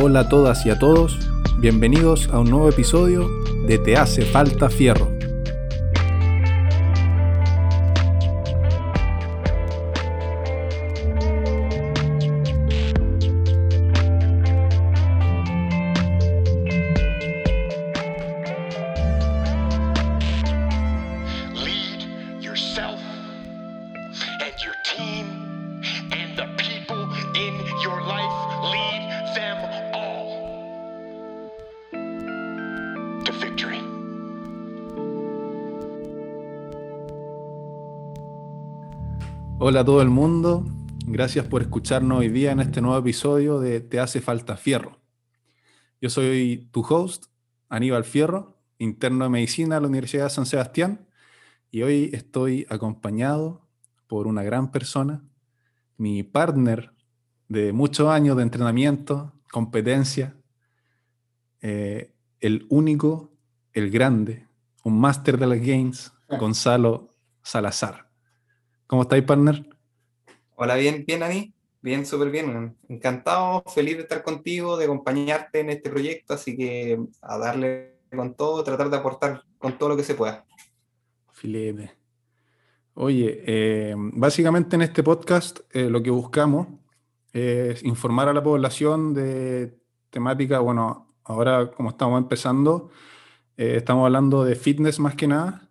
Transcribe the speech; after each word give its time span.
Hola 0.00 0.20
a 0.20 0.28
todas 0.28 0.66
y 0.66 0.70
a 0.70 0.78
todos, 0.78 1.16
bienvenidos 1.58 2.28
a 2.30 2.40
un 2.40 2.50
nuevo 2.50 2.68
episodio 2.68 3.30
de 3.64 3.78
Te 3.78 3.96
hace 3.96 4.22
falta 4.22 4.68
fierro. 4.68 5.13
Hola 39.66 39.80
a 39.80 39.84
todo 39.86 40.02
el 40.02 40.10
mundo, 40.10 40.66
gracias 41.06 41.46
por 41.46 41.62
escucharnos 41.62 42.18
hoy 42.18 42.28
día 42.28 42.52
en 42.52 42.60
este 42.60 42.82
nuevo 42.82 42.98
episodio 42.98 43.60
de 43.60 43.80
Te 43.80 43.98
hace 43.98 44.20
falta 44.20 44.58
fierro. 44.58 45.00
Yo 46.02 46.10
soy 46.10 46.68
tu 46.70 46.82
host, 46.86 47.28
Aníbal 47.70 48.04
Fierro, 48.04 48.58
interno 48.76 49.24
de 49.24 49.30
medicina 49.30 49.76
de 49.76 49.80
la 49.80 49.88
Universidad 49.88 50.24
de 50.24 50.30
San 50.30 50.44
Sebastián, 50.44 51.08
y 51.70 51.80
hoy 51.80 52.10
estoy 52.12 52.66
acompañado 52.68 53.66
por 54.06 54.26
una 54.26 54.42
gran 54.42 54.70
persona, 54.70 55.24
mi 55.96 56.22
partner 56.24 56.92
de 57.48 57.72
muchos 57.72 58.10
años 58.10 58.36
de 58.36 58.42
entrenamiento, 58.42 59.32
competencia, 59.50 60.36
eh, 61.62 62.12
el 62.40 62.66
único, 62.68 63.32
el 63.72 63.90
grande, 63.90 64.46
un 64.82 65.00
máster 65.00 65.38
de 65.38 65.46
las 65.46 65.60
games, 65.60 66.12
Gonzalo 66.38 67.08
Salazar. 67.42 68.03
¿Cómo 68.86 69.02
estáis, 69.02 69.24
partner? 69.24 69.66
Hola, 70.56 70.76
bien, 70.76 71.04
bien, 71.06 71.22
Ani. 71.22 71.54
Bien, 71.80 72.04
súper 72.06 72.30
bien. 72.30 72.76
Encantado, 72.88 73.62
feliz 73.74 73.96
de 73.96 74.02
estar 74.02 74.22
contigo, 74.22 74.76
de 74.76 74.84
acompañarte 74.84 75.60
en 75.60 75.70
este 75.70 75.90
proyecto, 75.90 76.34
así 76.34 76.56
que 76.56 76.98
a 77.20 77.38
darle 77.38 77.98
con 78.14 78.34
todo, 78.34 78.62
tratar 78.62 78.90
de 78.90 78.96
aportar 78.96 79.42
con 79.58 79.76
todo 79.78 79.90
lo 79.90 79.96
que 79.96 80.04
se 80.04 80.14
pueda. 80.14 80.44
Filete. 81.32 81.92
Oye, 82.94 83.42
eh, 83.44 83.94
básicamente 83.96 84.76
en 84.76 84.82
este 84.82 85.02
podcast 85.02 85.60
eh, 85.72 85.90
lo 85.90 86.02
que 86.02 86.10
buscamos 86.10 86.68
es 87.32 87.82
informar 87.82 88.28
a 88.28 88.32
la 88.32 88.42
población 88.42 89.12
de 89.12 89.76
temática, 90.10 90.60
bueno, 90.60 91.08
ahora 91.24 91.70
como 91.72 91.90
estamos 91.90 92.18
empezando, 92.18 92.90
eh, 93.56 93.74
estamos 93.78 94.04
hablando 94.04 94.44
de 94.44 94.54
fitness 94.54 95.00
más 95.00 95.16
que 95.16 95.26
nada, 95.26 95.68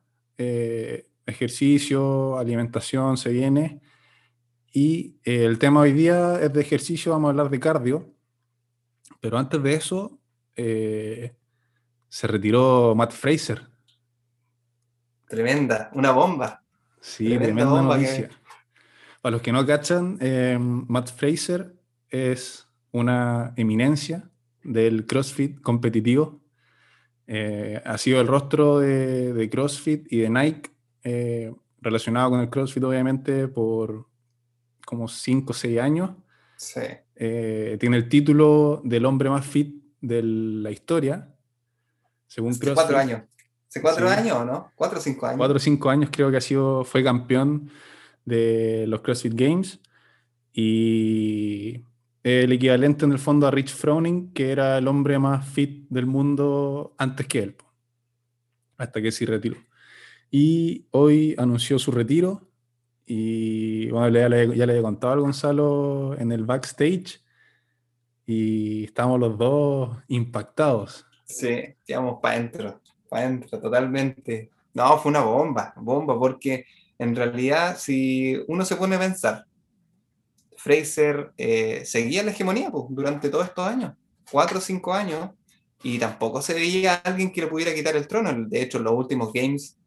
ejercicio, 1.25 2.37
alimentación 2.37 3.17
se 3.17 3.29
viene, 3.31 3.81
y 4.71 5.17
eh, 5.23 5.45
el 5.45 5.59
tema 5.59 5.81
hoy 5.81 5.93
día 5.93 6.39
es 6.41 6.51
de 6.51 6.61
ejercicio, 6.61 7.11
vamos 7.11 7.27
a 7.27 7.31
hablar 7.31 7.49
de 7.49 7.59
cardio, 7.59 8.13
pero 9.21 9.37
antes 9.37 9.61
de 9.61 9.73
eso 9.75 10.19
eh, 10.55 11.35
se 12.09 12.27
retiró 12.27 12.93
Matt 12.95 13.11
Fraser. 13.11 13.67
Tremenda, 15.27 15.89
una 15.93 16.11
bomba. 16.11 16.63
Sí, 17.01 17.25
Tremenda 17.25 17.45
tremenda 17.45 17.71
bomba 17.71 17.95
que- 17.97 18.03
noticia. 18.03 18.29
Para 19.21 19.31
los 19.33 19.41
que 19.41 19.51
no 19.53 19.65
cachan, 19.65 20.17
eh, 20.19 20.57
Matt 20.59 21.09
Fraser 21.15 21.73
es 22.09 22.67
una 22.91 23.53
eminencia 23.55 24.29
del 24.63 25.05
CrossFit 25.05 25.61
competitivo. 25.61 26.41
Eh, 27.25 27.81
ha 27.85 27.97
sido 27.97 28.19
el 28.19 28.27
rostro 28.27 28.79
de, 28.79 29.31
de 29.33 29.49
CrossFit 29.49 30.11
y 30.11 30.17
de 30.19 30.29
Nike 30.29 30.71
eh, 31.03 31.53
relacionado 31.81 32.29
con 32.31 32.39
el 32.39 32.49
CrossFit, 32.49 32.83
obviamente, 32.83 33.47
por 33.47 34.07
como 34.85 35.07
5 35.07 35.51
o 35.51 35.53
6 35.53 35.79
años. 35.79 36.11
Sí. 36.57 36.81
Eh, 37.15 37.77
tiene 37.79 37.97
el 37.97 38.07
título 38.09 38.81
del 38.83 39.05
hombre 39.05 39.29
más 39.29 39.45
fit 39.45 39.75
de 40.01 40.21
la 40.23 40.71
historia, 40.71 41.29
según 42.27 42.51
Hace 42.51 42.59
CrossFit. 42.59 42.75
cuatro 42.75 42.97
años. 42.97 43.21
¿Hace 43.69 43.81
cuatro 43.81 44.07
Sí. 44.07 44.13
años 44.13 44.45
no? 44.45 44.71
¿Cuatro 44.75 44.99
o 44.99 45.01
cinco 45.01 45.25
años? 45.25 45.37
cuatro 45.37 45.57
o 45.57 45.59
cinco 45.59 45.89
años 45.89 46.09
creo 46.11 46.29
que 46.31 46.37
ha 46.37 46.41
sido, 46.41 46.83
fue 46.83 47.03
campeón 47.03 47.69
de 48.25 48.85
los 48.87 49.01
CrossFit 49.01 49.33
Games 49.33 49.79
y 50.53 51.83
el 52.23 52.51
equivalente 52.51 53.05
en 53.05 53.11
el 53.11 53.19
fondo 53.19 53.47
a 53.47 53.51
Rich 53.51 53.73
Froning, 53.73 54.31
que 54.33 54.51
era 54.51 54.77
el 54.77 54.87
hombre 54.87 55.17
más 55.19 55.45
fit 55.47 55.87
del 55.89 56.05
mundo 56.05 56.93
antes 56.97 57.27
que 57.27 57.39
él, 57.39 57.55
hasta 58.77 59.01
que 59.01 59.11
se 59.11 59.25
retiró. 59.25 59.57
Y 60.35 60.87
hoy 60.89 61.35
anunció 61.37 61.77
su 61.77 61.91
retiro 61.91 62.49
y 63.05 63.91
bueno, 63.91 64.09
ya 64.17 64.27
le, 64.27 64.57
ya 64.57 64.65
le 64.65 64.73
había 64.73 64.81
contado 64.81 65.13
al 65.13 65.19
Gonzalo 65.19 66.17
en 66.17 66.31
el 66.31 66.43
backstage 66.43 67.21
y 68.25 68.85
estamos 68.85 69.19
los 69.19 69.37
dos 69.37 69.95
impactados. 70.07 71.05
Sí, 71.25 71.75
íbamos 71.85 72.17
para 72.19 72.37
adentro, 72.37 72.81
para 73.07 73.27
adentro, 73.27 73.61
totalmente. 73.61 74.49
No, 74.73 74.97
fue 74.97 75.11
una 75.11 75.21
bomba, 75.21 75.71
bomba, 75.77 76.17
porque 76.17 76.65
en 76.97 77.15
realidad, 77.15 77.77
si 77.77 78.35
uno 78.47 78.65
se 78.65 78.75
pone 78.75 78.95
a 78.95 78.99
pensar, 78.99 79.45
Fraser 80.57 81.31
eh, 81.37 81.83
seguía 81.85 82.23
la 82.23 82.31
hegemonía 82.31 82.71
pues, 82.71 82.85
durante 82.89 83.29
todos 83.29 83.45
estos 83.45 83.67
años, 83.67 83.93
cuatro 84.31 84.57
o 84.57 84.61
cinco 84.61 84.95
años, 84.95 85.29
y 85.83 85.99
tampoco 85.99 86.41
se 86.41 86.55
veía 86.55 86.95
alguien 86.95 87.31
que 87.31 87.41
le 87.41 87.47
pudiera 87.47 87.75
quitar 87.75 87.95
el 87.95 88.07
trono. 88.07 88.33
De 88.47 88.63
hecho, 88.63 88.79
en 88.79 88.85
los 88.85 88.93
últimos 88.93 89.31
games 89.31 89.77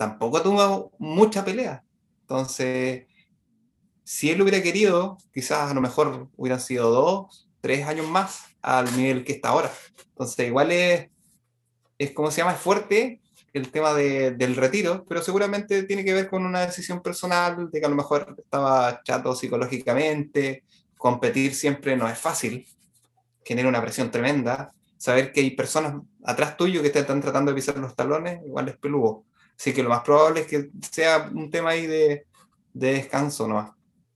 tampoco 0.00 0.40
tuvo 0.40 0.92
mucha 0.98 1.44
pelea. 1.44 1.84
Entonces, 2.22 3.04
si 4.02 4.30
él 4.30 4.40
hubiera 4.40 4.62
querido, 4.62 5.18
quizás 5.30 5.70
a 5.70 5.74
lo 5.74 5.82
mejor 5.82 6.30
hubieran 6.38 6.58
sido 6.58 6.90
dos, 6.90 7.50
tres 7.60 7.86
años 7.86 8.08
más 8.08 8.46
al 8.62 8.96
nivel 8.96 9.24
que 9.24 9.32
está 9.32 9.50
ahora. 9.50 9.70
Entonces, 10.08 10.46
igual 10.46 10.72
es, 10.72 11.10
es 11.98 12.12
como 12.12 12.30
se 12.30 12.38
llama, 12.38 12.54
es 12.54 12.60
fuerte 12.60 13.20
el 13.52 13.70
tema 13.70 13.92
de- 13.92 14.30
del 14.30 14.56
retiro, 14.56 15.04
pero 15.06 15.20
seguramente 15.20 15.82
tiene 15.82 16.02
que 16.02 16.14
ver 16.14 16.30
con 16.30 16.46
una 16.46 16.60
decisión 16.64 17.02
personal, 17.02 17.70
de 17.70 17.78
que 17.78 17.84
a 17.84 17.90
lo 17.90 17.96
mejor 17.96 18.36
estaba 18.38 19.02
chato 19.04 19.34
psicológicamente, 19.34 20.64
competir 20.96 21.54
siempre 21.54 21.94
no 21.94 22.08
es 22.08 22.18
fácil, 22.18 22.66
genera 23.44 23.68
una 23.68 23.82
presión 23.82 24.10
tremenda, 24.10 24.72
saber 24.96 25.30
que 25.30 25.40
hay 25.40 25.50
personas 25.50 26.00
atrás 26.24 26.56
tuyo 26.56 26.80
que 26.80 26.88
te 26.88 27.00
están 27.00 27.20
tratando 27.20 27.50
de 27.50 27.56
pisar 27.56 27.76
los 27.76 27.94
talones, 27.94 28.40
igual 28.46 28.68
es 28.68 28.78
peludo. 28.78 29.24
Así 29.60 29.74
que 29.74 29.82
lo 29.82 29.90
más 29.90 30.00
probable 30.00 30.40
es 30.40 30.46
que 30.46 30.70
sea 30.90 31.30
un 31.34 31.50
tema 31.50 31.70
ahí 31.70 31.86
de, 31.86 32.24
de 32.72 32.92
descanso 32.94 33.46
nomás. 33.46 33.72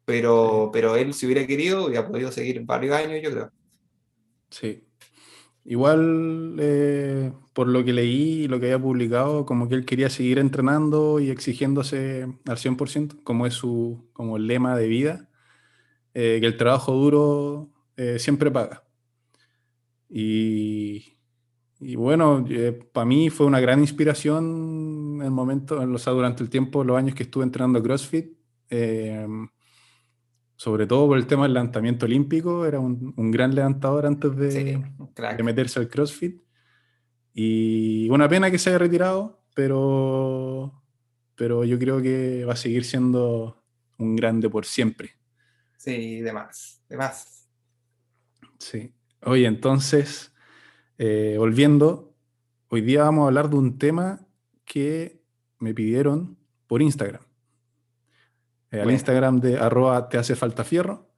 Pero, 0.06 0.70
pero 0.72 0.96
él, 0.96 1.12
si 1.12 1.26
hubiera 1.26 1.46
querido, 1.46 1.84
hubiera 1.84 2.08
podido 2.08 2.32
seguir 2.32 2.62
varios 2.64 2.96
años, 2.96 3.20
yo 3.22 3.30
creo. 3.30 3.50
Sí. 4.48 4.86
Igual, 5.66 6.56
eh, 6.58 7.30
por 7.52 7.68
lo 7.68 7.84
que 7.84 7.92
leí 7.92 8.44
y 8.44 8.48
lo 8.48 8.58
que 8.58 8.72
había 8.72 8.78
publicado, 8.78 9.44
como 9.44 9.68
que 9.68 9.74
él 9.74 9.84
quería 9.84 10.08
seguir 10.08 10.38
entrenando 10.38 11.20
y 11.20 11.28
exigiéndose 11.28 12.22
al 12.46 12.56
100%, 12.56 13.22
como 13.22 13.44
es 13.44 13.52
su 13.52 14.08
como 14.14 14.38
el 14.38 14.46
lema 14.46 14.74
de 14.78 14.88
vida, 14.88 15.28
eh, 16.14 16.38
que 16.40 16.46
el 16.46 16.56
trabajo 16.56 16.92
duro 16.92 17.68
eh, 17.98 18.18
siempre 18.18 18.50
paga. 18.50 18.82
Y, 20.08 21.18
y 21.80 21.96
bueno, 21.96 22.46
para 22.94 23.04
mí 23.04 23.28
fue 23.28 23.44
una 23.46 23.60
gran 23.60 23.80
inspiración 23.80 24.83
el 25.24 25.30
momento, 25.30 25.82
en 25.82 25.92
los, 25.92 26.04
durante 26.04 26.42
el 26.42 26.50
tiempo, 26.50 26.84
los 26.84 26.96
años 26.96 27.14
que 27.14 27.24
estuve 27.24 27.44
entrenando 27.44 27.82
CrossFit. 27.82 28.32
eh, 28.70 29.26
sobre 30.56 30.86
todo 30.86 31.08
por 31.08 31.18
el 31.18 31.26
tema 31.26 31.42
del 31.44 31.54
levantamiento 31.54 32.06
olímpico, 32.06 32.64
era 32.64 32.78
un, 32.78 33.12
un 33.16 33.30
gran 33.30 33.54
levantador 33.54 34.06
antes 34.06 34.36
de, 34.36 34.50
Sí, 34.50 34.82
de 35.36 35.42
meterse 35.42 35.80
al 35.80 35.88
CrossFit. 35.88 36.40
Y 37.32 38.08
una 38.10 38.28
pena 38.28 38.50
que 38.50 38.58
se 38.58 38.70
haya 38.70 38.78
retirado, 38.78 39.42
pero, 39.54 40.82
pero 41.34 41.64
yo 41.64 41.78
creo 41.78 42.00
que 42.00 42.44
va 42.44 42.52
a 42.52 42.56
seguir 42.56 42.84
siendo 42.84 43.64
un 43.98 44.14
grande 44.14 44.48
por 44.48 44.64
siempre. 44.64 45.10
Sí, 45.76 46.20
de 46.20 46.32
más, 46.32 46.82
de 46.88 46.96
más. 46.96 47.48
Sí. 48.58 48.94
Oye, 49.22 49.46
entonces, 49.46 50.32
eh, 50.98 51.34
volviendo, 51.36 52.14
hoy 52.68 52.80
día 52.80 53.02
vamos 53.02 53.24
a 53.24 53.26
hablar 53.26 53.50
de 53.50 53.56
un 53.56 53.76
tema 53.78 54.26
que 54.74 55.22
me 55.60 55.72
pidieron 55.72 56.36
por 56.66 56.82
Instagram. 56.82 57.22
Eh, 58.72 58.80
al. 58.80 58.90
Instagram 58.90 59.38
de 59.38 59.56
arroba 59.56 60.08
te 60.08 60.18
hace 60.18 60.34
falta 60.34 60.64
fierro. 60.64 61.12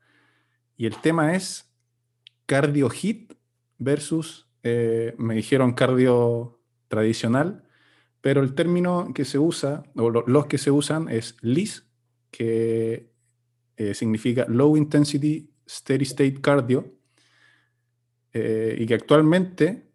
Y 0.76 0.85
el 0.85 1.00
tema 1.00 1.35
es 1.35 1.73
cardio 2.44 2.91
hit 2.91 3.32
versus, 3.79 4.47
eh, 4.62 5.14
me 5.17 5.35
dijeron 5.37 5.73
cardio 5.73 6.61
tradicional, 6.88 7.64
pero 8.20 8.43
el 8.43 8.55
término 8.55 9.14
que 9.14 9.25
se 9.25 9.38
usa, 9.38 9.85
o 9.97 10.11
lo- 10.11 10.25
los 10.26 10.44
que 10.47 10.59
se 10.59 10.70
usan 10.70 11.09
es 11.09 11.35
LIS, 11.41 11.87
que 12.31 13.11
eh, 13.79 13.94
significa 13.94 14.44
Low 14.49 14.76
Intensity 14.76 15.50
Steady 15.67 16.02
State 16.05 16.41
Cardio, 16.43 16.93
eh, 18.35 18.76
y 18.79 18.85
que 18.85 18.94
actualmente 18.94 19.88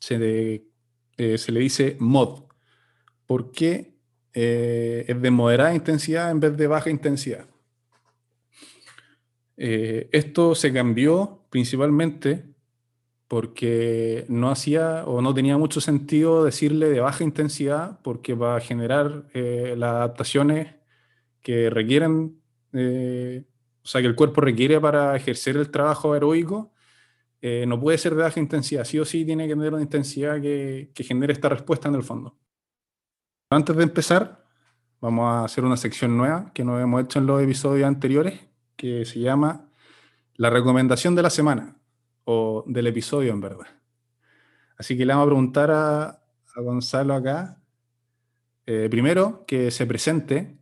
se, 0.00 0.18
de- 0.18 0.66
eh, 1.20 1.36
se 1.36 1.52
le 1.52 1.60
dice 1.60 1.96
mod, 1.98 2.44
porque 3.26 3.92
eh, 4.32 5.04
es 5.06 5.20
de 5.20 5.30
moderada 5.30 5.74
intensidad 5.74 6.30
en 6.30 6.40
vez 6.40 6.56
de 6.56 6.66
baja 6.66 6.88
intensidad. 6.88 7.44
Eh, 9.58 10.08
esto 10.12 10.54
se 10.54 10.72
cambió 10.72 11.44
principalmente 11.50 12.46
porque 13.28 14.24
no 14.28 14.50
hacía 14.50 15.04
o 15.04 15.20
no 15.20 15.34
tenía 15.34 15.58
mucho 15.58 15.82
sentido 15.82 16.42
decirle 16.42 16.88
de 16.88 17.00
baja 17.00 17.22
intensidad, 17.22 18.00
porque 18.02 18.34
para 18.34 18.58
generar 18.60 19.26
eh, 19.34 19.74
las 19.76 19.96
adaptaciones 19.96 20.74
que 21.42 21.68
requieren, 21.68 22.40
o 22.72 23.86
sea, 23.86 24.00
que 24.00 24.06
el 24.06 24.16
cuerpo 24.16 24.40
requiere 24.40 24.80
para 24.80 25.14
ejercer 25.16 25.58
el 25.58 25.70
trabajo 25.70 26.14
aeróbico, 26.14 26.72
eh, 27.42 27.64
no 27.66 27.80
puede 27.80 27.98
ser 27.98 28.14
de 28.14 28.22
baja 28.22 28.40
intensidad, 28.40 28.84
sí 28.84 28.98
o 28.98 29.04
sí 29.04 29.24
tiene 29.24 29.46
que 29.46 29.54
tener 29.54 29.72
una 29.72 29.82
intensidad 29.82 30.40
que, 30.40 30.90
que 30.94 31.04
genere 31.04 31.32
esta 31.32 31.48
respuesta 31.48 31.88
en 31.88 31.94
el 31.94 32.02
fondo. 32.02 32.36
Antes 33.50 33.76
de 33.76 33.82
empezar, 33.82 34.46
vamos 35.00 35.24
a 35.24 35.44
hacer 35.44 35.64
una 35.64 35.76
sección 35.76 36.16
nueva 36.16 36.52
que 36.54 36.64
no 36.64 36.78
hemos 36.78 37.02
hecho 37.02 37.18
en 37.18 37.26
los 37.26 37.42
episodios 37.42 37.86
anteriores, 37.86 38.40
que 38.76 39.04
se 39.04 39.20
llama 39.20 39.68
la 40.36 40.50
recomendación 40.50 41.14
de 41.14 41.22
la 41.22 41.30
semana, 41.30 41.76
o 42.24 42.64
del 42.66 42.86
episodio 42.86 43.32
en 43.32 43.40
verdad. 43.40 43.66
Así 44.76 44.96
que 44.96 45.04
le 45.04 45.12
vamos 45.12 45.26
a 45.26 45.30
preguntar 45.30 45.70
a, 45.70 46.16
Gonzalo 46.56 47.14
acá, 47.14 47.58
eh, 48.66 48.88
primero, 48.90 49.44
que 49.46 49.70
se 49.70 49.86
presente, 49.86 50.58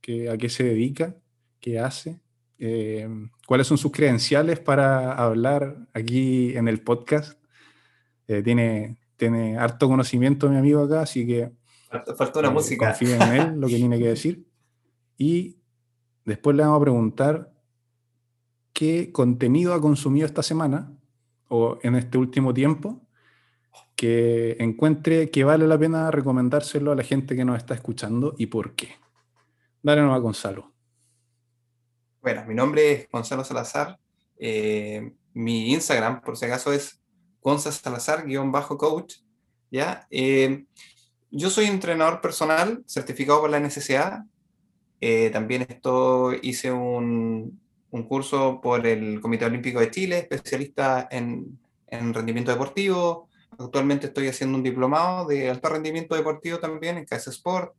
que, 0.00 0.28
a 0.30 0.36
qué 0.36 0.48
se 0.48 0.64
dedica, 0.64 1.16
qué 1.60 1.78
hace, 1.78 2.20
eh, 2.58 3.08
cuáles 3.46 3.66
son 3.66 3.78
sus 3.78 3.92
credenciales 3.92 4.58
para 4.60 5.12
hablar 5.12 5.76
aquí 5.94 6.56
en 6.56 6.68
el 6.68 6.80
podcast. 6.82 7.38
Eh, 8.26 8.42
tiene, 8.42 8.98
tiene 9.16 9.56
harto 9.58 9.88
conocimiento 9.88 10.48
mi 10.48 10.56
amigo 10.56 10.82
acá, 10.82 11.02
así 11.02 11.26
que 11.26 11.52
Falta, 11.88 12.14
falta 12.14 12.40
una 12.40 12.48
eh, 12.48 12.52
música. 12.52 12.86
confío 12.86 13.14
en 13.14 13.22
él, 13.22 13.60
lo 13.60 13.66
que 13.66 13.76
tiene 13.76 13.98
que 13.98 14.08
decir. 14.08 14.46
Y 15.20 15.58
después 16.24 16.56
le 16.56 16.62
vamos 16.62 16.78
a 16.78 16.82
preguntar 16.82 17.52
qué 18.72 19.10
contenido 19.10 19.74
ha 19.74 19.80
consumido 19.80 20.26
esta 20.26 20.44
semana 20.44 20.92
o 21.48 21.76
en 21.82 21.96
este 21.96 22.18
último 22.18 22.54
tiempo 22.54 23.02
que 23.96 24.56
encuentre 24.60 25.28
que 25.28 25.42
vale 25.42 25.66
la 25.66 25.76
pena 25.76 26.12
recomendárselo 26.12 26.92
a 26.92 26.94
la 26.94 27.02
gente 27.02 27.34
que 27.34 27.44
nos 27.44 27.56
está 27.56 27.74
escuchando 27.74 28.36
y 28.38 28.46
por 28.46 28.76
qué. 28.76 28.90
Dale 29.82 30.02
nomás, 30.02 30.20
Gonzalo. 30.20 30.72
Bueno, 32.28 32.44
mi 32.46 32.54
nombre 32.54 32.92
es 32.92 33.08
Gonzalo 33.08 33.42
Salazar. 33.42 33.98
eh, 34.38 35.14
mi 35.32 35.72
Instagram, 35.72 36.20
por 36.20 36.36
si 36.36 36.44
acaso, 36.44 36.74
es 36.74 37.00
Gonza 37.40 37.72
Salazar-coach. 37.72 39.14
¿ya? 39.70 40.06
Eh, 40.10 40.66
yo 41.30 41.48
soy 41.48 41.64
entrenador 41.64 42.20
personal 42.20 42.84
certificado 42.86 43.40
por 43.40 43.48
la 43.48 43.60
NSCA. 43.60 44.26
Eh, 45.00 45.30
también 45.30 45.62
esto 45.70 46.34
hice 46.42 46.70
un, 46.70 47.58
un 47.92 48.02
curso 48.02 48.60
por 48.60 48.86
el 48.86 49.22
Comité 49.22 49.46
Olímpico 49.46 49.80
de 49.80 49.90
Chile, 49.90 50.18
especialista 50.18 51.08
en, 51.10 51.58
en 51.86 52.12
rendimiento 52.12 52.50
deportivo. 52.50 53.30
Actualmente 53.58 54.08
estoy 54.08 54.28
haciendo 54.28 54.58
un 54.58 54.62
diplomado 54.62 55.26
de 55.26 55.48
alto 55.48 55.70
rendimiento 55.70 56.14
deportivo 56.14 56.58
también 56.58 56.98
en 56.98 57.06
KS 57.06 57.28
Sport. 57.28 57.74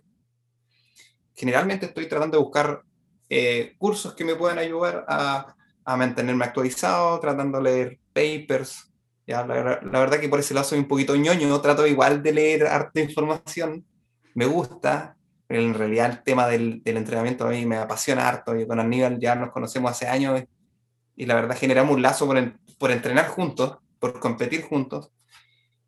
Generalmente 1.35 1.85
estoy 1.85 2.07
tratando 2.07 2.37
de 2.39 2.43
buscar 2.43 2.88
eh, 3.29 3.75
cursos 3.77 4.13
que 4.15 4.25
me 4.25 4.35
puedan 4.35 4.57
ayudar 4.57 5.05
a, 5.07 5.55
a 5.85 5.97
mantenerme 5.97 6.45
actualizado, 6.45 7.19
tratando 7.19 7.59
de 7.59 7.63
leer 7.63 7.99
papers. 8.13 8.91
Ya, 9.27 9.45
la, 9.45 9.79
la 9.83 9.99
verdad 9.99 10.19
que 10.19 10.29
por 10.29 10.39
ese 10.39 10.53
lado 10.53 10.65
soy 10.67 10.79
un 10.79 10.87
poquito 10.87 11.15
ñoño, 11.15 11.61
trato 11.61 11.85
igual 11.85 12.23
de 12.23 12.33
leer 12.33 12.65
harta 12.67 12.99
información, 12.99 13.85
me 14.33 14.45
gusta, 14.45 15.15
en 15.47 15.73
realidad 15.73 16.09
el 16.09 16.23
tema 16.23 16.47
del, 16.47 16.81
del 16.83 16.97
entrenamiento 16.97 17.45
a 17.45 17.51
mí 17.51 17.65
me 17.65 17.77
apasiona 17.77 18.27
harto, 18.27 18.55
yo 18.55 18.67
con 18.67 18.79
Aníbal 18.79 19.19
ya 19.19 19.35
nos 19.35 19.51
conocemos 19.51 19.91
hace 19.91 20.07
años 20.07 20.43
y 21.15 21.25
la 21.25 21.35
verdad 21.35 21.57
generamos 21.57 21.95
un 21.95 22.01
lazo 22.01 22.25
por, 22.25 22.37
en- 22.37 22.57
por 22.79 22.91
entrenar 22.91 23.27
juntos, 23.27 23.77
por 23.99 24.19
competir 24.19 24.63
juntos. 24.63 25.11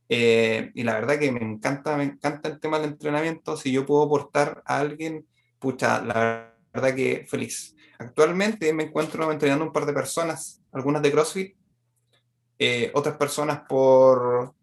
Eh, 0.09 0.71
y 0.75 0.83
la 0.83 0.95
verdad 0.95 1.17
que 1.17 1.31
me 1.31 1.41
encanta, 1.41 1.95
me 1.95 2.03
encanta 2.03 2.49
el 2.49 2.59
tema 2.59 2.79
del 2.79 2.89
entrenamiento. 2.91 3.55
Si 3.55 3.71
yo 3.71 3.85
puedo 3.85 4.03
aportar 4.03 4.61
a 4.65 4.79
alguien, 4.79 5.25
pucha, 5.57 6.01
la 6.03 6.50
verdad 6.73 6.95
que 6.95 7.25
feliz. 7.29 7.75
Actualmente 7.99 8.73
me 8.73 8.83
encuentro 8.83 9.31
entrenando 9.31 9.65
un 9.65 9.73
par 9.73 9.85
de 9.85 9.93
personas, 9.93 10.61
algunas 10.71 11.01
de 11.01 11.11
CrossFit, 11.11 11.55
eh, 12.57 12.91
otras 12.93 13.17
personas 13.17 13.61
por 13.67 14.53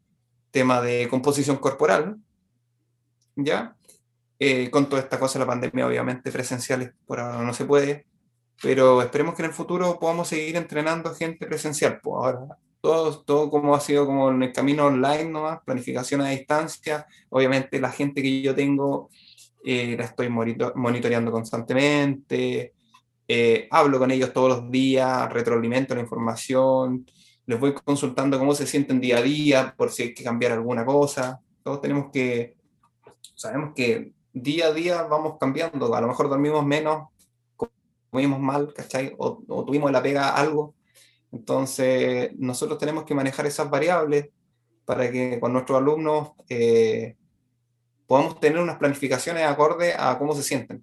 tema 0.50 0.80
de 0.80 1.08
composición 1.08 1.56
corporal, 1.56 2.16
¿ya? 3.36 3.76
Eh, 4.38 4.70
con 4.70 4.88
toda 4.88 5.02
esta 5.02 5.18
cosa 5.18 5.38
la 5.38 5.46
pandemia, 5.46 5.86
obviamente 5.86 6.30
presenciales 6.30 6.92
por 7.06 7.18
ahora 7.18 7.42
no 7.42 7.52
se 7.52 7.64
puede, 7.64 8.06
pero 8.62 9.02
esperemos 9.02 9.34
que 9.34 9.42
en 9.42 9.48
el 9.48 9.54
futuro 9.54 9.98
podamos 9.98 10.28
seguir 10.28 10.56
entrenando 10.56 11.14
gente 11.14 11.46
presencial. 11.46 12.00
Pues 12.00 12.14
ahora, 12.16 12.56
todo, 12.80 13.20
todo 13.22 13.50
como 13.50 13.74
ha 13.74 13.80
sido 13.80 14.06
como 14.06 14.30
en 14.30 14.42
el 14.42 14.52
camino 14.52 14.86
online 14.86 15.24
nomás, 15.24 15.60
planificación 15.64 16.20
a 16.20 16.28
distancia, 16.28 17.06
obviamente 17.30 17.80
la 17.80 17.90
gente 17.90 18.22
que 18.22 18.42
yo 18.42 18.54
tengo 18.54 19.10
eh, 19.70 19.96
la 19.98 20.04
estoy 20.04 20.28
monito- 20.30 20.72
monitoreando 20.76 21.30
constantemente, 21.30 22.72
eh, 23.28 23.68
hablo 23.70 23.98
con 23.98 24.10
ellos 24.10 24.32
todos 24.32 24.48
los 24.48 24.70
días, 24.70 25.30
retroalimento 25.30 25.94
la 25.94 26.00
información, 26.00 27.04
les 27.44 27.60
voy 27.60 27.74
consultando 27.74 28.38
cómo 28.38 28.54
se 28.54 28.66
sienten 28.66 28.98
día 28.98 29.18
a 29.18 29.22
día, 29.22 29.74
por 29.76 29.90
si 29.90 30.04
hay 30.04 30.14
que 30.14 30.24
cambiar 30.24 30.52
alguna 30.52 30.86
cosa. 30.86 31.38
Todos 31.62 31.82
tenemos 31.82 32.10
que, 32.10 32.56
sabemos 33.34 33.72
que 33.76 34.12
día 34.32 34.68
a 34.68 34.72
día 34.72 35.02
vamos 35.02 35.36
cambiando, 35.38 35.94
a 35.94 36.00
lo 36.00 36.08
mejor 36.08 36.30
dormimos 36.30 36.64
menos, 36.64 37.08
comimos 38.10 38.40
mal, 38.40 38.72
¿cachai? 38.72 39.14
O, 39.18 39.42
o 39.48 39.64
tuvimos 39.66 39.92
la 39.92 40.02
pega 40.02 40.34
algo. 40.34 40.74
Entonces, 41.30 42.30
nosotros 42.38 42.78
tenemos 42.78 43.04
que 43.04 43.14
manejar 43.14 43.44
esas 43.44 43.68
variables 43.68 44.30
para 44.86 45.10
que 45.12 45.38
con 45.38 45.52
nuestros 45.52 45.76
alumnos 45.76 46.30
eh, 46.48 47.16
podamos 48.08 48.40
tener 48.40 48.58
unas 48.58 48.78
planificaciones 48.78 49.46
acorde 49.46 49.94
a 49.96 50.18
cómo 50.18 50.34
se 50.34 50.42
sienten. 50.42 50.82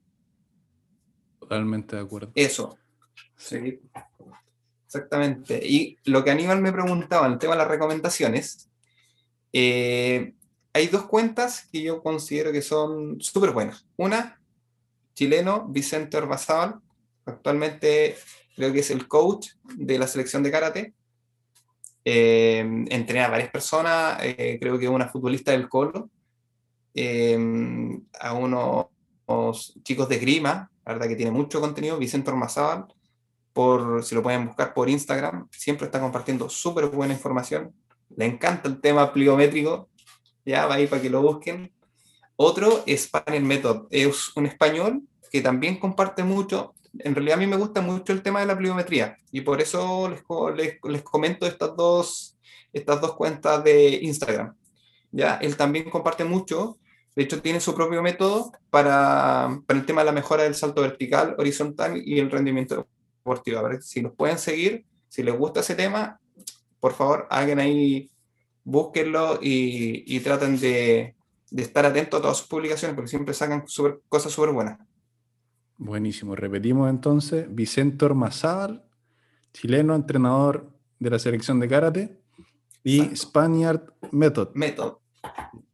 Totalmente 1.40 1.96
de 1.96 2.02
acuerdo. 2.04 2.32
Eso. 2.36 2.78
Sí. 3.36 3.82
Exactamente. 4.86 5.60
Y 5.62 5.98
lo 6.06 6.24
que 6.24 6.32
Aníbal 6.32 6.62
me 6.62 6.72
preguntaba 6.72 7.26
en 7.26 7.34
el 7.34 7.40
tema 7.40 7.54
de 7.54 7.60
las 7.60 7.68
recomendaciones, 7.68 8.70
eh, 9.52 10.34
hay 10.72 10.88
dos 10.88 11.08
cuentas 11.08 11.68
que 11.72 11.82
yo 11.82 12.04
considero 12.04 12.52
que 12.52 12.62
son 12.62 13.20
súper 13.20 13.52
buenas. 13.52 13.86
Una, 13.98 14.40
chileno, 15.16 15.68
Vicente 15.68 16.18
Orbazábal, 16.18 16.76
actualmente 17.26 18.18
creo 18.56 18.72
que 18.72 18.80
es 18.80 18.92
el 18.92 19.08
coach 19.08 19.50
de 19.64 19.98
la 19.98 20.08
selección 20.08 20.44
de 20.44 20.52
karate. 20.52 20.94
Eh, 22.06 22.60
entrena 22.90 23.26
a 23.26 23.30
varias 23.30 23.50
personas, 23.50 24.20
eh, 24.22 24.58
creo 24.62 24.78
que 24.78 24.88
una 24.88 25.10
futbolista 25.10 25.52
del 25.52 25.68
Colo, 25.68 26.12
eh, 26.96 27.38
a 28.20 28.34
unos, 28.34 28.88
chicos 29.84 30.08
de 30.08 30.18
Grima, 30.18 30.72
la 30.86 30.94
verdad 30.94 31.08
que 31.08 31.16
tiene 31.16 31.32
mucho 31.32 31.60
contenido, 31.60 31.98
Vicente 31.98 32.32
Ormazábal, 32.32 32.86
por, 33.52 34.04
si 34.04 34.16
lo 34.16 34.24
pueden 34.24 34.48
buscar 34.48 34.74
por 34.74 34.90
Instagram, 34.90 35.48
siempre 35.52 35.86
está 35.86 36.00
compartiendo 36.00 36.50
súper 36.50 36.88
buena 36.88 37.14
información, 37.14 37.74
le 38.16 38.26
encanta 38.26 38.70
el 38.70 38.80
tema 38.80 39.12
pliométrico, 39.12 39.90
ya 40.46 40.66
va 40.68 40.76
ahí 40.76 40.88
para 40.88 41.02
que 41.02 41.10
lo 41.10 41.22
busquen. 41.22 41.72
Otro 42.38 42.84
es 42.86 43.08
Panel 43.08 43.44
Method, 43.44 43.88
es 43.90 44.36
un 44.36 44.46
español 44.46 45.02
que 45.32 45.42
también 45.42 45.78
comparte 45.78 46.24
mucho, 46.24 46.76
en 47.00 47.14
realidad 47.14 47.38
a 47.38 47.40
mí 47.42 47.48
me 47.48 47.58
gusta 47.58 47.82
mucho 47.82 48.14
el 48.14 48.22
tema 48.22 48.40
de 48.40 48.46
la 48.46 48.58
pliometría 48.58 49.18
y 49.32 49.42
por 49.42 49.62
eso 49.62 50.10
les, 50.10 50.24
les, 50.56 50.80
les 50.84 51.02
comento 51.02 51.46
estas 51.46 51.76
dos, 51.76 52.38
estas 52.72 53.02
dos 53.02 53.16
cuentas 53.16 53.64
de 53.64 54.00
Instagram. 54.02 54.56
Ya, 55.12 55.36
él 55.36 55.56
también 55.56 55.90
comparte 55.90 56.24
mucho, 56.26 56.78
de 57.16 57.24
hecho 57.24 57.42
tiene 57.42 57.60
su 57.62 57.74
propio 57.76 58.02
método 58.02 58.52
para, 58.70 59.62
para 59.66 59.80
el 59.80 59.86
tema 59.86 60.02
de 60.02 60.06
la 60.06 60.12
mejora 60.12 60.44
del 60.44 60.56
salto 60.56 60.82
vertical, 60.82 61.36
horizontal 61.38 62.02
y 62.04 62.20
el 62.20 62.30
rendimiento 62.30 62.88
deportivo. 63.20 63.60
A 63.60 63.64
ver, 63.64 63.82
si 63.82 64.02
los 64.02 64.14
pueden 64.14 64.38
seguir, 64.38 64.86
si 65.08 65.24
les 65.24 65.38
gusta 65.38 65.62
ese 65.62 65.76
tema, 65.76 66.20
por 66.80 66.94
favor 66.94 67.28
hagan 67.30 67.60
ahí, 67.60 68.12
búsquenlo 68.64 69.40
y, 69.42 70.04
y 70.06 70.20
traten 70.20 70.60
de, 70.60 71.16
de 71.52 71.62
estar 71.62 71.86
atentos 71.86 72.20
a 72.20 72.22
todas 72.22 72.38
sus 72.38 72.48
publicaciones 72.48 72.96
porque 72.96 73.10
siempre 73.10 73.34
sacan 73.34 73.64
cosas 74.10 74.32
súper 74.32 74.52
buenas. 74.52 74.80
Buenísimo. 75.78 76.36
Repetimos 76.36 76.90
entonces. 76.90 77.48
Vicente 77.54 78.06
Ormazábal, 78.06 78.84
chileno, 79.54 79.96
entrenador 79.96 80.70
de 81.00 81.10
la 81.10 81.20
selección 81.20 81.60
de 81.60 81.68
karate. 81.68 82.20
Y 82.84 83.00
Exacto. 83.00 83.16
Spaniard 83.16 83.94
Method 84.12 84.50
Método, 84.54 85.02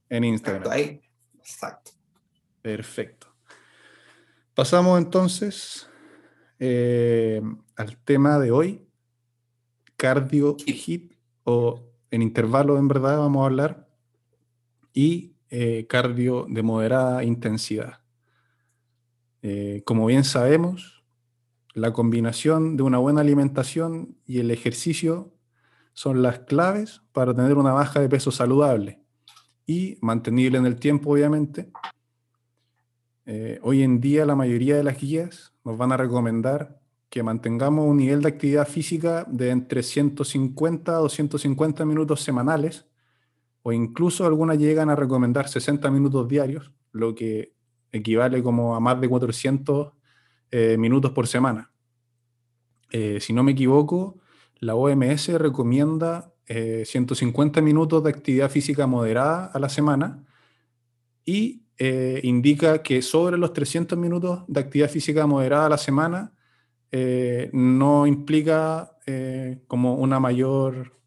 en 0.09 0.23
exacto, 0.23 0.61
Instagram. 0.63 0.71
ahí, 0.71 1.01
exacto. 1.41 1.91
Perfecto. 2.61 3.27
Pasamos 4.53 4.97
entonces 4.99 5.89
eh, 6.59 7.41
al 7.75 7.97
tema 7.97 8.39
de 8.39 8.51
hoy. 8.51 8.87
Cardio 9.97 10.55
Hit. 10.57 10.75
Hit 10.75 11.13
o 11.43 11.91
en 12.11 12.21
intervalo 12.21 12.77
en 12.77 12.87
verdad 12.87 13.17
vamos 13.17 13.43
a 13.43 13.45
hablar, 13.45 13.87
y 14.93 15.35
eh, 15.49 15.87
cardio 15.87 16.45
de 16.49 16.61
moderada 16.61 17.23
intensidad. 17.23 18.01
Eh, 19.41 19.81
como 19.85 20.05
bien 20.05 20.23
sabemos, 20.23 21.03
la 21.73 21.93
combinación 21.93 22.77
de 22.77 22.83
una 22.83 22.97
buena 22.97 23.21
alimentación 23.21 24.17
y 24.25 24.39
el 24.39 24.51
ejercicio 24.51 25.33
son 25.93 26.21
las 26.21 26.39
claves 26.39 27.01
para 27.11 27.33
tener 27.33 27.57
una 27.57 27.73
baja 27.73 27.99
de 27.99 28.09
peso 28.09 28.31
saludable 28.31 29.00
y 29.65 29.97
mantenible 30.01 30.57
en 30.57 30.65
el 30.65 30.77
tiempo, 30.77 31.11
obviamente. 31.11 31.71
Eh, 33.25 33.59
hoy 33.61 33.83
en 33.83 34.01
día 34.01 34.25
la 34.25 34.35
mayoría 34.35 34.75
de 34.75 34.83
las 34.83 34.99
guías 34.99 35.53
nos 35.63 35.77
van 35.77 35.91
a 35.91 35.97
recomendar 35.97 36.81
que 37.09 37.23
mantengamos 37.23 37.85
un 37.85 37.97
nivel 37.97 38.21
de 38.21 38.29
actividad 38.29 38.67
física 38.67 39.25
de 39.29 39.49
entre 39.49 39.83
150 39.83 40.91
a 40.93 40.99
250 40.99 41.85
minutos 41.85 42.21
semanales, 42.21 42.87
o 43.63 43.71
incluso 43.71 44.25
algunas 44.25 44.57
llegan 44.57 44.89
a 44.89 44.95
recomendar 44.95 45.47
60 45.47 45.91
minutos 45.91 46.27
diarios, 46.27 46.71
lo 46.91 47.13
que 47.13 47.53
equivale 47.91 48.41
como 48.41 48.75
a 48.75 48.79
más 48.79 48.99
de 48.99 49.09
400 49.09 49.91
eh, 50.51 50.77
minutos 50.77 51.11
por 51.11 51.27
semana. 51.27 51.71
Eh, 52.91 53.19
si 53.19 53.33
no 53.33 53.43
me 53.43 53.51
equivoco, 53.51 54.19
la 54.59 54.75
OMS 54.75 55.27
recomienda 55.39 56.30
150 56.85 57.59
eh, 57.59 57.63
minutos 57.63 58.03
de 58.03 58.09
actividad 58.09 58.49
física 58.49 58.87
moderada 58.87 59.45
a 59.53 59.59
la 59.59 59.69
semana 59.69 60.25
y 61.25 61.61
indica 62.23 62.83
que 62.83 63.01
sobre 63.01 63.39
los 63.39 63.53
300 63.53 63.97
minutos 63.97 64.43
de 64.47 64.59
actividad 64.59 64.89
física 64.89 65.25
moderada 65.25 65.65
a 65.65 65.69
la 65.69 65.77
semana 65.79 66.31
no 67.53 68.05
implica 68.05 68.91
como 69.65 69.95
una 69.95 70.19
mayor, 70.19 70.99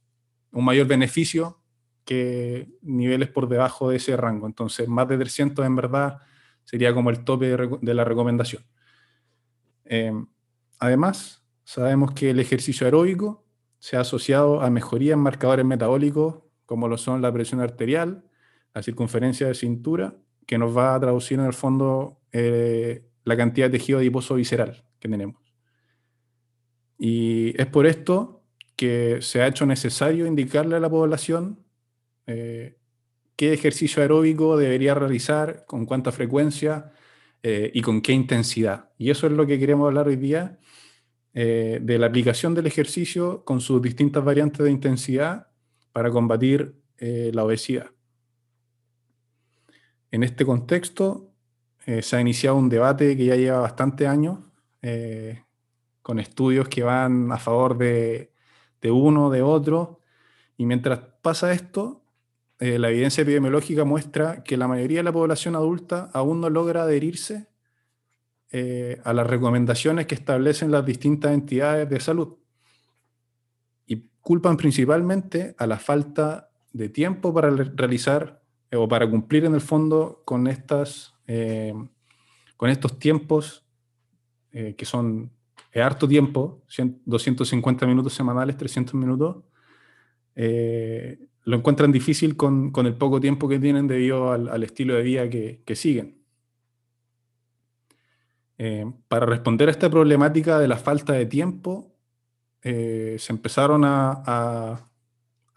un 0.50 0.64
mayor 0.64 0.88
beneficio 0.88 1.60
que 2.04 2.68
niveles 2.82 3.28
por 3.28 3.48
debajo 3.48 3.90
de 3.90 3.96
ese 3.96 4.16
rango. 4.16 4.46
Entonces, 4.46 4.88
más 4.88 5.08
de 5.08 5.18
300 5.18 5.64
en 5.64 5.76
verdad 5.76 6.18
sería 6.64 6.94
como 6.94 7.10
el 7.10 7.24
tope 7.24 7.56
de, 7.56 7.94
la 7.94 8.04
recomendación. 8.04 8.64
Em, 9.84 10.26
además, 10.78 11.42
sabemos 11.64 12.12
que 12.12 12.30
el 12.30 12.40
ejercicio 12.40 12.86
aeróbico 12.86 13.43
se 13.84 13.98
ha 13.98 14.00
asociado 14.00 14.62
a 14.62 14.70
mejoría 14.70 15.12
en 15.12 15.18
marcadores 15.18 15.66
metabólicos, 15.66 16.36
como 16.64 16.88
lo 16.88 16.96
son 16.96 17.20
la 17.20 17.30
presión 17.30 17.60
arterial, 17.60 18.24
la 18.72 18.82
circunferencia 18.82 19.46
de 19.46 19.52
cintura, 19.52 20.16
que 20.46 20.56
nos 20.56 20.74
va 20.74 20.94
a 20.94 21.00
traducir 21.00 21.38
en 21.38 21.44
el 21.44 21.52
fondo 21.52 22.18
eh, 22.32 23.04
la 23.24 23.36
cantidad 23.36 23.66
de 23.66 23.78
tejido 23.78 23.98
adiposo 23.98 24.36
visceral 24.36 24.86
que 24.98 25.10
tenemos. 25.10 25.36
Y 26.96 27.52
es 27.60 27.66
por 27.66 27.84
esto 27.84 28.42
que 28.74 29.18
se 29.20 29.42
ha 29.42 29.48
hecho 29.48 29.66
necesario 29.66 30.24
indicarle 30.24 30.76
a 30.76 30.80
la 30.80 30.88
población 30.88 31.62
eh, 32.26 32.78
qué 33.36 33.52
ejercicio 33.52 34.00
aeróbico 34.00 34.56
debería 34.56 34.94
realizar, 34.94 35.66
con 35.66 35.84
cuánta 35.84 36.10
frecuencia 36.10 36.90
eh, 37.42 37.70
y 37.74 37.82
con 37.82 38.00
qué 38.00 38.12
intensidad. 38.12 38.92
Y 38.96 39.10
eso 39.10 39.26
es 39.26 39.34
lo 39.34 39.46
que 39.46 39.58
queremos 39.58 39.88
hablar 39.88 40.08
hoy 40.08 40.16
día, 40.16 40.58
eh, 41.34 41.78
de 41.82 41.98
la 41.98 42.06
aplicación 42.06 42.54
del 42.54 42.66
ejercicio 42.66 43.44
con 43.44 43.60
sus 43.60 43.82
distintas 43.82 44.24
variantes 44.24 44.64
de 44.64 44.70
intensidad 44.70 45.48
para 45.92 46.10
combatir 46.10 46.80
la 46.96 47.44
obesidad. 47.44 47.90
En 50.10 50.22
este 50.22 50.46
contexto, 50.46 51.34
se 52.00 52.16
ha 52.16 52.20
iniciado 52.20 52.56
un 52.56 52.70
debate 52.70 53.14
que 53.14 53.26
ya 53.26 53.36
lleva 53.36 53.58
bastante 53.58 54.06
años, 54.06 54.38
con 56.00 56.18
estudios 56.18 56.68
que 56.68 56.82
van 56.82 57.30
a 57.30 57.36
favor 57.36 57.76
de, 57.76 58.32
de 58.80 58.90
uno, 58.90 59.28
de 59.28 59.42
otro, 59.42 60.00
y 60.56 60.66
mientras 60.66 61.00
pasa 61.20 61.52
esto, 61.52 62.04
eh, 62.60 62.78
la 62.78 62.90
evidencia 62.90 63.22
epidemiológica 63.22 63.84
muestra 63.84 64.44
que 64.44 64.56
la 64.56 64.68
mayoría 64.68 64.98
de 64.98 65.04
la 65.04 65.12
población 65.12 65.56
adulta 65.56 66.10
aún 66.12 66.40
no 66.40 66.50
logra 66.50 66.84
adherirse 66.84 67.48
eh, 68.56 69.00
a 69.02 69.12
las 69.12 69.26
recomendaciones 69.26 70.06
que 70.06 70.14
establecen 70.14 70.70
las 70.70 70.86
distintas 70.86 71.32
entidades 71.32 71.90
de 71.90 71.98
salud. 71.98 72.36
Y 73.84 74.08
culpan 74.20 74.56
principalmente 74.56 75.56
a 75.58 75.66
la 75.66 75.76
falta 75.76 76.50
de 76.72 76.88
tiempo 76.88 77.34
para 77.34 77.50
realizar 77.50 78.40
eh, 78.70 78.76
o 78.76 78.86
para 78.86 79.10
cumplir 79.10 79.44
en 79.44 79.54
el 79.54 79.60
fondo 79.60 80.22
con, 80.24 80.46
estas, 80.46 81.14
con 82.56 82.70
estos 82.70 82.96
tiempos 83.00 83.66
que 84.52 84.84
son 84.84 85.32
harto 85.74 86.06
tiempo, 86.06 86.62
250 87.06 87.86
minutos 87.88 88.14
semanales, 88.14 88.56
300 88.56 88.94
minutos, 88.94 89.38
lo 91.44 91.56
encuentran 91.56 91.90
difícil 91.90 92.36
con, 92.36 92.72
el 92.76 92.94
poco 92.94 93.20
tiempo 93.20 93.48
que 93.48 93.58
tienen 93.58 93.88
debido 93.88 94.30
al, 94.30 94.62
estilo 94.62 94.94
de 94.94 95.02
vida 95.02 95.28
que, 95.28 95.74
siguen. 95.74 96.23
Eh, 98.56 98.84
para 99.08 99.26
responder 99.26 99.68
a 99.68 99.72
esta 99.72 99.90
problemática 99.90 100.58
de 100.58 100.68
la 100.68 100.76
falta 100.76 101.12
de 101.12 101.26
tiempo, 101.26 101.92
eh, 102.62 103.16
se 103.18 103.32
empezaron 103.32 103.84
a, 103.84 104.90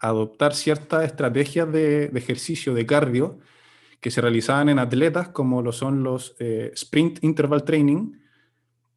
adoptar 0.00 0.54
ciertas 0.54 1.04
estrategias 1.04 1.72
de, 1.72 2.04
ejercicio, 2.14 2.72
de 2.72 2.86
cardio, 2.86 3.40
que 4.00 4.12
se 4.12 4.20
realizaban 4.20 4.68
en 4.68 4.78
atletas, 4.78 5.30
como 5.30 5.60
lo 5.60 5.72
son 5.72 6.04
los 6.04 6.36
eh, 6.38 6.70
sprint 6.74 7.24
interval 7.24 7.64
training, 7.64 8.12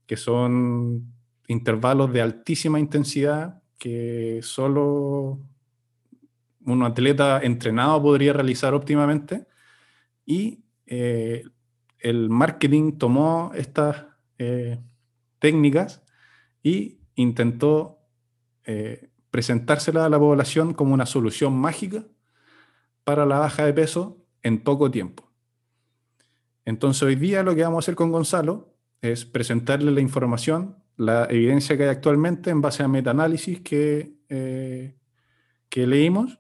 que 0.06 0.16
son 0.16 1.12
intervalos 1.48 2.14
de 2.14 2.22
altísima 2.22 2.80
intensidad 2.80 3.64
que 3.80 4.42
solo 4.44 5.40
un 6.66 6.84
atleta 6.84 7.40
entrenado 7.42 8.00
podría 8.04 8.34
realizar 8.34 8.76
óptimamente. 8.76 9.48
Y 10.24 10.64
el 12.02 12.30
marketing 12.30 12.98
tomó 12.98 13.52
estas 13.56 14.06
eh, 14.38 14.80
técnicas 15.40 16.04
y 16.64 17.00
intentó 17.16 18.00
eh, 18.66 19.10
presentárselas 19.30 20.04
a 20.06 20.10
la 20.10 20.20
población 20.20 20.74
como 20.74 20.94
una 20.94 21.06
solución 21.06 21.54
mágica 21.54 22.04
para 23.04 23.26
la 23.26 23.40
baja 23.40 23.66
de 23.66 23.74
peso 23.74 24.18
en 24.44 24.64
poco 24.64 24.92
tiempo. 24.92 25.32
Entonces 26.66 27.04
hoy 27.04 27.16
día 27.16 27.44
lo 27.44 27.56
que 27.56 27.64
vamos 27.64 27.78
a 27.78 27.86
hacer 27.86 27.96
con 27.96 28.12
Gonzalo 28.12 28.76
es 29.02 29.26
presentarle 29.26 29.92
la 29.92 30.02
información, 30.02 30.78
la 30.98 31.26
evidencia 31.26 31.76
que 31.78 31.84
hay 31.84 31.90
actualmente 31.90 32.50
en 32.50 32.62
base 32.62 32.84
a 32.84 32.88
metaanálisis 32.88 33.62
que, 33.62 34.14
que 34.28 35.88
leímos 35.88 36.40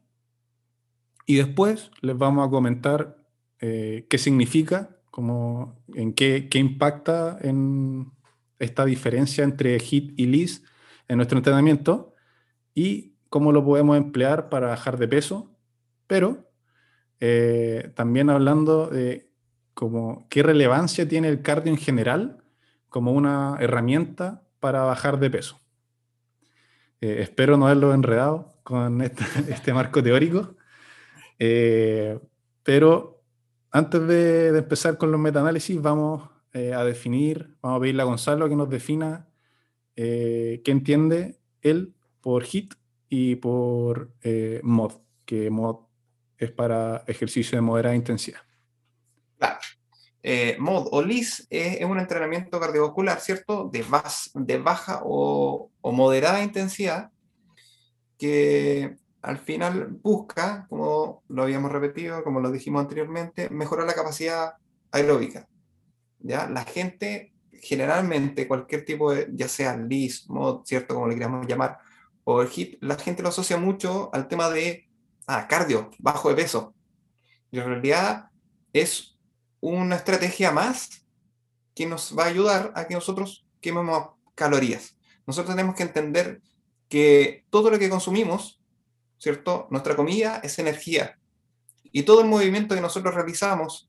y 1.25 1.37
después 1.37 1.91
les 2.01 2.17
vamos 2.17 2.45
a 2.45 2.51
comentar 2.51 3.17
eh, 3.61 4.05
qué 4.09 4.17
significa, 4.17 4.97
como, 5.11 5.83
en 5.93 6.13
qué, 6.13 6.47
qué, 6.49 6.57
impacta 6.57 7.37
en 7.41 8.11
esta 8.59 8.85
diferencia 8.85 9.43
entre 9.43 9.77
HIT 9.77 10.19
y 10.19 10.25
LIS 10.25 10.63
en 11.07 11.17
nuestro 11.17 11.37
entrenamiento 11.37 12.15
y 12.73 13.15
cómo 13.29 13.51
lo 13.51 13.63
podemos 13.63 13.97
emplear 13.97 14.49
para 14.49 14.67
bajar 14.67 14.97
de 14.97 15.07
peso, 15.07 15.55
pero 16.07 16.51
eh, 17.19 17.91
también 17.95 18.29
hablando 18.29 18.87
de 18.87 19.29
como, 19.73 20.27
qué 20.29 20.43
relevancia 20.43 21.07
tiene 21.07 21.29
el 21.29 21.41
cardio 21.41 21.71
en 21.71 21.77
general 21.77 22.43
como 22.89 23.11
una 23.11 23.57
herramienta 23.59 24.43
para 24.59 24.81
bajar 24.83 25.19
de 25.19 25.29
peso. 25.29 25.61
Eh, 26.99 27.17
espero 27.21 27.57
no 27.57 27.65
haberlo 27.65 27.93
enredado 27.93 28.53
con 28.63 29.01
este, 29.01 29.23
este 29.49 29.73
marco 29.73 30.03
teórico. 30.03 30.55
Eh, 31.39 32.19
pero 32.63 33.20
antes 33.71 34.07
de, 34.07 34.57
empezar 34.57 34.97
con 34.97 35.11
los 35.11 35.19
metaanálisis, 35.19 35.81
vamos 35.81 36.29
eh, 36.53 36.73
a 36.73 36.83
definir, 36.83 37.55
vamos 37.61 37.77
a 37.77 37.81
pedirle 37.81 38.01
a 38.01 38.05
Gonzalo 38.05 38.49
que 38.49 38.55
nos 38.55 38.69
defina 38.69 39.27
eh, 39.95 40.61
qué 40.63 40.71
entiende 40.71 41.39
él 41.61 41.93
por 42.21 42.43
HIT 42.43 42.73
y 43.09 43.35
por 43.35 44.13
MOD, 44.63 44.93
que 45.25 45.49
MOD 45.49 45.79
es 46.37 46.51
para 46.51 47.03
ejercicio 47.07 47.57
de 47.57 47.61
moderada 47.61 47.95
intensidad. 47.95 48.41
Claro. 49.37 49.59
MOD 50.59 50.87
o 50.91 51.01
LIS 51.01 51.47
es, 51.49 51.83
un 51.83 51.99
entrenamiento 51.99 52.59
cardiovascular, 52.59 53.19
¿cierto? 53.19 53.69
De, 53.71 53.83
de 54.35 54.57
baja 54.59 55.01
o, 55.03 55.71
o 55.81 55.91
moderada 55.91 56.43
intensidad 56.43 57.11
que 58.21 59.00
al 59.21 59.37
final 59.37 59.87
busca, 60.01 60.65
como 60.69 61.23
lo 61.27 61.43
habíamos 61.43 61.71
repetido, 61.71 62.23
como 62.23 62.39
lo 62.39 62.51
dijimos 62.51 62.81
anteriormente, 62.81 63.49
mejorar 63.49 63.85
la 63.85 63.93
capacidad 63.93 64.53
aeróbica. 64.91 65.47
¿ya? 66.19 66.47
La 66.49 66.63
gente, 66.63 67.33
generalmente, 67.51 68.47
cualquier 68.47 68.85
tipo 68.85 69.13
de, 69.13 69.29
ya 69.33 69.47
sea 69.47 69.77
LIS, 69.77 70.29
MOD, 70.29 70.65
¿cierto? 70.65 70.95
Como 70.95 71.07
le 71.07 71.15
queramos 71.15 71.45
llamar, 71.47 71.77
o 72.23 72.41
el 72.41 72.49
HIT, 72.49 72.77
la 72.81 72.95
gente 72.97 73.23
lo 73.23 73.29
asocia 73.29 73.57
mucho 73.57 74.09
al 74.13 74.27
tema 74.27 74.49
de 74.49 74.87
ah, 75.27 75.47
cardio, 75.47 75.91
bajo 75.99 76.29
de 76.29 76.35
peso. 76.35 76.73
Y 77.51 77.59
en 77.59 77.65
realidad 77.65 78.29
es 78.73 79.19
una 79.59 79.95
estrategia 79.95 80.51
más 80.51 81.05
que 81.75 81.85
nos 81.85 82.17
va 82.17 82.25
a 82.25 82.27
ayudar 82.27 82.71
a 82.75 82.87
que 82.87 82.95
nosotros 82.95 83.45
quememos 83.59 84.11
calorías. 84.35 84.97
Nosotros 85.27 85.55
tenemos 85.55 85.75
que 85.75 85.83
entender 85.83 86.41
que 86.89 87.45
todo 87.49 87.69
lo 87.69 87.79
que 87.79 87.89
consumimos 87.89 88.60
¿cierto? 89.21 89.67
Nuestra 89.69 89.95
comida 89.95 90.41
es 90.43 90.57
energía. 90.57 91.19
Y 91.91 92.03
todo 92.03 92.21
el 92.21 92.27
movimiento 92.27 92.73
que 92.73 92.81
nosotros 92.81 93.13
realizamos 93.13 93.87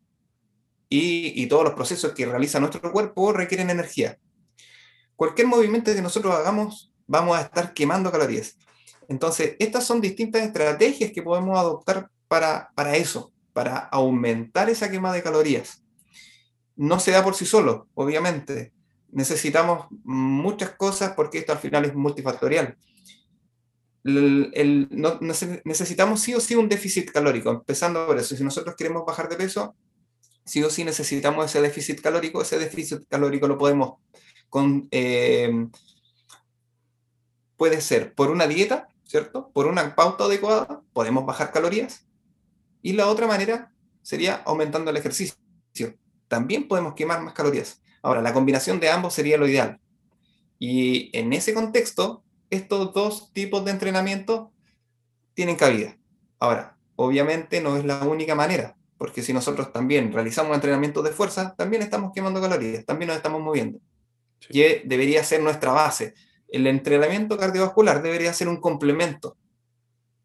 y, 0.91 1.47
todos 1.47 1.65
los 1.65 1.73
procesos 1.73 2.13
que 2.13 2.27
realiza 2.27 2.61
nuestro 2.61 2.93
cuerpo 2.93 3.33
requieren 3.33 3.71
energía. 3.71 4.19
Cualquier 5.17 5.47
movimiento 5.47 5.95
que 5.95 6.03
nosotros 6.03 6.35
hagamos, 6.35 6.93
vamos 7.07 7.39
a 7.39 7.43
estar 7.43 7.73
quemando 7.73 8.13
calorías. 8.13 8.59
Entonces, 9.09 9.57
estas 9.59 9.87
son 9.87 10.03
distintas 10.03 10.43
estrategias 10.43 11.13
que 11.13 11.23
podemos 11.23 11.59
adoptar 11.59 12.11
para, 12.29 12.71
para 12.75 12.97
eso, 12.97 13.33
para 13.55 13.79
aumentar 13.79 14.69
esa 14.69 14.91
quema 14.91 15.15
de 15.15 15.23
calorías. 15.23 15.83
No 16.77 17.01
se 17.01 17.11
da 17.11 17.25
por 17.25 17.35
sí 17.35 17.47
solo, 17.47 17.89
obviamente. 17.95 18.75
Necesitamos 19.11 19.87
muchas 20.05 20.73
cosas 20.73 21.13
porque 21.17 21.39
esto 21.39 21.53
al 21.53 21.59
final 21.59 21.87
es 21.87 21.95
multifactorial. 21.95 22.77
El- 24.05 24.51
el- 24.55 24.89
no- 24.91 25.21
nece- 25.21 25.63
necesitamos 25.65 26.21
sí 26.21 26.35
o 26.35 26.41
sí 26.41 26.55
un 26.57 26.69
déficit 26.69 27.11
calórico, 27.11 27.51
empezando 27.51 28.07
por 28.07 28.19
eso. 28.19 28.37
Si 28.37 28.43
nosotros 28.43 28.75
queremos 28.77 29.05
bajar 29.07 29.29
de 29.29 29.37
peso, 29.37 29.77
sí 30.45 30.63
o 30.63 30.71
sí 30.71 30.85
necesitamos 30.85 31.47
ese 31.47 31.61
déficit 31.63 32.01
calórico. 32.01 32.43
Ese 32.43 32.59
déficit 32.59 33.05
calórico 33.09 33.47
lo 33.47 33.59
podemos 33.59 33.95
con, 34.49 34.89
eh, 34.91 35.67
puede 37.57 37.81
ser 37.81 38.15
por 38.15 38.31
una 38.31 38.47
dieta, 38.47 38.89
¿cierto? 39.05 39.51
Por 39.53 39.67
una 39.67 39.95
pauta 39.95 40.25
adecuada, 40.25 40.83
podemos 40.93 41.25
bajar 41.25 41.53
calorías. 41.53 42.07
Y 42.83 42.95
la 42.95 43.07
otra 43.07 43.27
manera 43.27 43.73
sería 44.03 44.43
aumentando 44.45 44.91
el 44.91 44.97
ejercicio. 44.97 45.37
También 46.29 46.67
podemos 46.67 46.95
quemar 46.95 47.23
más 47.23 47.35
calorías. 47.35 47.81
Ahora, 48.03 48.21
la 48.23 48.33
combinación 48.33 48.81
de 48.81 48.91
ambos 48.91 49.15
sería 49.15 49.37
lo 49.37 49.47
ideal. 49.47 49.79
Y 50.59 51.17
en 51.17 51.33
ese 51.33 51.55
contexto, 51.55 52.25
estos 52.53 52.93
dos 52.93 53.33
tipos 53.33 53.65
de 53.65 53.71
entrenamiento 53.71 54.53
tienen 55.35 55.57
cabida. 55.57 55.97
Ahora, 56.39 56.77
obviamente 56.97 57.61
no 57.61 57.77
es 57.77 57.85
la 57.85 58.05
única 58.05 58.35
manera, 58.35 58.77
porque 58.99 59.23
si 59.23 59.33
nosotros 59.33 59.73
también 59.73 60.13
realizamos 60.13 60.55
entrenamientos 60.55 61.03
de 61.03 61.11
fuerza, 61.13 61.55
también 61.57 61.83
estamos 61.83 62.13
quemando 62.15 62.41
calorías, 62.41 62.85
también 62.85 63.09
nos 63.09 63.17
estamos 63.17 63.41
moviendo. 63.41 63.79
Sí. 64.41 64.61
Y 64.61 64.87
debería 64.87 65.25
ser 65.25 65.43
nuestra 65.43 65.73
base. 65.73 66.15
El 66.49 66.67
entrenamiento 66.67 67.39
cardiovascular 67.39 68.03
debería 68.03 68.35
ser 68.35 68.49
un 68.49 68.61
complemento. 68.61 69.37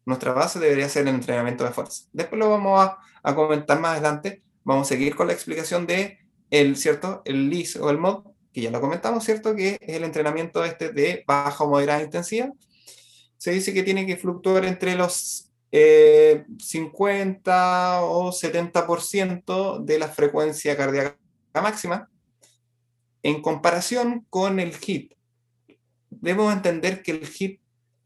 Nuestra 0.04 0.32
base 0.32 0.58
debería 0.58 0.88
ser 0.88 1.08
el 1.08 1.14
entrenamiento 1.14 1.64
de 1.64 1.70
fuerza. 1.70 2.04
Después 2.12 2.38
lo 2.38 2.50
vamos 2.50 2.80
a, 2.84 2.98
a 3.22 3.34
comentar 3.34 3.80
más 3.80 3.92
adelante. 3.92 4.42
Vamos 4.64 4.86
a 4.86 4.88
seguir 4.90 5.16
con 5.16 5.28
la 5.28 5.32
explicación 5.32 5.86
de 5.86 6.18
el, 6.50 6.76
¿cierto? 6.76 7.22
el 7.24 7.48
LIS 7.48 7.76
o 7.76 7.88
el 7.90 7.98
MOD, 7.98 8.24
que 8.58 8.64
ya 8.64 8.70
lo 8.70 8.80
comentamos, 8.80 9.24
¿cierto? 9.24 9.54
Que 9.54 9.78
es 9.80 9.96
el 9.96 10.04
entrenamiento 10.04 10.64
este 10.64 10.92
de 10.92 11.22
baja 11.26 11.64
o 11.64 11.68
moderada 11.68 12.02
intensidad. 12.02 12.52
Se 13.36 13.52
dice 13.52 13.72
que 13.72 13.84
tiene 13.84 14.04
que 14.04 14.16
fluctuar 14.16 14.64
entre 14.64 14.96
los 14.96 15.50
eh, 15.70 16.44
50 16.58 18.02
o 18.02 18.32
70% 18.32 19.84
de 19.84 19.98
la 19.98 20.08
frecuencia 20.08 20.76
cardíaca 20.76 21.16
máxima 21.54 22.08
en 23.22 23.42
comparación 23.42 24.26
con 24.28 24.58
el 24.58 24.72
HIT. 24.74 25.12
Debemos 26.10 26.52
entender 26.52 27.02
que 27.02 27.12
el 27.12 27.28
HIT, 27.28 27.60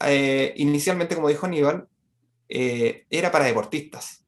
eh, 0.05 0.53
inicialmente, 0.57 1.15
como 1.15 1.29
dijo 1.29 1.45
Aníbal, 1.45 1.87
eh, 2.49 3.05
era 3.09 3.31
para 3.31 3.45
deportistas. 3.45 4.22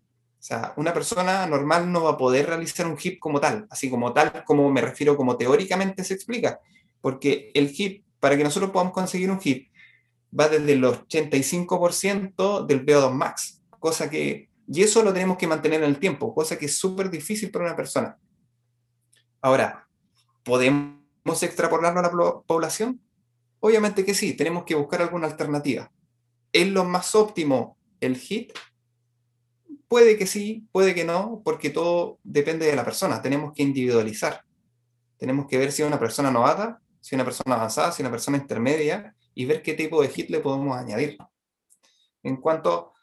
O 0.45 0.47
sea, 0.47 0.75
una 0.77 0.93
persona 0.93 1.47
normal 1.47 1.91
no 1.91 2.03
va 2.03 2.11
a 2.11 2.17
poder 2.19 2.45
realizar 2.45 2.85
un 2.85 2.99
HIT 2.99 3.17
como 3.17 3.39
tal, 3.39 3.65
así 3.71 3.89
como 3.89 4.13
tal, 4.13 4.43
como 4.45 4.71
me 4.71 4.79
refiero, 4.79 5.17
como 5.17 5.37
teóricamente 5.37 6.03
se 6.03 6.13
explica, 6.13 6.59
porque 7.01 7.49
el 7.55 7.69
HIT, 7.75 8.05
para 8.19 8.37
que 8.37 8.43
nosotros 8.43 8.69
podamos 8.69 8.93
conseguir 8.93 9.31
un 9.31 9.39
HIT, 9.41 9.71
va 10.39 10.47
desde 10.47 10.73
el 10.73 10.83
85% 10.83 12.63
del 12.67 12.85
VO2 12.85 13.11
max, 13.11 13.63
cosa 13.79 14.07
que, 14.07 14.51
y 14.67 14.83
eso 14.83 15.01
lo 15.01 15.11
tenemos 15.11 15.37
que 15.37 15.47
mantener 15.47 15.81
en 15.81 15.89
el 15.89 15.97
tiempo, 15.97 16.35
cosa 16.35 16.59
que 16.59 16.67
es 16.67 16.77
súper 16.77 17.09
difícil 17.09 17.49
para 17.49 17.65
una 17.65 17.75
persona. 17.75 18.15
Ahora, 19.41 19.87
¿podemos 20.43 21.41
extrapolarlo 21.41 22.01
a 22.01 22.03
la 22.03 22.11
población? 22.45 23.01
Obviamente 23.61 24.05
que 24.05 24.13
sí, 24.13 24.33
tenemos 24.33 24.63
que 24.63 24.75
buscar 24.75 25.01
alguna 25.01 25.25
alternativa. 25.25 25.91
¿Es 26.51 26.67
lo 26.67 26.83
más 26.83 27.15
óptimo 27.15 27.79
el 27.99 28.15
HIT? 28.15 28.53
Puede 29.87 30.17
que 30.17 30.25
sí, 30.25 30.67
puede 30.71 30.95
que 30.95 31.05
no, 31.05 31.41
porque 31.43 31.69
todo 31.69 32.19
depende 32.23 32.65
de 32.65 32.75
la 32.75 32.83
persona. 32.83 33.21
Tenemos 33.21 33.53
que 33.53 33.63
individualizar. 33.63 34.43
Tenemos 35.17 35.47
que 35.47 35.57
ver 35.57 35.71
si 35.71 35.81
es 35.81 35.87
una 35.87 35.99
persona 35.99 36.31
novata, 36.31 36.81
si 37.01 37.09
es 37.09 37.13
una 37.13 37.25
persona 37.25 37.55
avanzada, 37.55 37.91
si 37.91 38.01
es 38.01 38.05
una 38.05 38.11
persona 38.11 38.37
intermedia 38.37 39.15
y 39.33 39.45
ver 39.45 39.61
qué 39.61 39.73
tipo 39.73 40.01
de 40.01 40.11
HIT 40.13 40.29
le 40.29 40.39
podemos 40.39 40.75
añadir. 40.77 41.17
En 42.23 42.37
cuanto 42.37 42.93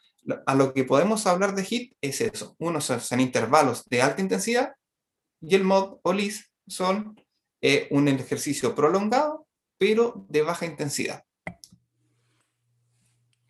a 0.46 0.54
lo 0.54 0.72
que 0.72 0.84
podemos 0.84 1.26
hablar 1.26 1.54
de 1.54 1.64
HIT, 1.64 1.96
es 2.00 2.20
eso. 2.20 2.56
Son, 2.80 3.00
son 3.00 3.20
intervalos 3.20 3.88
de 3.88 4.02
alta 4.02 4.20
intensidad 4.20 4.74
y 5.40 5.54
el 5.54 5.64
MOD 5.64 5.98
o 6.02 6.12
LIS 6.12 6.50
son 6.66 7.20
eh, 7.60 7.88
un 7.90 8.08
ejercicio 8.08 8.74
prolongado, 8.74 9.46
pero 9.78 10.24
de 10.28 10.42
baja 10.42 10.66
intensidad. 10.66 11.24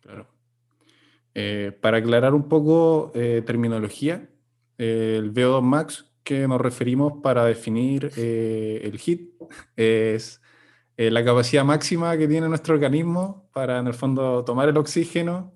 Claro. 0.01 0.27
Eh, 1.35 1.71
para 1.81 1.97
aclarar 1.97 2.33
un 2.33 2.47
poco 2.47 3.11
eh, 3.15 3.41
terminología, 3.45 4.29
eh, 4.77 5.15
el 5.17 5.33
VO2 5.33 5.61
max 5.61 6.11
que 6.23 6.47
nos 6.47 6.61
referimos 6.61 7.21
para 7.21 7.45
definir 7.45 8.11
eh, 8.15 8.81
el 8.83 8.99
HIT 8.99 9.31
es 9.75 10.41
la 10.95 11.25
capacidad 11.25 11.65
máxima 11.65 12.15
que 12.17 12.27
tiene 12.27 12.47
nuestro 12.47 12.75
organismo 12.75 13.49
para, 13.51 13.79
en 13.79 13.87
el 13.87 13.95
fondo, 13.95 14.45
tomar 14.45 14.69
el 14.69 14.77
oxígeno, 14.77 15.55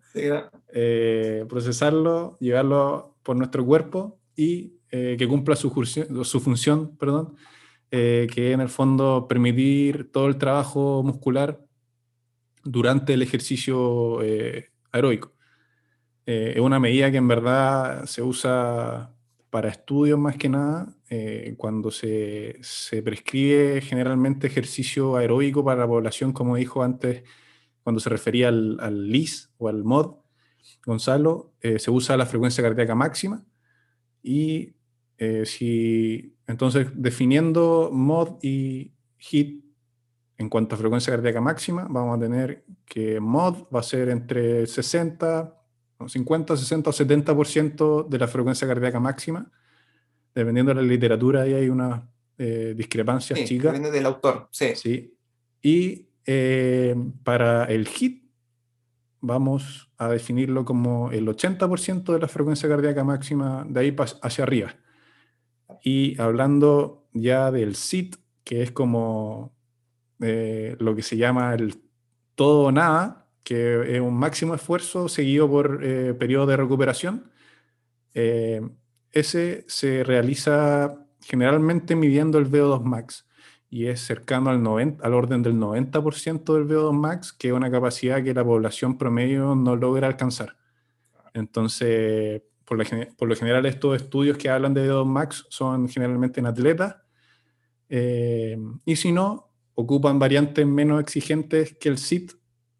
procesarlo, 1.47 2.37
llevarlo 2.39 3.15
por 3.21 3.35
nuestro 3.35 3.63
cuerpo 3.63 4.19
y 4.35 4.73
que 4.89 5.27
cumpla 5.29 5.55
su 5.55 5.69
función, 6.41 6.97
perdón, 6.97 7.35
eh, 7.89 8.27
que 8.33 8.51
en 8.51 8.59
el 8.59 8.67
fondo 8.67 9.27
permitir 9.29 10.11
todo 10.11 10.27
el 10.27 10.37
trabajo 10.37 11.03
muscular 11.03 11.63
durante 12.61 13.13
el 13.13 13.21
ejercicio 13.21 14.21
eh, 14.23 14.71
aeróbico. 14.91 15.36
Eh, 16.27 16.53
es 16.57 16.61
una 16.61 16.77
medida 16.77 17.09
que 17.09 17.17
en 17.17 17.27
verdad 17.29 18.05
se 18.05 18.21
usa 18.21 19.13
para 19.49 19.69
estudios 19.69 20.19
más 20.19 20.35
que 20.35 20.49
nada, 20.49 20.93
eh, 21.09 21.55
cuando 21.57 21.89
se, 21.89 22.57
se 22.61 23.01
prescribe 23.01 23.79
generalmente 23.79 24.47
ejercicio 24.47 25.15
aeróbico 25.15 25.63
para 25.63 25.79
la 25.79 25.87
población, 25.87 26.33
como 26.33 26.57
dijo 26.57 26.83
antes, 26.83 27.23
cuando 27.81 28.01
se 28.01 28.09
refería 28.09 28.49
al, 28.49 29.09
LIS 29.09 29.53
o 29.57 29.69
al 29.69 29.85
MOD, 29.85 30.17
Gonzalo, 30.85 31.53
eh, 31.61 31.79
se 31.79 31.91
usa 31.91 32.17
la 32.17 32.25
frecuencia 32.25 32.61
cardíaca 32.61 32.93
máxima 32.93 33.45
y 34.21 34.73
si 35.45 36.35
entonces 36.45 36.89
definiendo 36.93 37.89
mod 37.91 38.37
y 38.43 38.93
hit 39.17 39.65
en 40.37 40.47
cuanto 40.47 40.75
a 40.75 40.77
frecuencia 40.77 41.11
cardíaca 41.11 41.41
máxima, 41.41 41.87
vamos 41.89 42.17
a 42.17 42.19
tener 42.19 42.65
que 42.85 43.19
mod 43.19 43.63
va 43.73 43.79
a 43.79 43.83
ser 43.83 44.09
entre 44.09 44.67
60, 44.67 45.56
no, 45.56 45.56
50, 46.05 46.55
60 46.55 46.89
o 46.89 46.93
70% 46.93 48.07
de 48.07 48.19
la 48.19 48.27
frecuencia 48.27 48.67
cardíaca 48.67 48.99
máxima. 48.99 49.49
Dependiendo 50.35 50.73
de 50.73 50.81
la 50.81 50.87
literatura, 50.87 51.41
ahí 51.41 51.53
hay 51.53 51.69
unas 51.69 52.03
eh, 52.37 52.73
discrepancias 52.77 53.39
Sí, 53.39 53.45
chicas. 53.45 53.73
depende 53.73 53.91
del 53.91 54.05
autor. 54.05 54.47
Sí. 54.51 54.75
Sí. 54.75 55.15
Y 55.61 56.09
eh, 56.25 56.95
para 57.23 57.65
el 57.65 57.87
HIT 57.87 58.27
vamos 59.21 59.89
a 59.97 60.09
definirlo 60.09 60.63
como 60.63 61.11
el 61.11 61.27
80% 61.27 62.13
de 62.13 62.19
la 62.19 62.27
frecuencia 62.27 62.69
cardíaca 62.69 63.03
máxima 63.03 63.65
de 63.67 63.79
ahí 63.79 63.95
hacia 64.21 64.43
arriba. 64.43 64.75
Y 65.83 66.19
hablando 66.21 67.07
ya 67.13 67.51
del 67.51 67.75
SIT, 67.75 68.15
que 68.43 68.61
es 68.61 68.71
como 68.71 69.53
eh, 70.21 70.75
lo 70.79 70.95
que 70.95 71.01
se 71.01 71.17
llama 71.17 71.53
el 71.53 71.75
todo 72.35 72.65
o 72.65 72.71
nada, 72.71 73.26
que 73.47 73.95
es 73.95 74.01
un 74.01 74.13
máximo 74.13 74.55
esfuerzo 74.55 75.07
seguido 75.07 75.49
por 75.49 75.79
eh, 75.81 76.13
periodo 76.13 76.47
de 76.47 76.57
recuperación, 76.57 77.31
eh, 78.13 78.59
ese 79.13 79.63
se 79.69 80.03
realiza 80.03 81.07
generalmente 81.21 81.95
midiendo 81.95 82.39
el 82.39 82.51
VO2 82.51 82.83
max 82.83 83.25
y 83.69 83.85
es 83.85 84.01
cercano 84.01 84.49
al, 84.49 84.61
90, 84.61 85.01
al 85.01 85.13
orden 85.13 85.43
del 85.43 85.53
90% 85.53 86.55
del 86.55 86.67
VO2 86.67 86.91
max, 86.91 87.31
que 87.31 87.47
es 87.47 87.53
una 87.53 87.71
capacidad 87.71 88.21
que 88.21 88.33
la 88.33 88.43
población 88.43 88.97
promedio 88.97 89.55
no 89.55 89.77
logra 89.77 90.07
alcanzar. 90.07 90.57
Entonces, 91.33 92.41
por, 92.65 92.77
lo 92.77 93.35
general, 93.37 93.65
estos 93.65 93.95
estudios 93.95 94.37
que 94.37 94.49
hablan 94.49 94.73
de 94.73 94.91
VO2 94.91 95.05
max 95.05 95.45
son 95.47 95.87
generalmente 95.87 96.41
en 96.41 96.47
atletas, 96.47 96.97
eh, 97.87 98.57
y 98.83 98.97
si 98.97 99.13
no, 99.13 99.53
ocupan 99.73 100.19
variantes 100.19 100.67
menos 100.67 100.99
exigentes 100.99 101.77
que 101.79 101.87
el 101.87 101.97
SIT, 101.97 102.33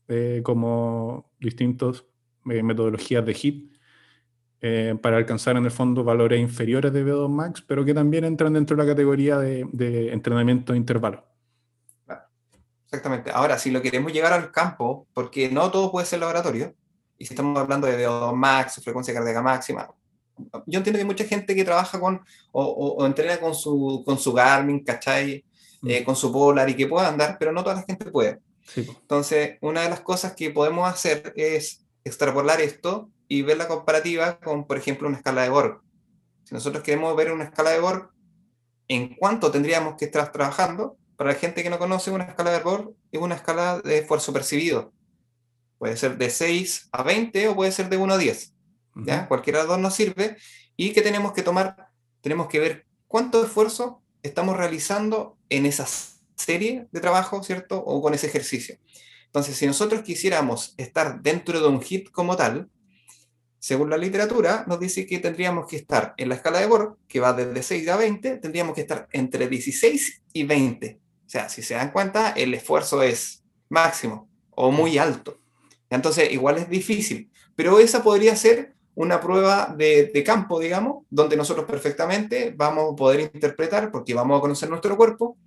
eh, 0.08 0.41
como 0.43 1.32
distintas 1.39 2.06
metodologías 2.43 3.26
de 3.26 3.34
HIT, 3.34 3.78
eh, 4.62 4.96
para 5.02 5.17
alcanzar 5.17 5.56
en 5.58 5.65
el 5.65 5.72
fondo 5.72 6.04
valores 6.04 6.39
inferiores 6.39 6.91
de 6.93 7.04
VO2 7.06 7.30
max, 7.30 7.63
pero 7.67 7.84
que 7.86 7.93
también 7.93 8.24
entran 8.24 8.54
dentro 8.54 8.76
de 8.76 8.84
la 8.84 8.89
categoría 8.89 9.38
de, 9.38 9.67
de 9.72 10.12
entrenamiento 10.13 10.72
de 10.74 10.80
intervalo. 10.80 11.24
Exactamente. 12.86 13.32
Ahora, 13.34 13.58
si 13.58 13.70
lo 13.70 13.82
queremos 13.82 14.13
llegar 14.13 14.32
al 14.32 14.52
campo, 14.52 15.08
porque 15.13 15.50
no 15.50 15.70
todo 15.72 15.91
puede 15.91 16.06
ser 16.06 16.20
laboratorio, 16.22 16.74
y 17.17 17.26
si 17.26 17.34
estamos 17.34 17.58
hablando 17.60 17.86
de 17.86 17.98
VO2 18.08 18.34
max, 18.34 18.82
frecuencia 18.84 19.13
cardíaca 19.13 19.41
máxima, 19.41 19.89
yo 20.67 20.78
entiendo 20.78 20.93
que 20.98 21.02
hay 21.02 21.06
mucha 21.06 21.26
gente 21.26 21.54
que 21.56 21.65
trabaja 21.65 22.00
con 22.00 22.22
o, 22.52 22.63
o- 22.63 22.96
o 23.04 23.06
entrena 23.06 23.38
con 23.39 23.54
su, 23.56 24.04
con 24.06 24.17
su 24.17 24.32
Garmin, 24.34 24.84
¿cachai? 24.84 25.43
Eh, 25.86 26.02
Mm. 26.02 26.06
con 26.06 26.15
su 26.15 26.32
Polar 26.32 26.67
y 26.70 26.76
que 26.76 26.88
pueda 26.88 27.08
andar, 27.10 27.38
pero 27.39 27.52
no 27.52 27.62
toda 27.63 27.76
la 27.76 27.84
gente 27.84 28.06
puede. 28.10 28.39
Sí. 28.67 28.88
Entonces, 28.89 29.58
una 29.62 29.82
de 29.82 29.89
las 29.89 30.01
cosas 30.01 30.34
que 30.34 30.49
podemos 30.49 30.88
hacer 30.88 31.34
es 31.36 31.86
extrapolar 32.03 32.62
esto 32.62 33.10
y 33.27 33.41
ver 33.41 33.58
la 33.58 33.67
comparativa 33.67 34.39
con, 34.39 34.65
por 34.65 34.77
ejemplo, 34.77 35.08
una 35.08 35.17
escala 35.17 35.43
de 35.43 35.49
Borg. 35.49 35.82
Si 36.43 36.53
nosotros 36.53 36.84
queremos 36.84 37.15
ver 37.15 37.32
una 37.32 37.45
escala 37.45 37.71
de 37.71 37.80
Borg, 37.80 38.12
¿en 38.88 39.15
cuánto 39.15 39.51
tendríamos 39.51 39.95
que 39.97 40.06
estar 40.06 40.32
trabajando? 40.32 40.97
Para 41.17 41.32
la 41.32 41.39
gente 41.39 41.63
que 41.63 41.69
no 41.69 41.80
conoce, 41.80 42.12
una 42.12 42.25
escala 42.25 42.51
de 42.51 42.60
Borg 42.60 42.93
es 43.12 43.19
una 43.19 43.36
escala 43.36 43.82
de 43.82 43.99
esfuerzo 43.99 44.32
percibido. 44.32 44.93
Puede 45.77 45.97
ser 45.97 46.17
de 46.17 46.30
6 46.30 46.89
a 46.91 47.03
20 47.03 47.49
o 47.49 47.56
puede 47.56 47.71
ser 47.71 47.89
de 47.89 47.97
1 47.97 48.13
a 48.13 48.17
10. 48.17 48.53
¿ya? 49.06 49.19
Ujú. 49.19 49.27
Cualquiera 49.27 49.60
de 49.60 49.65
los 49.65 49.75
dos 49.75 49.80
nos 49.80 49.95
sirve. 49.95 50.38
¿Y 50.75 50.93
que 50.93 51.01
tenemos 51.01 51.34
que 51.34 51.41
tomar? 51.41 51.89
Tenemos 52.21 52.47
que 52.47 52.60
ver 52.60 52.86
cuánto 53.08 53.43
esfuerzo 53.43 54.01
estamos 54.23 54.58
realizando 54.58 55.38
en 55.49 55.65
esa 55.65 55.86
serie 56.38 56.88
de 56.91 57.00
trabajo, 57.00 57.43
¿cierto? 57.43 57.78
O 57.84 58.02
con 58.02 58.13
ese 58.13 58.28
ejercicio. 58.28 58.78
Entonces, 59.26 59.58
si 59.58 59.67
nosotros 59.67 60.02
quisiéramos 60.02 60.73
estar 60.78 61.21
dentro 61.21 61.60
de 61.60 61.67
un 61.67 61.82
hit 61.82 62.10
como 62.12 62.36
tal, 62.38 62.69
según 63.60 63.89
la 63.89 63.97
literatura, 63.97 64.63
nos 64.67 64.80
dice 64.80 65.06
que 65.06 65.19
tendríamos 65.19 65.67
que 65.67 65.76
estar 65.76 66.13
en 66.17 66.30
la 66.30 66.36
escala 66.36 66.60
de 66.60 66.67
Borg, 66.67 66.97
que 67.08 67.19
va 67.19 67.34
desde 67.34 67.63
6 67.63 67.89
a 67.89 67.97
20, 67.97 68.38
tendríamos 68.38 68.76
que 68.76 68.82
estar 68.82 69.08
entre 69.12 69.47
16 69.47 70.21
y 70.34 70.43
20. 70.43 71.00
O 71.26 71.30
sea, 71.30 71.50
si 71.50 71.62
se 71.62 71.73
dan 71.73 71.91
cuenta, 71.91 72.32
el 72.32 72.54
esfuerzo 72.54 73.04
es 73.04 73.43
máximo 73.69 74.30
o 74.52 74.71
muy 74.71 74.97
alto. 74.97 75.41
Entonces, 75.89 76.32
igual 76.32 76.58
es 76.58 76.69
difícil, 76.69 77.32
pero 77.56 77.80
esa 77.80 78.04
podría 78.04 78.36
ser 78.36 78.73
una 78.95 79.19
prueba 79.19 79.73
de, 79.78 80.12
de 80.13 80.23
campo, 80.23 80.60
digamos, 80.60 81.06
donde 81.10 81.36
nosotros 81.36 81.65
perfectamente 81.65 82.54
vamos 82.56 82.93
a 82.93 82.95
poder 82.95 83.19
interpretar, 83.19 83.91
porque 83.91 84.13
vamos 84.13 84.38
a 84.38 84.41
conocer 84.41 84.69
nuestro 84.69 84.95
cuerpo. 84.97 85.38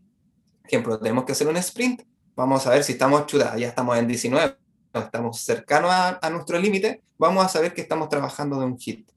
Ejemplo, 0.71 1.01
tenemos 1.01 1.25
que 1.25 1.33
hacer 1.33 1.49
un 1.49 1.57
sprint, 1.57 2.03
vamos 2.37 2.65
a 2.65 2.71
ver 2.71 2.85
si 2.85 2.93
estamos 2.93 3.27
chuta, 3.27 3.57
ya 3.59 3.67
estamos 3.67 3.99
en 3.99 4.07
19, 4.07 4.57
estamos 4.95 5.41
cercanos 5.41 5.91
a, 5.91 6.21
a 6.23 6.31
nuestro 6.31 6.61
límite, 6.61 7.03
vamos 7.19 7.45
a 7.45 7.49
saber 7.49 7.75
que 7.75 7.81
estamos 7.81 8.09
trabajando 8.09 8.61
de 8.61 8.67
un 8.67 8.79
hit. 8.79 9.11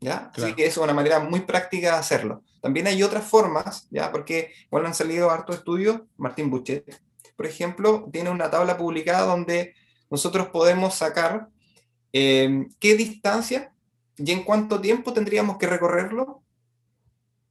¿Ya? 0.00 0.30
Así 0.32 0.40
Claro. 0.40 0.56
que 0.56 0.66
eso 0.66 0.80
es 0.80 0.84
una 0.84 0.92
manera 0.92 1.20
muy 1.20 1.42
práctica 1.42 1.92
de 1.92 1.98
hacerlo. 1.98 2.42
También 2.60 2.88
hay 2.88 3.00
otras 3.04 3.22
formas, 3.24 3.86
¿ya? 3.92 4.10
Porque 4.10 4.50
igual 4.64 4.84
han 4.86 4.94
salido 4.94 5.30
hartos 5.30 5.58
estudios, 5.58 6.00
Martín 6.16 6.50
Buchet, 6.50 7.00
por 7.36 7.46
ejemplo, 7.46 8.08
tiene 8.12 8.30
una 8.30 8.50
tabla 8.50 8.76
publicada 8.76 9.26
donde 9.26 9.74
nosotros 10.10 10.48
podemos 10.48 10.96
sacar 10.96 11.50
eh, 12.12 12.66
qué 12.80 12.96
distancia 12.96 13.72
y 14.16 14.32
en 14.32 14.42
cuánto 14.42 14.80
tiempo 14.80 15.12
tendríamos 15.12 15.56
que 15.56 15.68
recorrerlo 15.68 16.42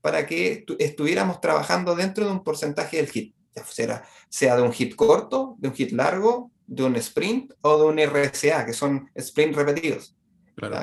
para 0.04 0.26
que 0.26 0.66
estu- 0.66 0.76
estuviéramos 0.78 1.40
trabajando 1.40 1.96
dentro 1.96 2.26
de 2.26 2.30
un 2.30 2.44
porcentaje 2.44 2.98
del 2.98 3.08
hit, 3.08 3.34
ya 3.56 3.64
sea, 3.64 4.04
sea 4.28 4.54
de 4.54 4.60
un 4.60 4.70
hit 4.70 4.94
corto, 4.94 5.56
de 5.56 5.68
un 5.68 5.74
hit 5.74 5.92
largo, 5.92 6.50
de 6.66 6.82
un 6.82 6.94
sprint 6.96 7.54
o 7.62 7.78
de 7.78 7.84
un 7.86 7.98
RSA, 7.98 8.66
que 8.66 8.74
son 8.74 9.08
sprint 9.14 9.56
repetidos. 9.56 10.14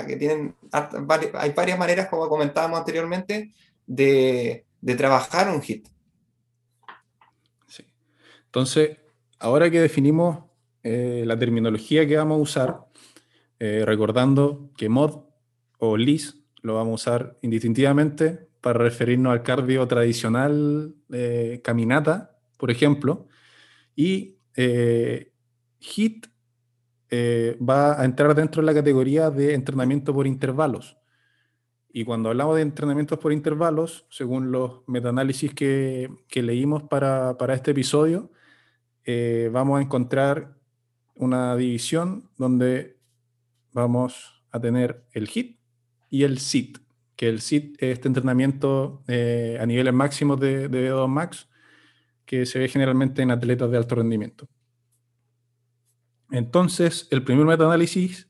Que 0.07 0.15
tienen 0.15 0.55
hay 1.35 1.51
varias 1.51 1.77
maneras, 1.77 2.07
como 2.09 2.27
comentábamos 2.27 2.79
anteriormente, 2.79 3.53
de, 3.85 4.65
de 4.81 4.95
trabajar 4.95 5.51
un 5.51 5.61
hit. 5.61 5.87
Sí. 7.67 7.85
Entonces, 8.45 8.97
ahora 9.37 9.69
que 9.69 9.81
definimos 9.81 10.45
eh, 10.81 11.25
la 11.27 11.37
terminología 11.37 12.07
que 12.07 12.17
vamos 12.17 12.39
a 12.39 12.41
usar, 12.41 12.79
eh, 13.59 13.83
recordando 13.85 14.71
que 14.75 14.89
mod 14.89 15.25
o 15.77 15.95
LIS 15.95 16.37
lo 16.63 16.73
vamos 16.73 16.91
a 16.91 17.11
usar 17.11 17.37
indistintivamente 17.43 18.50
para 18.61 18.79
referirnos 18.79 19.33
al 19.33 19.43
cardio 19.43 19.87
tradicional, 19.87 20.95
eh, 21.11 21.61
caminata, 21.63 22.37
por 22.57 22.71
ejemplo, 22.71 23.27
y 23.95 24.37
eh, 24.55 25.31
HIT 25.79 26.27
eh, 27.09 27.57
va 27.59 27.99
a 27.99 28.05
entrar 28.05 28.33
dentro 28.35 28.61
de 28.61 28.67
la 28.67 28.73
categoría 28.73 29.29
de 29.29 29.53
entrenamiento 29.53 30.13
por 30.13 30.27
intervalos. 30.27 30.97
Y 31.93 32.05
cuando 32.05 32.29
hablamos 32.29 32.55
de 32.55 32.61
entrenamientos 32.61 33.19
por 33.19 33.33
intervalos, 33.33 34.05
según 34.09 34.51
los 34.51 34.87
metaanálisis 34.87 35.53
que, 35.53 36.09
que 36.29 36.41
leímos 36.41 36.83
para, 36.83 37.35
este 37.53 37.71
episodio, 37.71 38.31
eh, 39.03 39.49
vamos 39.51 39.79
a 39.79 39.81
encontrar 39.81 40.55
una 41.15 41.55
división 41.57 42.29
donde 42.37 42.97
vamos 43.73 44.43
a 44.51 44.61
tener 44.61 45.05
el 45.11 45.27
HIT 45.27 45.59
y 46.09 46.23
el 46.23 46.39
SIT, 46.39 46.77
que 47.21 47.29
el 47.29 47.39
SIT 47.39 47.75
es 47.77 47.93
este 47.93 48.07
entrenamiento 48.07 49.03
eh, 49.07 49.55
a 49.61 49.67
niveles 49.67 49.93
máximos 49.93 50.39
de, 50.39 50.67
de 50.69 50.91
VO2 50.91 51.07
max 51.07 51.47
que 52.25 52.47
se 52.47 52.57
ve 52.57 52.67
generalmente 52.67 53.21
en 53.21 53.29
atletas 53.29 53.69
de 53.69 53.77
alto 53.77 53.93
rendimiento. 53.93 54.47
Entonces, 56.31 57.07
el 57.11 57.23
primer 57.23 57.45
metaanálisis 57.45 58.27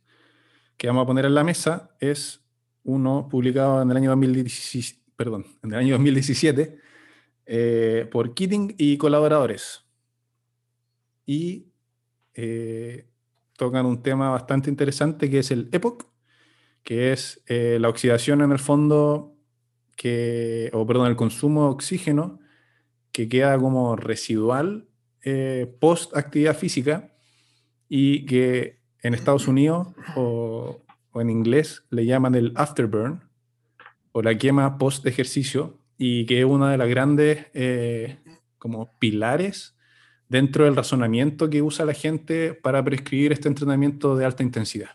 que 0.75 0.87
vamos 0.87 1.03
a 1.03 1.07
poner 1.07 1.23
en 1.23 1.35
la 1.35 1.45
mesa 1.45 1.95
es 2.01 2.43
uno 2.83 3.29
publicado 3.31 3.81
en 3.81 3.91
el 3.91 3.95
año 3.95 4.09
2017, 4.09 5.01
perdón, 5.15 5.45
en 5.63 5.71
el 5.71 5.79
año 5.79 5.93
2017 5.93 6.77
eh, 7.45 8.09
por 8.11 8.33
Keating 8.33 8.75
y 8.77 8.97
colaboradores. 8.97 9.85
Y 11.25 11.67
eh, 12.33 13.07
tocan 13.55 13.85
un 13.85 14.03
tema 14.03 14.31
bastante 14.31 14.69
interesante 14.69 15.29
que 15.29 15.39
es 15.39 15.49
el 15.51 15.69
EPOC, 15.71 16.10
que 16.83 17.11
es 17.11 17.41
eh, 17.47 17.77
la 17.79 17.89
oxidación 17.89 18.41
en 18.41 18.51
el 18.51 18.59
fondo, 18.59 19.35
que, 19.95 20.69
o 20.73 20.85
perdón, 20.85 21.07
el 21.07 21.15
consumo 21.15 21.65
de 21.65 21.69
oxígeno 21.69 22.39
que 23.11 23.27
queda 23.27 23.57
como 23.57 23.95
residual 23.95 24.87
eh, 25.23 25.71
post 25.79 26.15
actividad 26.15 26.57
física 26.57 27.13
y 27.87 28.25
que 28.25 28.79
en 29.03 29.13
Estados 29.13 29.47
Unidos 29.47 29.87
o, 30.15 30.81
en 31.15 31.29
inglés 31.29 31.83
le 31.89 32.05
llaman 32.05 32.35
el 32.35 32.53
afterburn 32.55 33.21
o 34.13 34.21
la 34.21 34.37
quema 34.37 34.77
post 34.77 35.05
ejercicio 35.05 35.77
y 35.97 36.25
que 36.25 36.39
es 36.39 36.45
una 36.45 36.71
de 36.71 36.77
las 36.77 36.87
grandes 36.87 37.47
eh, 37.53 38.17
como 38.57 38.97
pilares 38.97 39.75
dentro 40.29 40.65
del 40.65 40.75
razonamiento 40.75 41.49
que 41.49 41.61
usa 41.61 41.85
la 41.85 41.93
gente 41.93 42.53
para 42.53 42.83
prescribir 42.83 43.33
este 43.33 43.49
entrenamiento 43.49 44.15
de 44.15 44.25
alta 44.25 44.43
intensidad. 44.43 44.91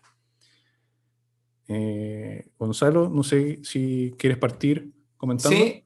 Eh, 1.68 2.46
Gonzalo, 2.58 3.08
no 3.08 3.22
sé 3.22 3.60
si 3.64 4.14
quieres 4.18 4.38
partir 4.38 4.92
comentando. 5.16 5.56
Sí, 5.56 5.84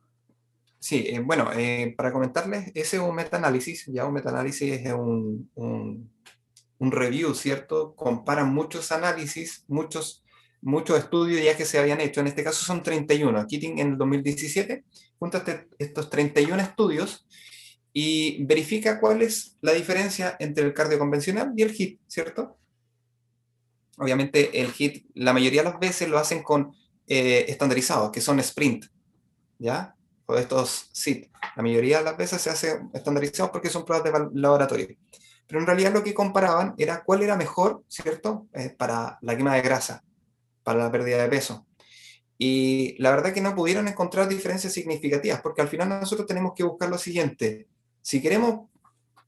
sí 0.78 1.04
eh, 1.08 1.20
bueno, 1.20 1.50
eh, 1.54 1.94
para 1.96 2.12
comentarles, 2.12 2.68
ese 2.74 2.96
es 2.96 3.02
un 3.02 3.14
metaanálisis, 3.14 3.86
ya 3.86 4.06
un 4.06 4.14
metaanálisis 4.14 4.72
es 4.72 4.92
un, 4.92 5.50
un, 5.54 6.92
review, 6.92 7.34
¿cierto? 7.34 7.94
Comparan 7.94 8.52
muchos 8.52 8.92
análisis, 8.92 9.64
muchos, 9.68 10.24
muchos 10.60 10.98
estudios 10.98 11.42
ya 11.42 11.56
que 11.56 11.64
se 11.64 11.78
habían 11.78 12.00
hecho, 12.00 12.20
en 12.20 12.26
este 12.26 12.44
caso 12.44 12.64
son 12.64 12.82
31, 12.82 13.46
Keating 13.46 13.78
en 13.78 13.92
el 13.92 13.98
2017, 13.98 14.84
junta 15.18 15.38
este- 15.38 15.68
estos 15.78 16.10
31 16.10 16.60
estudios 16.60 17.26
y 17.92 18.44
verifica 18.44 19.00
cuál 19.00 19.22
es 19.22 19.58
la 19.62 19.72
diferencia 19.72 20.36
entre 20.38 20.64
el 20.64 20.74
cardio 20.74 20.98
convencional 20.98 21.52
y 21.56 21.62
el 21.62 21.74
HIT, 21.74 22.00
¿cierto? 22.06 22.59
Obviamente 24.00 24.62
el 24.62 24.72
HIT, 24.72 25.10
la 25.14 25.34
mayoría 25.34 25.62
de 25.62 25.68
las 25.70 25.78
veces 25.78 26.08
lo 26.08 26.18
hacen 26.18 26.42
con 26.42 26.74
eh, 27.06 27.44
estandarizados, 27.48 28.10
que 28.10 28.22
son 28.22 28.40
sprint, 28.40 28.86
¿ya? 29.58 29.94
O 30.24 30.36
estos 30.36 30.88
SIT. 30.92 31.30
La 31.54 31.62
mayoría 31.62 31.98
de 31.98 32.04
las 32.04 32.16
veces 32.16 32.40
se 32.40 32.48
hace 32.48 32.80
estandarizados 32.94 33.50
porque 33.50 33.68
son 33.68 33.84
pruebas 33.84 34.10
de 34.10 34.40
laboratorio. 34.40 34.88
Pero 35.46 35.60
en 35.60 35.66
realidad 35.66 35.92
lo 35.92 36.02
que 36.02 36.14
comparaban 36.14 36.74
era 36.78 37.04
cuál 37.04 37.22
era 37.22 37.36
mejor, 37.36 37.84
¿cierto? 37.88 38.46
Eh, 38.54 38.70
para 38.70 39.18
la 39.20 39.36
quema 39.36 39.54
de 39.54 39.60
grasa, 39.60 40.02
para 40.62 40.78
la 40.78 40.90
pérdida 40.90 41.22
de 41.22 41.28
peso. 41.28 41.66
Y 42.38 42.96
la 43.02 43.10
verdad 43.10 43.34
que 43.34 43.42
no 43.42 43.54
pudieron 43.54 43.86
encontrar 43.86 44.28
diferencias 44.28 44.72
significativas, 44.72 45.42
porque 45.42 45.60
al 45.60 45.68
final 45.68 45.90
nosotros 45.90 46.26
tenemos 46.26 46.52
que 46.56 46.64
buscar 46.64 46.88
lo 46.88 46.96
siguiente. 46.96 47.68
Si 48.00 48.22
queremos, 48.22 48.70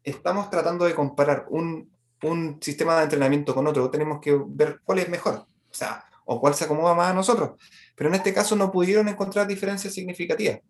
estamos 0.03 0.49
tratando 0.49 0.87
de 0.87 0.95
comparar 0.95 1.45
un, 1.51 1.92
un 2.23 2.59
sistema 2.61 2.99
de 2.99 3.05
entrenamiento 3.05 3.55
con 3.55 3.67
otro, 3.67 3.91
tenemos 3.91 4.21
que 4.21 4.41
ver 4.47 4.81
cuál 4.85 5.01
es 5.01 5.09
mejor, 5.09 5.35
o 5.35 5.75
sea, 5.75 6.05
o 6.25 6.41
cuál 6.41 6.55
se 6.55 6.65
acomoda 6.65 6.95
más 6.95 7.11
a 7.11 7.15
nosotros. 7.15 7.53
Pero 7.95 8.09
en 8.09 8.15
este 8.15 8.33
caso 8.33 8.57
no 8.57 8.71
pudieron 8.71 9.09
encontrar 9.09 9.47
diferencias 9.47 9.95
significativas. 9.95 10.61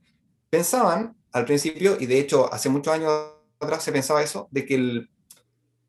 Pensaban 0.50 1.14
al 1.32 1.44
principio, 1.44 1.96
y 1.98 2.06
de 2.06 2.18
hecho 2.18 2.52
hace 2.52 2.68
muchos 2.68 2.94
años 2.94 3.12
atrás 3.60 3.82
se 3.82 3.92
pensaba 3.92 4.22
eso, 4.22 4.48
de 4.50 4.66
que 4.66 4.74
el, 4.74 5.10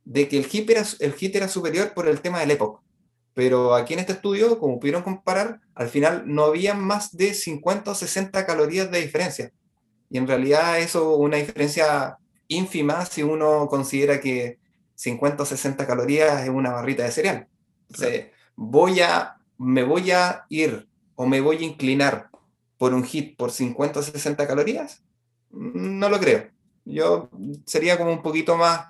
de 0.05 0.27
que 0.27 0.37
el 0.37 0.47
HIT 0.49 0.69
era, 0.69 0.83
el 0.99 1.15
HIT 1.17 1.35
era 1.35 1.47
superior 1.47 1.93
por 1.93 2.07
el 2.07 2.21
tema 2.21 2.39
del 2.39 2.51
EPOC. 2.51 2.81
Pero 3.33 3.73
aquí 3.73 3.93
en 3.93 3.99
este 3.99 4.13
estudio, 4.13 4.59
como 4.59 4.79
pudieron 4.79 5.01
comparar, 5.01 5.59
al 5.73 5.89
final 5.89 6.23
no 6.25 6.45
había 6.45 6.75
más 6.75 7.15
de 7.17 7.33
50 7.33 7.91
o 7.91 7.95
60 7.95 8.45
calorías 8.45 8.91
de 8.91 9.01
diferencia. 9.01 9.51
Y 10.09 10.17
en 10.17 10.27
realidad 10.27 10.79
eso 10.79 11.13
es 11.13 11.19
una 11.19 11.37
diferencia 11.37 12.17
ínfima 12.47 13.05
si 13.05 13.23
uno 13.23 13.67
considera 13.67 14.19
que 14.19 14.59
50 14.95 15.43
o 15.43 15.45
60 15.45 15.87
calorías 15.87 16.43
es 16.43 16.49
una 16.49 16.71
barrita 16.71 17.03
de 17.03 17.11
cereal. 17.11 17.47
Se, 17.89 18.31
voy 18.55 19.01
a, 19.01 19.37
me 19.57 19.83
voy 19.83 20.11
a 20.11 20.45
ir 20.49 20.87
o 21.15 21.25
me 21.25 21.41
voy 21.41 21.57
a 21.57 21.65
inclinar 21.65 22.29
por 22.77 22.93
un 22.93 23.03
hit 23.03 23.37
por 23.37 23.51
50 23.51 23.99
o 23.99 24.03
60 24.03 24.47
calorías, 24.47 25.03
no 25.51 26.09
lo 26.09 26.19
creo. 26.19 26.49
Yo 26.85 27.29
sería 27.65 27.97
como 27.97 28.11
un 28.11 28.21
poquito 28.21 28.57
más 28.57 28.87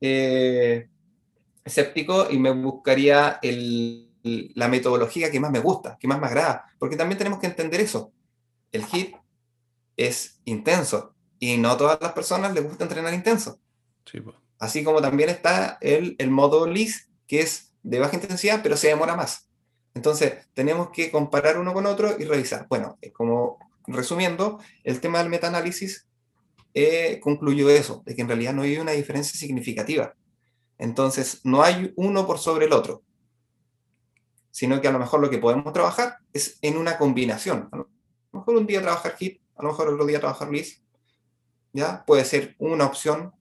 eh, 0.00 0.88
escéptico 1.64 2.30
y 2.30 2.38
me 2.38 2.50
buscaría 2.50 3.38
el, 3.42 4.10
la 4.22 4.68
metodología 4.68 5.30
que 5.30 5.40
más 5.40 5.50
me 5.50 5.60
gusta, 5.60 5.96
que 5.98 6.08
más 6.08 6.20
me 6.20 6.26
agrada, 6.26 6.66
porque 6.78 6.96
también 6.96 7.18
tenemos 7.18 7.38
que 7.38 7.46
entender 7.46 7.80
eso. 7.80 8.12
El 8.72 8.84
hit 8.84 9.14
es 9.96 10.40
intenso 10.44 11.14
y 11.38 11.56
no 11.56 11.70
a 11.70 11.78
todas 11.78 11.98
las 12.00 12.12
personas 12.12 12.52
les 12.52 12.64
gusta 12.64 12.84
entrenar 12.84 13.14
intenso. 13.14 13.58
Sí, 14.04 14.20
pues. 14.20 14.36
Así 14.60 14.84
como 14.84 15.00
también 15.00 15.30
está 15.30 15.78
el, 15.80 16.14
el 16.18 16.30
modo 16.30 16.66
LIS, 16.66 17.08
que 17.26 17.40
es 17.40 17.72
de 17.82 17.98
baja 17.98 18.14
intensidad, 18.14 18.60
pero 18.62 18.76
se 18.76 18.88
demora 18.88 19.16
más. 19.16 19.48
Entonces, 19.94 20.34
tenemos 20.54 20.90
que 20.90 21.10
comparar 21.10 21.58
uno 21.58 21.72
con 21.72 21.86
otro 21.86 22.14
y 22.18 22.24
revisar. 22.24 22.66
Bueno, 22.68 22.98
eh, 23.00 23.10
como 23.10 23.58
resumiendo, 23.86 24.60
el 24.84 25.00
tema 25.00 25.18
del 25.18 25.30
metaanálisis 25.30 26.06
eh, 26.74 27.18
concluyó 27.22 27.70
eso, 27.70 28.02
de 28.04 28.14
que 28.14 28.22
en 28.22 28.28
realidad 28.28 28.52
no 28.52 28.62
hay 28.62 28.76
una 28.76 28.92
diferencia 28.92 29.38
significativa. 29.38 30.14
Entonces, 30.78 31.40
no 31.42 31.62
hay 31.62 31.92
uno 31.96 32.26
por 32.26 32.38
sobre 32.38 32.66
el 32.66 32.72
otro, 32.72 33.02
sino 34.50 34.80
que 34.80 34.88
a 34.88 34.92
lo 34.92 34.98
mejor 34.98 35.20
lo 35.20 35.30
que 35.30 35.38
podemos 35.38 35.72
trabajar 35.72 36.18
es 36.32 36.58
en 36.60 36.76
una 36.76 36.98
combinación. 36.98 37.68
A 37.72 37.78
lo 37.78 37.88
mejor 38.32 38.56
un 38.56 38.66
día 38.66 38.82
trabajar 38.82 39.16
HIT, 39.18 39.40
a 39.56 39.62
lo 39.62 39.70
mejor 39.70 39.88
otro 39.88 40.06
día 40.06 40.20
trabajar 40.20 40.50
LIS, 40.50 40.82
¿ya? 41.72 42.04
Puede 42.04 42.24
ser 42.24 42.56
una 42.58 42.86
opción 42.86 43.32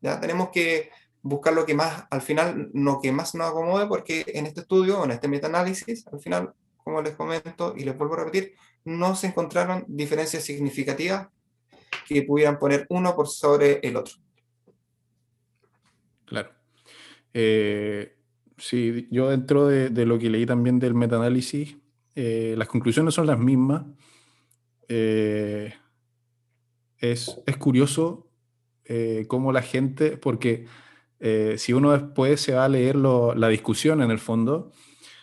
¿ya? 0.00 0.20
Tenemos 0.20 0.50
que 0.50 0.90
buscar 1.22 1.52
lo 1.52 1.66
que 1.66 1.74
más, 1.74 2.04
al 2.10 2.22
final, 2.22 2.70
lo 2.72 3.00
que 3.00 3.12
más 3.12 3.34
nos 3.34 3.50
acomode, 3.50 3.86
porque 3.86 4.24
en 4.28 4.46
este 4.46 4.60
estudio, 4.60 5.04
en 5.04 5.10
este 5.10 5.28
metaanálisis, 5.28 6.06
al 6.06 6.20
final, 6.20 6.52
como 6.82 7.02
les 7.02 7.14
comento 7.14 7.74
y 7.76 7.84
les 7.84 7.96
vuelvo 7.96 8.14
a 8.14 8.24
repetir, 8.24 8.54
no 8.84 9.14
se 9.14 9.28
encontraron 9.28 9.84
diferencias 9.88 10.44
significativas 10.44 11.28
que 12.06 12.22
pudieran 12.22 12.58
poner 12.58 12.86
uno 12.88 13.14
por 13.14 13.28
sobre 13.28 13.80
el 13.82 13.96
otro. 13.96 14.14
Claro. 16.24 16.50
Eh, 17.34 18.16
sí, 18.56 19.06
yo 19.10 19.28
dentro 19.28 19.66
de, 19.66 20.06
lo 20.06 20.18
que 20.18 20.30
leí 20.30 20.46
también 20.46 20.78
del 20.78 20.94
metaanálisis, 20.94 21.76
eh, 22.14 22.54
las 22.56 22.68
conclusiones 22.68 23.14
son 23.14 23.26
las 23.26 23.38
mismas. 23.38 23.84
Eh, 24.88 25.74
es, 26.98 27.40
es 27.46 27.56
curioso 27.58 28.27
eh, 28.90 29.26
cómo 29.28 29.52
la 29.52 29.60
gente, 29.60 30.16
porque 30.16 30.64
eh, 31.20 31.56
si 31.58 31.74
uno 31.74 31.92
después 31.92 32.40
se 32.40 32.54
va 32.54 32.64
a 32.64 32.70
leer 32.70 32.96
la 32.96 33.48
discusión 33.48 34.00
en 34.00 34.10
el 34.10 34.18
fondo, 34.18 34.72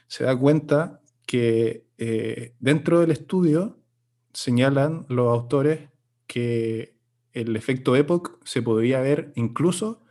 se 0.07 0.23
da 0.23 0.37
cuenta 0.37 1.01
que 1.25 1.87
eh, 1.97 2.53
dentro 2.59 2.99
del 2.99 3.09
estudio 3.09 3.79
señalan 4.33 5.07
los 5.09 5.33
autores 5.33 5.89
que 6.27 6.93
el 7.33 7.55
efecto 7.55 7.95
EPOC 7.95 8.39
se 8.45 8.61
podría 8.61 9.01
ver 9.01 9.31
incluso 9.35 10.03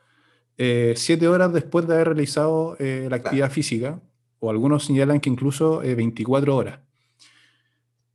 siete 0.57 1.29
horas 1.29 1.53
después 1.53 1.87
de 1.87 1.95
haber 1.95 2.09
realizado 2.09 2.77
la 2.79 3.17
actividad 3.17 3.51
física, 3.51 4.01
o 4.39 4.51
algunos 4.51 4.85
señalan 4.85 5.21
que 5.21 5.31
incluso 5.31 5.79
24 5.79 6.57
horas. 6.57 6.81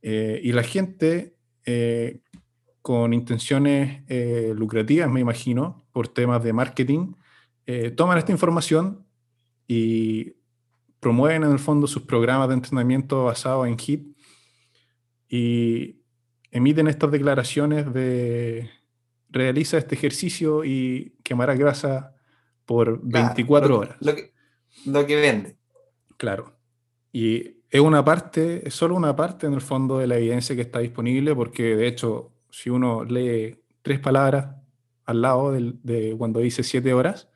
y 0.02 0.52
la 0.52 0.62
gente 0.62 1.34
con 2.82 3.12
intenciones 3.12 4.02
eh, 4.08 4.52
lucrativas, 4.56 5.10
me 5.10 5.20
imagino, 5.20 5.84
por 5.92 6.08
temas 6.08 6.42
de 6.42 6.52
marketing, 6.52 7.12
eh, 7.66 7.90
toman 7.90 8.18
esta 8.18 8.32
información 8.32 9.06
y 9.68 10.34
promueven 10.98 11.44
en 11.44 11.52
el 11.52 11.58
fondo 11.58 11.86
sus 11.86 12.02
programas 12.02 12.48
de 12.48 12.54
entrenamiento 12.54 13.24
basados 13.24 13.66
en 13.68 13.76
HIT 13.78 14.16
y 15.28 16.00
emiten 16.50 16.88
estas 16.88 17.10
declaraciones 17.10 17.92
de 17.92 18.70
realiza 19.28 19.78
este 19.78 19.94
ejercicio 19.94 20.64
y 20.64 21.14
quemará 21.22 21.54
grasa 21.54 22.14
por 22.66 23.00
24 23.02 23.78
horas. 23.78 23.96
Lo 24.00 24.14
que, 24.14 24.32
lo 24.86 25.06
que 25.06 25.16
vende. 25.16 25.56
Claro. 26.16 26.56
Y 27.12 27.62
es 27.70 27.80
una 27.80 28.04
parte, 28.04 28.66
es 28.66 28.74
solo 28.74 28.96
una 28.96 29.14
parte 29.14 29.46
en 29.46 29.54
el 29.54 29.60
fondo 29.60 29.98
de 29.98 30.06
la 30.06 30.16
evidencia 30.16 30.56
que 30.56 30.62
está 30.62 30.80
disponible, 30.80 31.34
porque 31.34 31.76
de 31.76 31.86
hecho 31.86 32.32
si 32.50 32.70
uno 32.70 33.04
lee 33.04 33.58
tres 33.82 34.00
palabras 34.00 34.56
al 35.06 35.22
lado 35.22 35.52
de 35.52 36.14
cuando 36.18 36.40
dice 36.40 36.62
siete 36.62 36.94
horas, 36.94 37.30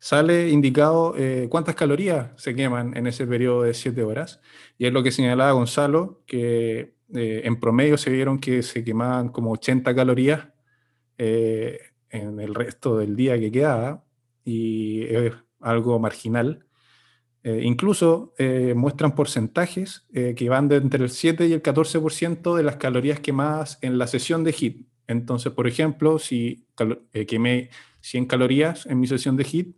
sale 0.00 0.48
indicado 0.48 1.14
eh, 1.16 1.46
cuántas 1.50 1.74
calorías 1.76 2.30
se 2.36 2.54
queman 2.54 2.96
en 2.96 3.06
ese 3.06 3.26
periodo 3.26 3.62
de 3.62 3.74
siete 3.74 4.02
horas. 4.02 4.40
Y 4.78 4.86
es 4.86 4.92
lo 4.92 5.02
que 5.02 5.12
señalaba 5.12 5.52
Gonzalo, 5.52 6.22
que 6.26 6.94
eh, 7.14 7.42
en 7.44 7.60
promedio 7.60 7.98
se 7.98 8.10
vieron 8.10 8.40
que 8.40 8.62
se 8.62 8.82
quemaban 8.82 9.28
como 9.28 9.52
80 9.52 9.94
calorías 9.94 10.48
eh, 11.18 11.78
en 12.08 12.40
el 12.40 12.54
resto 12.54 12.96
del 12.96 13.14
día 13.14 13.38
que 13.38 13.52
quedaba, 13.52 14.02
y 14.44 15.04
es 15.04 15.34
algo 15.60 15.98
marginal. 15.98 16.66
Eh, 17.42 17.62
incluso 17.64 18.34
eh, 18.36 18.74
muestran 18.76 19.14
porcentajes 19.14 20.06
eh, 20.12 20.34
que 20.36 20.50
van 20.50 20.68
de 20.68 20.76
entre 20.76 21.02
el 21.02 21.08
7 21.08 21.46
y 21.46 21.54
el 21.54 21.62
14% 21.62 22.54
de 22.54 22.62
las 22.62 22.76
calorías 22.76 23.20
quemadas 23.20 23.78
en 23.80 23.96
la 23.96 24.06
sesión 24.06 24.44
de 24.44 24.52
HIT. 24.52 24.86
Entonces, 25.06 25.50
por 25.52 25.66
ejemplo, 25.66 26.18
si 26.18 26.66
quemé 27.26 27.70
100 28.00 28.26
calorías 28.26 28.86
en 28.86 29.00
mi 29.00 29.06
sesión 29.08 29.36
de 29.36 29.44
HIT, 29.44 29.76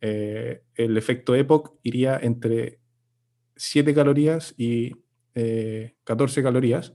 el 0.00 0.96
efecto 0.96 1.34
EPOC 1.34 1.80
iría 1.82 2.16
entre 2.22 2.78
7 3.56 3.92
calorías 3.94 4.54
y 4.56 4.94
14 6.04 6.42
calorías, 6.44 6.94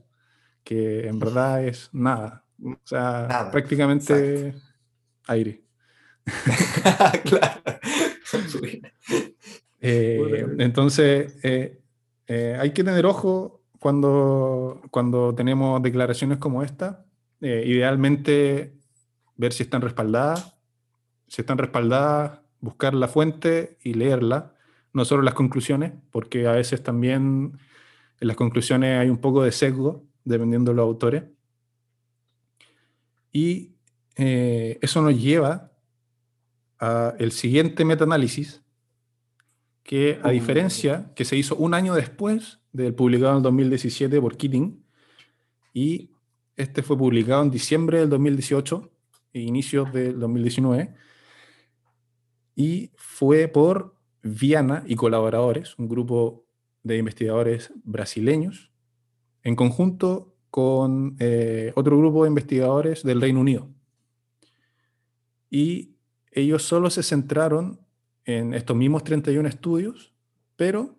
que 0.64 1.06
en 1.06 1.18
verdad 1.18 1.62
es 1.62 1.90
nada. 1.92 2.46
O 2.64 2.78
sea, 2.84 3.50
prácticamente 3.52 4.54
aire. 5.26 5.62
claro. 7.24 7.60
Eh, 9.80 10.46
entonces, 10.58 11.38
eh, 11.42 11.80
eh, 12.26 12.56
hay 12.58 12.72
que 12.72 12.84
tener 12.84 13.06
ojo 13.06 13.62
cuando, 13.78 14.82
cuando 14.90 15.34
tenemos 15.34 15.82
declaraciones 15.82 16.38
como 16.38 16.62
esta. 16.62 17.04
idealmente, 17.40 18.74
ver 19.36 19.52
si 19.52 19.62
están 19.62 19.80
respaldadas. 19.80 20.54
Si 21.26 21.40
están 21.40 21.58
respaldadas, 21.58 22.40
buscar 22.60 22.92
la 22.92 23.08
fuente 23.08 23.78
y 23.82 23.94
leerla, 23.94 24.54
no 24.92 25.04
solo 25.04 25.22
las 25.22 25.34
conclusiones, 25.34 25.92
porque 26.10 26.46
a 26.46 26.52
veces 26.52 26.82
también 26.82 27.58
en 28.20 28.28
las 28.28 28.36
conclusiones 28.36 28.98
hay 28.98 29.08
un 29.08 29.18
poco 29.18 29.42
de 29.42 29.52
sesgo, 29.52 30.04
dependiendo 30.24 30.72
de 30.72 30.76
los 30.76 30.84
autores. 30.84 31.22
Y 33.32 33.76
eso 34.16 35.00
nos 35.00 35.18
lleva 35.18 35.70
al 36.78 37.32
siguiente 37.32 37.84
metaanálisis, 37.84 38.62
que 39.82 40.18
a 40.22 40.28
oh. 40.28 40.30
diferencia, 40.30 41.12
que 41.14 41.24
se 41.24 41.36
hizo 41.36 41.56
un 41.56 41.74
año 41.74 41.94
después 41.94 42.60
del 42.72 42.94
publicado 42.94 43.32
en 43.32 43.36
el 43.38 43.42
2017 43.42 44.20
por 44.20 44.36
Keating, 44.36 44.84
y 45.72 46.10
este 46.56 46.82
fue 46.82 46.96
publicado 46.96 47.42
en 47.42 47.50
diciembre 47.50 48.00
del 48.00 48.08
2018 48.10 48.90
e 49.32 49.40
inicios 49.40 49.92
del 49.92 50.18
2019, 50.18 50.94
y 52.56 52.90
fue 52.96 53.48
por 53.48 53.94
Viana 54.22 54.84
y 54.86 54.96
colaboradores, 54.96 55.78
un 55.78 55.88
grupo 55.88 56.44
de 56.82 56.98
investigadores 56.98 57.72
brasileños, 57.84 58.70
en 59.42 59.56
conjunto 59.56 60.34
con 60.50 61.16
eh, 61.20 61.72
otro 61.76 61.96
grupo 61.96 62.24
de 62.24 62.28
investigadores 62.28 63.02
del 63.02 63.20
Reino 63.20 63.40
Unido. 63.40 63.68
Y 65.48 65.94
ellos 66.32 66.62
solo 66.62 66.90
se 66.90 67.02
centraron 67.02 67.80
en 68.30 68.54
estos 68.54 68.76
mismos 68.76 69.04
31 69.04 69.48
estudios, 69.48 70.12
pero 70.56 70.96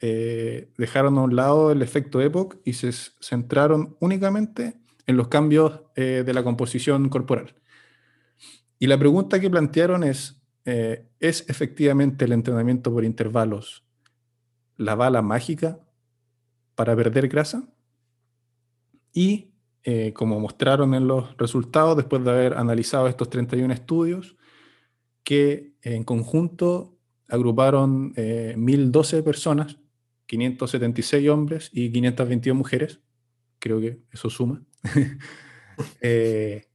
eh, 0.00 0.72
dejaron 0.76 1.16
a 1.18 1.22
un 1.22 1.36
lado 1.36 1.70
el 1.70 1.80
efecto 1.80 2.20
EPOC 2.20 2.56
y 2.64 2.72
se 2.72 2.90
centraron 3.20 3.96
únicamente 4.00 4.74
en 5.06 5.16
los 5.16 5.28
cambios 5.28 5.80
eh, 5.94 6.24
de 6.26 6.34
la 6.34 6.42
composición 6.42 7.08
corporal. 7.08 7.54
Y 8.80 8.88
la 8.88 8.98
pregunta 8.98 9.38
que 9.38 9.48
plantearon 9.48 10.02
es, 10.02 10.42
eh, 10.64 11.08
¿es 11.20 11.48
efectivamente 11.48 12.24
el 12.24 12.32
entrenamiento 12.32 12.92
por 12.92 13.04
intervalos 13.04 13.84
la 14.76 14.96
bala 14.96 15.22
mágica 15.22 15.78
para 16.74 16.96
perder 16.96 17.28
grasa? 17.28 17.68
Y 19.12 19.50
como 20.14 20.38
mostraron 20.38 20.94
en 20.94 21.08
los 21.08 21.36
resultados, 21.36 21.96
después 21.96 22.24
de 22.24 22.30
haber 22.30 22.54
analizado 22.54 23.08
estos 23.08 23.28
31 23.28 23.74
estudios, 23.74 24.36
que 25.24 25.71
en 25.82 26.04
conjunto 26.04 26.96
agruparon 27.28 28.14
1.012 28.14 29.18
eh, 29.18 29.22
personas, 29.22 29.78
576 30.26 31.28
hombres 31.28 31.70
y 31.72 31.90
522 31.90 32.56
mujeres, 32.56 33.00
creo 33.58 33.80
que 33.80 34.00
eso 34.12 34.30
suma, 34.30 34.62
eh, 36.00 36.66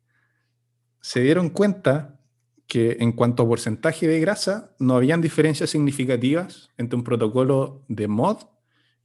se 0.99 1.21
dieron 1.21 1.49
cuenta 1.49 2.19
que 2.65 2.97
en 2.99 3.13
cuanto 3.13 3.43
a 3.43 3.47
porcentaje 3.47 4.07
de 4.07 4.19
grasa, 4.19 4.75
no 4.79 4.95
habían 4.95 5.21
diferencias 5.21 5.69
significativas 5.69 6.69
entre 6.77 6.97
un 6.97 7.03
protocolo 7.03 7.83
de 7.87 8.07
MOD 8.07 8.39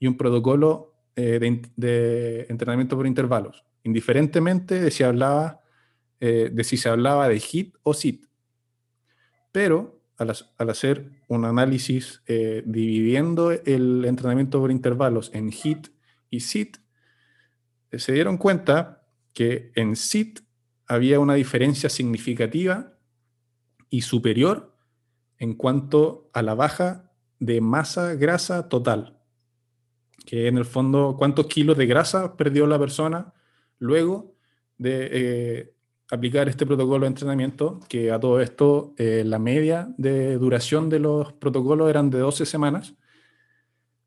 y 0.00 0.08
un 0.08 0.16
protocolo 0.16 0.94
eh, 1.14 1.38
de, 1.76 2.46
entrenamiento 2.48 2.96
por 2.96 3.06
intervalos, 3.06 3.64
indiferentemente 3.84 4.80
de 4.80 4.90
si, 4.90 5.04
hablaba, 5.04 5.60
de 6.18 6.64
si 6.64 6.76
se 6.76 6.88
hablaba 6.88 7.28
de 7.28 7.36
HIT 7.36 7.76
o 7.82 7.94
SIT. 7.94 8.31
Pero 9.52 10.00
al, 10.16 10.28
hac- 10.30 10.50
al 10.58 10.70
hacer 10.70 11.10
un 11.28 11.44
análisis 11.44 12.22
eh, 12.26 12.62
dividiendo 12.66 13.50
el 13.52 14.04
entrenamiento 14.04 14.60
por 14.60 14.70
intervalos 14.70 15.30
en 15.34 15.50
HIT 15.52 15.88
y 16.30 16.40
SIT, 16.40 16.76
eh, 17.90 17.98
se 17.98 18.12
dieron 18.12 18.38
cuenta 18.38 19.06
que 19.32 19.70
en 19.74 19.96
SIT 19.96 20.40
había 20.86 21.20
una 21.20 21.34
diferencia 21.34 21.88
significativa 21.88 22.94
y 23.88 24.02
superior 24.02 24.76
en 25.38 25.54
cuanto 25.54 26.30
a 26.32 26.42
la 26.42 26.54
baja 26.54 27.10
de 27.38 27.60
masa 27.60 28.14
grasa 28.14 28.68
total, 28.68 29.18
que 30.26 30.46
en 30.46 30.56
el 30.58 30.64
fondo 30.64 31.16
cuántos 31.18 31.46
kilos 31.46 31.76
de 31.76 31.86
grasa 31.86 32.36
perdió 32.36 32.66
la 32.66 32.78
persona 32.78 33.34
luego 33.78 34.36
de 34.78 35.08
eh, 35.10 35.74
aplicar 36.10 36.48
este 36.48 36.66
protocolo 36.66 37.00
de 37.00 37.08
entrenamiento, 37.08 37.80
que 37.88 38.10
a 38.10 38.20
todo 38.20 38.40
esto 38.40 38.94
eh, 38.98 39.22
la 39.24 39.38
media 39.38 39.92
de 39.96 40.36
duración 40.36 40.88
de 40.90 40.98
los 40.98 41.32
protocolos 41.32 41.88
eran 41.88 42.10
de 42.10 42.18
12 42.18 42.46
semanas, 42.46 42.94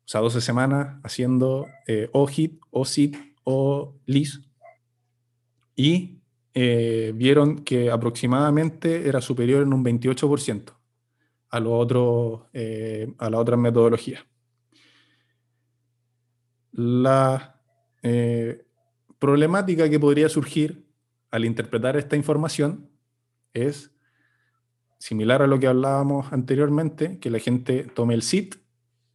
o 0.06 0.08
sea, 0.08 0.20
12 0.20 0.40
semanas 0.40 1.00
haciendo 1.02 1.66
eh, 1.88 2.08
o 2.12 2.28
HIT, 2.28 2.60
o 2.70 2.84
SIT, 2.84 3.16
o 3.42 3.96
LIS, 4.06 4.40
y 5.74 6.20
eh, 6.54 7.12
vieron 7.16 7.64
que 7.64 7.90
aproximadamente 7.90 9.08
era 9.08 9.20
superior 9.20 9.64
en 9.64 9.72
un 9.72 9.84
28% 9.84 10.76
a, 11.50 11.60
lo 11.60 11.76
otro, 11.76 12.48
eh, 12.52 13.12
a 13.18 13.28
la 13.28 13.38
otra 13.38 13.56
metodología. 13.56 14.24
La 16.70 17.60
problemática 19.18 19.90
que 19.90 19.98
podría 19.98 20.28
surgir 20.28 20.85
al 21.36 21.44
interpretar 21.44 21.96
esta 21.96 22.16
información 22.16 22.88
es 23.52 23.90
similar 24.98 25.42
a 25.42 25.46
lo 25.46 25.58
que 25.58 25.66
hablábamos 25.66 26.32
anteriormente, 26.32 27.18
que 27.20 27.30
la 27.30 27.38
gente 27.38 27.84
tome 27.84 28.14
el 28.14 28.22
SIT 28.22 28.56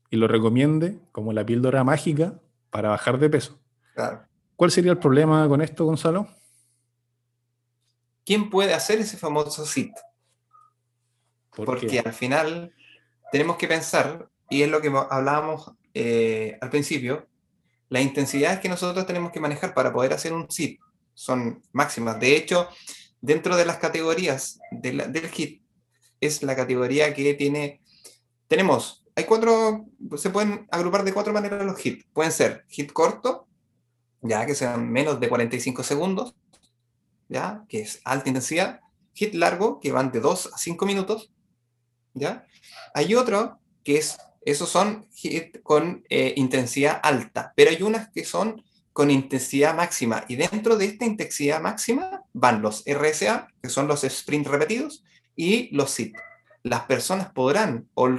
y 0.10 0.18
lo 0.18 0.28
recomiende 0.28 1.00
como 1.12 1.34
la 1.34 1.46
píldora 1.46 1.84
mágica 1.84 2.40
para 2.70 2.90
bajar 2.90 3.18
de 3.20 3.30
peso. 3.30 3.60
Claro. 3.96 4.24
¿Cuál 4.56 4.72
sería 4.72 4.92
el 4.92 5.00
problema 5.00 5.48
con 5.48 5.62
esto, 5.62 5.86
Gonzalo? 5.86 6.28
¿Quién 8.26 8.50
puede 8.50 8.74
hacer 8.74 9.00
ese 9.00 9.18
famoso 9.18 9.66
sit? 9.66 9.92
¿Por 11.56 11.66
Porque 11.66 11.88
qué? 11.88 12.00
al 12.00 12.14
final 12.14 12.74
tenemos 13.32 13.58
que 13.58 13.68
pensar, 13.68 14.30
y 14.50 14.62
es 14.62 14.70
lo 14.70 14.80
que 14.82 14.90
mo- 14.90 15.08
hablábamos 15.10 15.72
eh, 15.94 16.58
al 16.62 16.70
principio, 16.70 17.28
las 17.90 18.04
intensidades 18.04 18.60
que 18.60 18.70
nosotros 18.70 19.06
tenemos 19.06 19.32
que 19.32 19.40
manejar 19.40 19.74
para 19.74 19.92
poder 19.92 20.14
hacer 20.14 20.32
un 20.34 20.50
sit 20.52 20.80
son 21.14 21.62
máximas. 21.72 22.20
De 22.20 22.36
hecho, 22.36 22.68
dentro 23.22 23.56
de 23.56 23.66
las 23.66 23.78
categorías 23.78 24.60
de 24.72 24.94
la- 24.94 25.08
del 25.08 25.30
hit, 25.30 25.62
es 26.20 26.44
la 26.44 26.56
categoría 26.56 27.14
que 27.14 27.34
tiene, 27.34 27.82
tenemos, 28.48 29.04
hay 29.16 29.26
cuatro, 29.26 29.86
se 30.18 30.30
pueden 30.30 30.68
agrupar 30.72 31.04
de 31.04 31.14
cuatro 31.14 31.34
maneras 31.34 31.66
los 31.66 31.84
hits. 31.86 32.06
Pueden 32.14 32.32
ser 32.32 32.66
hit 32.70 32.92
corto, 32.94 33.48
ya 34.22 34.46
que 34.46 34.56
sean 34.56 34.90
menos 34.90 35.20
de 35.20 35.30
45 35.30 35.84
segundos, 35.84 36.36
ya 37.28 37.66
que 37.68 37.82
es 37.82 38.02
alta 38.04 38.30
intensidad, 38.30 38.82
hit 39.14 39.34
largo, 39.34 39.80
que 39.80 39.92
van 39.92 40.12
de 40.12 40.20
2 40.20 40.52
a 40.54 40.58
5 40.58 40.86
minutos, 40.86 41.32
¿ya? 42.14 42.46
Hay 42.94 43.16
otro 43.16 43.60
que 43.84 43.98
es, 43.98 44.18
esos 44.46 44.70
son 44.70 45.08
hit 45.14 45.62
con 45.64 46.04
eh, 46.10 46.34
intensidad 46.38 47.00
alta, 47.04 47.54
pero 47.56 47.72
hay 47.72 47.82
unas 47.82 48.10
que 48.12 48.26
son 48.26 48.64
con 48.94 49.10
intensidad 49.10 49.76
máxima, 49.76 50.26
y 50.28 50.36
dentro 50.36 50.76
de 50.76 50.86
esta 50.86 51.06
intensidad 51.06 51.62
máxima 51.62 52.24
van 52.34 52.62
los 52.62 52.84
RSA, 52.86 53.48
que 53.62 53.70
son 53.70 53.88
los 53.88 54.04
sprint 54.04 54.48
repetidos, 54.48 55.04
y 55.36 55.74
los 55.76 55.92
SIT. 55.92 56.16
Las 56.64 56.82
personas 56.82 57.32
podrán, 57.32 57.88
o, 57.94 58.10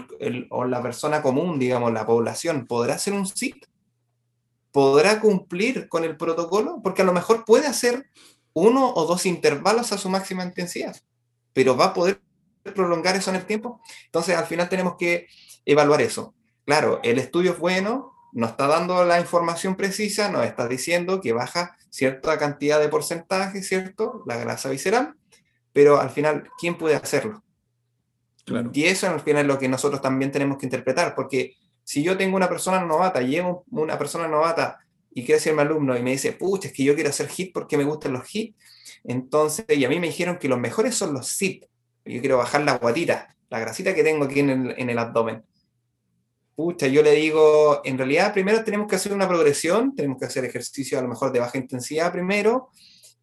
o 0.50 0.64
la 0.64 0.82
persona 0.82 1.22
común, 1.22 1.58
digamos, 1.58 1.92
la 1.92 2.06
población, 2.06 2.66
podrá 2.66 2.94
hacer 2.94 3.12
un 3.12 3.26
SIT, 3.26 3.66
podrá 4.72 5.20
cumplir 5.20 5.88
con 5.88 6.04
el 6.04 6.16
protocolo, 6.16 6.80
porque 6.82 7.02
a 7.02 7.04
lo 7.04 7.12
mejor 7.12 7.44
puede 7.44 7.66
hacer 7.66 8.06
uno 8.54 8.92
o 8.94 9.06
dos 9.06 9.26
intervalos 9.26 9.92
a 9.92 9.98
su 9.98 10.08
máxima 10.08 10.44
intensidad, 10.44 10.96
pero 11.52 11.76
va 11.76 11.86
a 11.86 11.94
poder 11.94 12.20
prolongar 12.74 13.16
eso 13.16 13.30
en 13.30 13.36
el 13.36 13.46
tiempo. 13.46 13.80
Entonces, 14.06 14.36
al 14.36 14.46
final 14.46 14.68
tenemos 14.68 14.96
que 14.98 15.26
evaluar 15.64 16.00
eso. 16.00 16.34
Claro, 16.64 17.00
el 17.02 17.18
estudio 17.18 17.52
es 17.52 17.58
bueno, 17.58 18.11
nos 18.32 18.50
está 18.50 18.66
dando 18.66 19.04
la 19.04 19.20
información 19.20 19.76
precisa, 19.76 20.30
nos 20.30 20.44
está 20.44 20.66
diciendo 20.66 21.20
que 21.20 21.32
baja 21.32 21.76
cierta 21.90 22.38
cantidad 22.38 22.80
de 22.80 22.88
porcentaje, 22.88 23.62
¿cierto? 23.62 24.22
La 24.26 24.36
grasa 24.36 24.70
visceral, 24.70 25.14
pero 25.72 26.00
al 26.00 26.10
final, 26.10 26.48
¿quién 26.58 26.76
puede 26.76 26.96
hacerlo? 26.96 27.42
Claro. 28.44 28.70
Y 28.72 28.84
eso 28.84 29.08
al 29.08 29.20
final 29.20 29.42
es 29.42 29.48
lo 29.48 29.58
que 29.58 29.68
nosotros 29.68 30.00
también 30.00 30.32
tenemos 30.32 30.58
que 30.58 30.66
interpretar, 30.66 31.14
porque 31.14 31.54
si 31.84 32.02
yo 32.02 32.16
tengo 32.16 32.36
una 32.36 32.48
persona 32.48 32.84
novata, 32.84 33.20
llevo 33.20 33.64
una 33.70 33.98
persona 33.98 34.26
novata 34.26 34.78
y 35.14 35.24
quiere 35.24 35.40
ser 35.40 35.54
mi 35.54 35.60
alumno 35.60 35.96
y 35.96 36.02
me 36.02 36.12
dice, 36.12 36.32
pucha, 36.32 36.68
es 36.68 36.74
que 36.74 36.84
yo 36.84 36.94
quiero 36.94 37.10
hacer 37.10 37.28
HIT 37.28 37.52
porque 37.52 37.76
me 37.76 37.84
gustan 37.84 38.14
los 38.14 38.28
HIT, 38.34 38.56
entonces, 39.04 39.64
y 39.68 39.84
a 39.84 39.88
mí 39.88 40.00
me 40.00 40.06
dijeron 40.06 40.38
que 40.38 40.48
los 40.48 40.58
mejores 40.58 40.94
son 40.94 41.12
los 41.12 41.28
SIT, 41.28 41.64
yo 42.04 42.20
quiero 42.20 42.38
bajar 42.38 42.62
la 42.62 42.78
guatita, 42.78 43.36
la 43.50 43.58
grasita 43.58 43.94
que 43.94 44.02
tengo 44.02 44.24
aquí 44.24 44.40
en 44.40 44.50
el, 44.50 44.74
en 44.78 44.90
el 44.90 44.98
abdomen. 44.98 45.44
Pucha, 46.54 46.86
yo 46.86 47.02
le 47.02 47.12
digo, 47.12 47.80
en 47.84 47.96
realidad 47.96 48.32
primero 48.32 48.62
tenemos 48.62 48.86
que 48.86 48.96
hacer 48.96 49.12
una 49.12 49.26
progresión, 49.26 49.94
tenemos 49.94 50.18
que 50.18 50.26
hacer 50.26 50.44
ejercicio 50.44 50.98
a 50.98 51.02
lo 51.02 51.08
mejor 51.08 51.32
de 51.32 51.40
baja 51.40 51.56
intensidad 51.58 52.12
primero, 52.12 52.68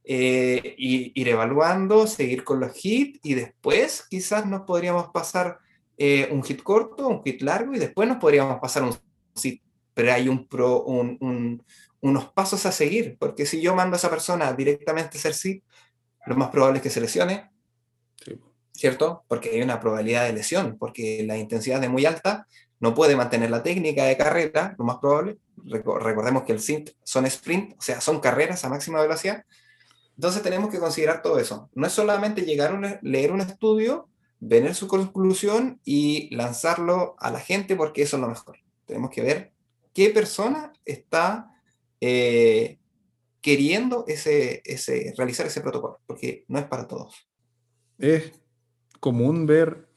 eh, 0.04 0.74
y 0.78 1.12
ir 1.20 1.30
evaluando, 1.30 2.08
seguir 2.08 2.44
con 2.44 2.60
los 2.60 2.72
hits 2.84 3.20
y 3.22 3.36
después 3.36 4.06
quizás 4.10 4.46
nos 4.48 4.62
podríamos 4.62 5.10
pasar 5.14 5.60
eh, 5.98 6.28
un 6.32 6.42
hit 6.44 6.64
corto, 6.64 7.08
un 7.08 7.22
hit 7.24 7.42
largo 7.44 7.76
y 7.76 7.80
después 7.80 8.08
nos 8.08 8.18
podríamos 8.18 8.60
pasar 8.60 8.84
un 8.84 8.94
sit. 9.36 9.62
Pero 9.94 10.14
hay 10.14 10.28
un 10.28 10.48
pro, 10.48 10.84
un- 10.84 11.18
un- 11.20 11.64
unos 12.02 12.32
pasos 12.32 12.66
a 12.66 12.72
seguir, 12.72 13.18
porque 13.20 13.46
si 13.46 13.62
yo 13.62 13.76
mando 13.76 13.96
a 13.96 13.98
esa 13.98 14.10
persona 14.10 14.52
directamente 14.54 15.18
a 15.18 15.20
hacer 15.20 15.34
sit, 15.34 15.64
lo 16.26 16.36
más 16.36 16.50
probable 16.50 16.78
es 16.78 16.84
que 16.84 16.90
se 16.90 17.02
lesione, 17.02 17.52
Sí. 18.26 18.40
¿cierto? 18.74 19.24
Porque 19.28 19.50
hay 19.52 19.62
una 19.62 19.80
probabilidad 19.80 20.26
de 20.26 20.34
lesión, 20.34 20.78
porque 20.80 21.24
la 21.28 21.38
intensidad 21.38 21.84
es 21.84 21.90
muy 21.90 22.06
alta, 22.06 22.48
no 22.80 22.94
puede 22.96 23.16
mantener 23.16 23.50
la 23.52 23.62
técnica 23.64 24.06
de 24.06 24.18
carrera, 24.18 24.76
lo 24.78 24.86
más 24.86 24.98
probable. 24.98 25.38
Reco- 25.66 26.00
Recordemos 26.00 26.44
que 26.44 26.54
el 26.54 26.60
SINT 26.62 26.92
son 27.04 27.26
sprint, 27.26 27.74
o 27.78 27.82
sea, 27.82 28.00
son 28.02 28.20
carreras 28.20 28.64
a 28.66 28.70
máxima 28.70 29.02
velocidad. 29.02 29.44
Entonces 30.16 30.42
tenemos 30.42 30.70
que 30.70 30.80
considerar 30.80 31.22
todo 31.22 31.40
eso. 31.40 31.70
No 31.76 31.88
es 31.88 31.94
solamente 31.94 32.42
llegar 32.44 32.72
a 32.72 32.76
un- 32.76 32.98
leer 33.02 33.32
un 33.32 33.42
estudio, 33.42 34.08
ver 34.40 34.74
su 34.76 34.88
conclusión 34.88 35.82
y 35.84 36.34
lanzarlo 36.34 37.16
a 37.20 37.30
la 37.32 37.40
gente 37.40 37.76
porque 37.76 38.04
eso 38.04 38.16
es 38.18 38.22
lo 38.22 38.30
mejor. 38.30 38.58
Tenemos 38.86 39.10
que 39.12 39.22
ver 39.22 39.52
qué 39.94 40.10
persona 40.12 40.72
está 40.86 41.52
eh, 42.00 42.80
queriendo 43.42 44.06
ese, 44.08 44.62
ese, 44.64 45.14
realizar 45.18 45.46
ese 45.46 45.60
protocolo, 45.60 46.00
porque 46.08 46.46
no 46.48 46.60
es 46.60 46.66
para 46.66 46.88
todos. 46.88 47.28
Es 47.98 48.32
común 49.02 49.46
ver 49.46 49.89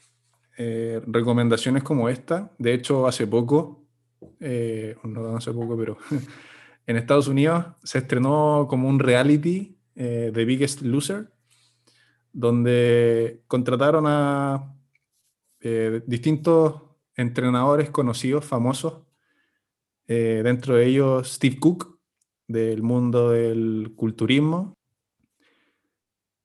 eh, 0.56 1.00
recomendaciones 1.06 1.82
como 1.82 2.08
esta. 2.08 2.52
De 2.58 2.74
hecho, 2.74 3.06
hace 3.06 3.26
poco, 3.26 3.84
eh, 4.40 4.96
no 5.04 5.36
hace 5.36 5.52
poco, 5.52 5.76
pero 5.76 5.96
en 6.86 6.96
Estados 6.96 7.28
Unidos 7.28 7.66
se 7.82 7.98
estrenó 7.98 8.66
como 8.68 8.88
un 8.88 8.98
reality, 8.98 9.76
eh, 9.94 10.30
The 10.32 10.44
Biggest 10.44 10.82
Loser, 10.82 11.30
donde 12.32 13.42
contrataron 13.46 14.04
a 14.06 14.74
eh, 15.60 16.02
distintos 16.06 16.82
entrenadores 17.14 17.90
conocidos, 17.90 18.44
famosos, 18.44 19.02
eh, 20.08 20.40
dentro 20.42 20.76
de 20.76 20.86
ellos 20.86 21.34
Steve 21.34 21.58
Cook, 21.58 21.98
del 22.48 22.82
mundo 22.82 23.30
del 23.30 23.92
culturismo, 23.94 24.76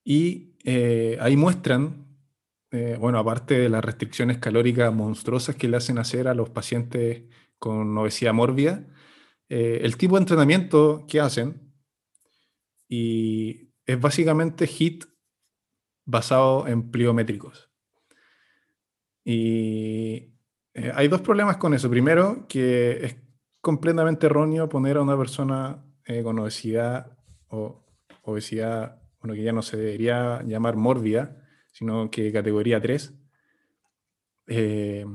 y 0.03 0.53
eh, 0.63 1.17
ahí 1.19 1.35
muestran, 1.35 2.06
eh, 2.77 2.97
bueno, 2.97 3.17
aparte 3.17 3.57
de 3.57 3.69
las 3.69 3.83
restricciones 3.83 4.37
calóricas 4.37 4.93
monstruosas 4.93 5.55
que 5.55 5.67
le 5.67 5.77
hacen 5.77 5.97
hacer 5.97 6.27
a 6.27 6.35
los 6.35 6.49
pacientes 6.49 7.23
con 7.57 7.97
obesidad 7.97 8.33
mórbida, 8.33 8.85
eh, 9.49 9.79
el 9.81 9.97
tipo 9.97 10.15
de 10.15 10.21
entrenamiento 10.21 11.05
que 11.07 11.19
hacen, 11.19 11.73
y 12.87 13.71
es 13.85 13.99
básicamente 13.99 14.67
HIT 14.67 15.05
basado 16.05 16.67
en 16.67 16.91
pliométricos. 16.91 17.69
Y 19.23 20.35
eh, 20.73 20.91
hay 20.93 21.07
dos 21.07 21.21
problemas 21.21 21.57
con 21.57 21.73
eso. 21.73 21.89
Primero, 21.89 22.45
que 22.47 23.05
es 23.05 23.17
completamente 23.61 24.27
erróneo 24.27 24.69
poner 24.69 24.97
a 24.97 25.01
una 25.01 25.17
persona 25.17 25.83
eh, 26.05 26.21
con 26.21 26.37
obesidad 26.39 27.17
o 27.47 27.83
obesidad, 28.21 29.01
bueno, 29.19 29.33
que 29.33 29.43
ya 29.43 29.51
no 29.51 29.61
se 29.61 29.77
debería 29.77 30.43
llamar 30.43 30.75
mórbida, 30.75 31.46
sino 31.77 32.09
que 32.09 32.31
categoría 32.31 32.81
3. 32.81 33.13
Eh, 34.47 35.05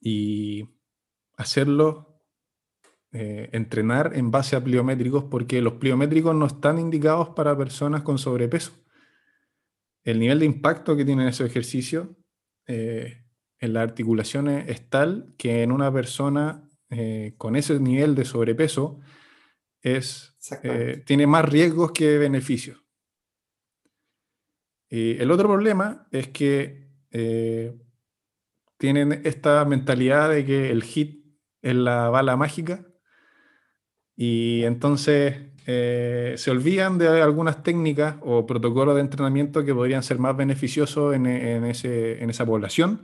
y 0.00 0.68
hacerlo, 1.36 2.22
eh, 3.10 3.48
entrenar 3.52 4.12
en 4.14 4.30
base 4.30 4.54
a 4.54 4.62
pliométricos, 4.62 5.24
porque 5.24 5.60
los 5.60 5.74
pliométricos 5.74 6.36
no 6.36 6.46
están 6.46 6.78
indicados 6.78 7.30
para 7.30 7.58
personas 7.58 8.02
con 8.02 8.18
sobrepeso. 8.18 8.72
El 10.04 10.20
nivel 10.20 10.38
de 10.38 10.46
impacto 10.46 10.96
que 10.96 11.04
tienen 11.04 11.26
esos 11.26 11.48
ejercicios 11.48 12.08
eh, 12.68 13.24
en 13.58 13.72
las 13.72 13.82
articulaciones 13.82 14.68
es 14.68 14.88
tal 14.88 15.34
que 15.36 15.64
en 15.64 15.72
una 15.72 15.92
persona 15.92 16.64
con 17.36 17.54
ese 17.54 17.78
nivel 17.78 18.14
de 18.14 18.24
sobrepeso 18.24 18.98
es, 19.82 20.34
tiene 21.04 21.26
más 21.26 21.46
riesgos 21.46 21.92
que 21.92 22.16
beneficios. 22.16 22.87
Y 24.90 25.20
el 25.20 25.30
otro 25.30 25.48
problema 25.48 26.06
es 26.10 26.28
que 26.28 26.88
eh, 27.10 27.74
tienen 28.78 29.20
esta 29.24 29.64
mentalidad 29.64 30.30
de 30.30 30.44
que 30.44 30.70
el 30.70 30.82
hit 30.82 31.24
es 31.62 31.74
la 31.74 32.08
bala 32.10 32.36
mágica 32.36 32.86
y 34.16 34.62
entonces 34.64 35.36
eh, 35.66 36.34
se 36.38 36.50
olvidan 36.50 36.96
de 36.98 37.20
algunas 37.20 37.62
técnicas 37.62 38.16
o 38.22 38.46
protocolos 38.46 38.94
de 38.94 39.02
entrenamiento 39.02 39.64
que 39.64 39.74
podrían 39.74 40.02
ser 40.02 40.18
más 40.18 40.36
beneficiosos 40.36 41.14
en, 41.14 41.26
ese, 41.26 42.22
en 42.22 42.30
esa 42.30 42.46
población 42.46 43.02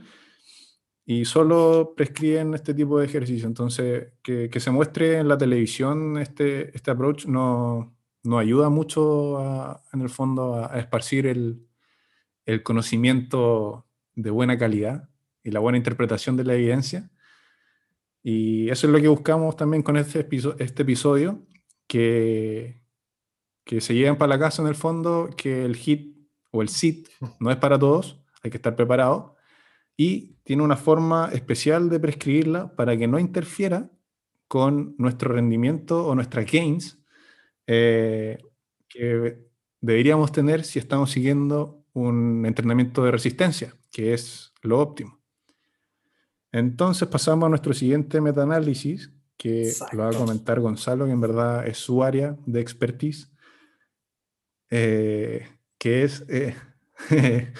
y 1.05 1.25
solo 1.25 1.93
prescriben 1.95 2.55
este 2.55 2.73
tipo 2.73 2.97
de 2.97 3.05
ejercicio. 3.05 3.47
Entonces, 3.47 4.13
que, 4.23 4.49
se 4.59 4.71
muestre 4.71 5.19
en 5.19 5.27
la 5.27 5.37
televisión 5.37 6.17
este, 6.17 6.75
este 6.75 6.89
approach 6.89 7.27
no, 7.27 7.95
no 8.23 8.39
ayuda 8.39 8.69
mucho 8.69 9.77
en 9.93 10.01
el 10.01 10.09
fondo 10.09 10.55
a 10.55 10.79
esparcir 10.79 11.27
el, 11.27 11.65
el 12.45 12.63
conocimiento 12.63 13.87
de 14.13 14.29
buena 14.29 14.57
calidad 14.57 15.09
y 15.43 15.51
la 15.51 15.59
buena 15.59 15.77
interpretación 15.77 16.37
de 16.37 16.43
la 16.43 16.55
evidencia. 16.55 17.09
Y 18.23 18.69
eso 18.69 18.87
es 18.87 18.93
lo 18.93 18.99
que 18.99 19.07
buscamos 19.07 19.55
también 19.55 19.83
con 19.83 19.97
este, 19.97 20.21
episodio, 20.21 20.55
este 20.59 20.81
episodio, 20.81 21.45
que, 21.87 22.81
que 23.63 23.81
se 23.81 23.93
lleven 23.93 24.17
para 24.17 24.29
la 24.29 24.39
casa 24.39 24.61
en 24.61 24.67
el 24.67 24.75
fondo, 24.75 25.29
que 25.37 25.65
el 25.65 25.75
HIT 25.75 26.15
o 26.51 26.61
el 26.61 26.69
SIT 26.69 27.09
no 27.39 27.51
es 27.51 27.57
para 27.57 27.77
todos, 27.77 28.23
hay 28.41 28.51
que 28.51 28.57
estar 28.57 28.75
preparado, 28.75 29.35
y 29.97 30.37
tiene 30.43 30.63
una 30.63 30.77
forma 30.77 31.29
especial 31.33 31.89
de 31.89 31.99
prescribirla 31.99 32.75
para 32.75 32.97
que 32.97 33.07
no 33.07 33.19
interfiera 33.19 33.89
con 34.47 34.95
nuestro 34.97 35.33
rendimiento 35.33 36.05
o 36.07 36.15
nuestra 36.15 36.43
gains 36.43 36.99
eh, 37.67 38.37
que 38.87 39.39
deberíamos 39.81 40.31
tener 40.31 40.63
si 40.63 40.79
estamos 40.79 41.11
siguiendo 41.11 41.84
un 41.95 42.45
entrenamiento 42.45 43.03
de 43.03 43.11
resistencia, 43.11 43.73
que 43.91 44.13
es 44.13 44.53
lo 44.61 44.79
óptimo. 44.79 45.21
Entonces 46.51 47.07
pasamos 47.07 47.47
a 47.47 47.49
nuestro 47.49 47.73
siguiente 47.73 48.21
metaanálisis, 48.21 49.11
que 49.37 49.73
lo 49.93 50.03
va 50.03 50.09
a 50.09 50.13
comentar 50.13 50.59
Gonzalo, 50.59 51.05
que 51.05 51.11
en 51.11 51.21
verdad 51.21 51.65
es 51.67 51.77
su 51.77 52.03
área 52.03 52.35
de 52.45 52.59
expertise, 52.59 53.31
eh, 54.69 55.47
que 55.77 56.03
es, 56.03 56.25
eh, 56.27 56.55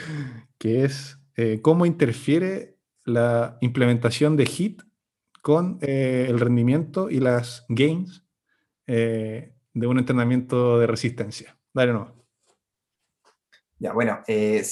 que 0.57 0.83
es 0.83 1.17
eh, 1.37 1.59
cómo 1.61 1.85
interfiere 1.85 2.77
la 3.05 3.57
implementación 3.61 4.35
de 4.35 4.45
HIT 4.45 4.81
con 5.41 5.77
el 5.81 6.39
rendimiento 6.39 7.09
y 7.09 7.19
las 7.19 7.65
gains 7.69 8.23
de 8.87 9.53
un 9.87 9.99
entrenamiento 9.99 10.79
de 10.79 10.87
resistencia. 10.87 11.57
Dale, 11.71 11.93
no. 11.93 12.14
Ya, 13.77 13.93
bueno, 13.93 14.21
eh, 14.27 14.63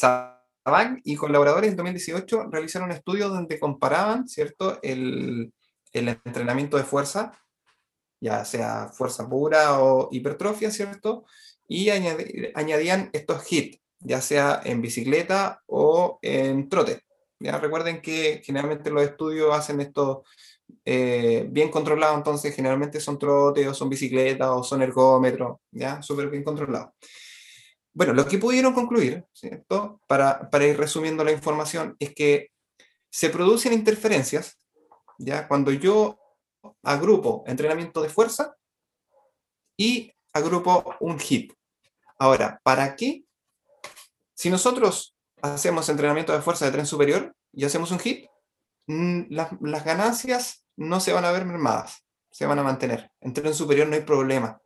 y 1.04 1.16
colaboradores 1.16 1.72
en 1.72 1.76
2018 1.76 2.48
realizaron 2.50 2.90
un 2.90 2.96
estudio 2.96 3.30
donde 3.30 3.60
comparaban, 3.60 4.28
¿cierto?, 4.28 4.80
el, 4.82 5.54
entrenamiento 5.92 6.78
de 6.78 6.84
fuerza, 6.84 7.32
ya 8.20 8.46
sea 8.46 8.90
fuerza 8.90 9.30
pura 9.30 9.80
o 9.80 10.10
hipertrofia, 10.12 10.72
¿cierto? 10.72 11.26
Y 11.68 11.90
añadían 11.90 13.10
estos 13.14 13.52
hits, 13.52 13.80
ya 14.00 14.22
sea 14.22 14.62
en 14.64 14.82
bicicleta 14.82 15.62
o 15.68 16.18
en 16.22 16.68
trote. 16.68 17.02
Ya 17.40 17.60
recuerden 17.60 18.02
que 18.02 18.42
generalmente 18.44 18.90
los 18.90 19.04
estudios 19.04 19.54
hacen 19.54 19.82
esto 19.82 20.24
eh, 20.86 21.46
bien 21.50 21.70
controlado, 21.70 22.16
entonces 22.16 22.56
generalmente 22.56 23.00
son 23.00 23.20
trote 23.20 23.68
o 23.68 23.74
son 23.74 23.90
bicicletas 23.90 24.48
o 24.50 24.64
son 24.64 24.82
ergómetros, 24.82 25.58
ya 25.72 26.02
súper 26.02 26.30
bien 26.30 26.44
controlados. 26.44 26.94
Bueno, 27.94 28.14
lo 28.14 28.28
que 28.28 28.40
pudieron 28.40 28.74
concluir. 28.74 29.26
Para, 30.08 30.68
ir 30.68 30.78
resumiendo 30.78 31.24
la 31.24 31.32
información, 31.32 31.96
es 32.00 32.14
que 32.14 32.52
se 33.12 33.30
producen 33.30 33.74
interferencias, 33.74 34.60
¿ya? 35.20 35.48
Cuando 35.48 35.72
yo 35.72 36.20
agrupo 36.82 37.44
entrenamiento 37.46 38.02
de 38.02 38.10
fuerza 38.10 38.56
y 39.78 40.12
agrupo 40.34 40.96
un 41.00 41.20
hit. 41.20 41.54
Ahora, 42.18 42.60
¿para 42.64 42.96
qué? 42.96 43.26
Si 44.34 44.50
nosotros 44.50 45.16
hacemos 45.42 45.88
entrenamiento 45.90 46.34
de 46.34 46.42
fuerza 46.42 46.66
de 46.66 46.72
tren 46.72 46.88
superior 46.88 47.36
y 47.52 47.66
hacemos 47.66 47.92
un 47.92 48.00
hit, 48.00 48.28
las, 48.88 49.52
las 49.62 49.86
ganancias 49.86 50.66
no 50.76 51.00
se 51.00 51.14
van 51.14 51.26
a 51.26 51.32
ver 51.32 51.46
mermadas, 51.46 52.04
se 52.32 52.48
van 52.48 52.58
a 52.58 52.64
mantener. 52.64 53.12
En 53.22 53.34
tren 53.34 53.54
superior 53.54 53.88
no 53.88 53.96
hay 53.96 54.02
problema. 54.02 54.60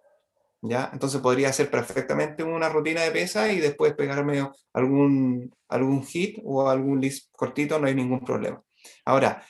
¿Ya? 0.61 0.89
Entonces 0.93 1.21
podría 1.21 1.49
hacer 1.49 1.69
perfectamente 1.69 2.43
una 2.43 2.69
rutina 2.69 3.01
de 3.01 3.11
pesa 3.11 3.51
y 3.51 3.59
después 3.59 3.93
pegarme 3.93 4.47
algún, 4.73 5.53
algún 5.67 6.05
hit 6.05 6.39
o 6.43 6.69
algún 6.69 7.01
list 7.01 7.29
cortito, 7.31 7.79
no 7.79 7.87
hay 7.87 7.95
ningún 7.95 8.21
problema. 8.21 8.61
Ahora, 9.05 9.45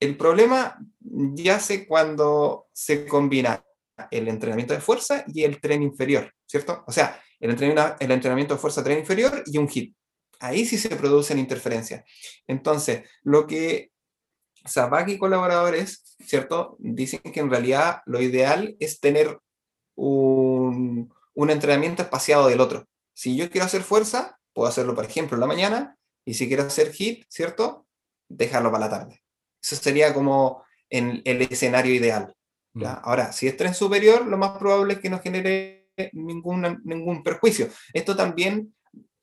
el 0.00 0.16
problema 0.16 0.78
yace 1.00 1.86
cuando 1.86 2.66
se 2.72 3.06
combina 3.06 3.64
el 4.10 4.28
entrenamiento 4.28 4.74
de 4.74 4.80
fuerza 4.80 5.24
y 5.28 5.44
el 5.44 5.60
tren 5.60 5.82
inferior, 5.82 6.32
¿cierto? 6.46 6.84
O 6.86 6.92
sea, 6.92 7.20
el 7.38 7.50
entrenamiento, 7.50 7.96
el 8.00 8.10
entrenamiento 8.10 8.54
de 8.54 8.60
fuerza 8.60 8.82
tren 8.82 8.98
inferior 8.98 9.42
y 9.46 9.58
un 9.58 9.68
hit. 9.68 9.94
Ahí 10.40 10.64
sí 10.66 10.76
se 10.76 10.96
producen 10.96 11.38
interferencias. 11.38 12.04
Entonces, 12.48 13.08
lo 13.22 13.46
que 13.46 13.92
Sabaki 14.64 15.12
y 15.12 15.18
colaboradores, 15.18 16.16
¿cierto? 16.24 16.76
Dicen 16.78 17.20
que 17.20 17.40
en 17.40 17.50
realidad 17.50 18.00
lo 18.06 18.20
ideal 18.20 18.76
es 18.78 19.00
tener 19.00 19.38
un, 19.94 20.51
entrenamiento 21.50 22.02
espaciado 22.02 22.48
del 22.48 22.60
otro. 22.60 22.86
Si 23.14 23.36
yo 23.36 23.50
quiero 23.50 23.66
hacer 23.66 23.82
fuerza, 23.82 24.38
puedo 24.52 24.68
hacerlo, 24.68 24.94
por 24.94 25.04
ejemplo, 25.04 25.36
en 25.36 25.40
la 25.40 25.46
mañana, 25.46 25.96
y 26.24 26.34
si 26.34 26.48
quiero 26.48 26.64
hacer 26.64 26.92
hit, 26.92 27.24
¿cierto? 27.28 27.86
Dejarlo 28.28 28.70
para 28.70 28.86
la 28.86 28.90
tarde. 28.90 29.22
Eso 29.62 29.76
sería 29.76 30.14
como 30.14 30.64
en 30.90 31.22
el 31.24 31.42
escenario 31.42 31.94
ideal. 31.94 32.34
Mm. 32.74 32.84
Ahora, 33.02 33.32
si 33.32 33.48
es 33.48 33.56
tren 33.56 33.74
superior, 33.74 34.26
lo 34.26 34.38
más 34.38 34.58
probable 34.58 34.94
es 34.94 35.00
que 35.00 35.10
no 35.10 35.20
genere 35.20 35.90
ningún, 36.12 36.80
ningún 36.84 37.22
perjuicio. 37.22 37.68
Esto 37.92 38.16
también 38.16 38.74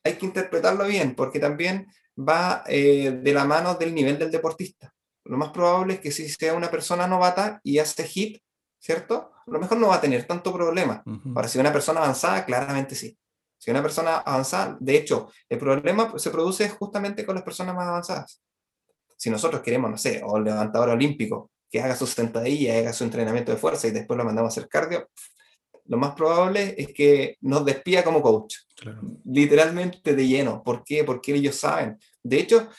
hay 0.04 0.14
que 0.14 0.26
interpretarlo 0.26 0.86
bien, 0.86 1.16
porque 1.16 1.40
también 1.40 1.88
va 2.18 2.64
eh, 2.68 3.20
de 3.22 3.34
la 3.34 3.46
mano 3.46 3.76
del 3.76 3.94
nivel 3.94 4.18
del 4.18 4.32
deportista. 4.32 4.94
Lo 5.26 5.38
más 5.38 5.50
probable 5.50 5.96
es 5.96 6.00
que 6.00 6.12
si 6.12 6.28
sea 6.30 6.54
una 6.54 6.72
persona 6.72 7.08
novata 7.08 7.60
y 7.64 7.80
hace 7.80 8.04
hit, 8.06 8.42
¿cierto? 8.80 9.32
A 9.46 9.52
lo 9.52 9.60
mejor 9.60 9.78
no 9.78 9.88
va 9.90 9.96
a 9.96 10.02
tener 10.02 10.26
tanto 10.26 10.54
problema. 10.54 11.04
Ahora, 11.36 11.48
si 11.48 11.60
una 11.60 11.74
persona 11.74 12.00
avanzada, 12.00 12.46
claramente 12.46 12.96
sí. 12.96 13.18
Si 13.58 13.70
una 13.70 13.82
persona 13.82 14.18
avanzada, 14.20 14.78
de 14.80 14.96
hecho, 14.96 15.32
el 15.50 15.60
problema 15.60 16.14
se 16.18 16.30
produce 16.30 16.70
justamente 16.70 17.26
con 17.26 17.36
las 17.36 17.44
personas 17.44 17.76
más 17.76 17.88
avanzadas. 17.88 18.42
Si 19.18 19.30
nosotros 19.30 19.62
queremos, 19.62 19.92
no 19.92 19.98
sé, 19.98 20.22
o 20.26 20.38
el 20.38 20.46
levantador 20.46 20.90
olímpico, 20.90 21.52
que 21.70 21.82
haga 21.82 21.96
su 21.96 22.08
sentadilla, 22.08 22.80
haga 22.80 22.94
su 22.94 23.04
entrenamiento 23.04 23.52
de 23.52 23.58
fuerza 23.58 23.88
y 23.88 23.92
después 23.92 24.18
lo 24.18 24.24
mandamos 24.24 24.50
a 24.50 24.54
hacer 24.54 24.70
cardio, 24.70 25.10
lo 25.86 25.98
más 25.98 26.14
probable 26.14 26.76
es 26.78 26.94
que 26.94 27.38
nos 27.42 27.66
despida 27.66 28.04
como 28.04 28.22
coach. 28.22 28.56
Literalmente 29.26 30.16
de 30.16 30.28
lleno. 30.28 30.64
¿Por 30.64 30.84
qué? 30.84 31.04
Porque 31.04 31.34
ellos 31.34 31.56
saben. 31.56 31.98
De 32.24 32.40
hecho, 32.40 32.70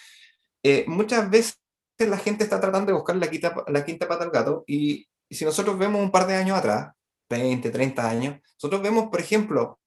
eh, 0.63 0.85
muchas 0.87 1.29
veces 1.29 1.59
la 1.99 2.17
gente 2.19 2.45
está 2.45 2.61
tratando 2.61 2.87
de 2.87 2.97
buscar 2.97 3.17
la 3.17 3.29
quinta, 3.29 3.55
la 3.67 3.85
quinta 3.85 4.09
pata 4.09 4.25
al 4.25 4.31
gato 4.31 4.65
y 4.67 5.09
y 5.31 5.37
si 5.37 5.45
nosotros 5.45 5.78
vemos 5.78 6.03
un 6.03 6.11
par 6.11 6.26
de 6.26 6.35
años 6.35 6.59
atrás, 6.59 6.93
20, 7.31 7.70
30 7.70 8.11
años, 8.11 8.41
nosotros 8.55 8.83
vemos, 8.83 9.09
por 9.09 9.20
ejemplo, 9.20 9.78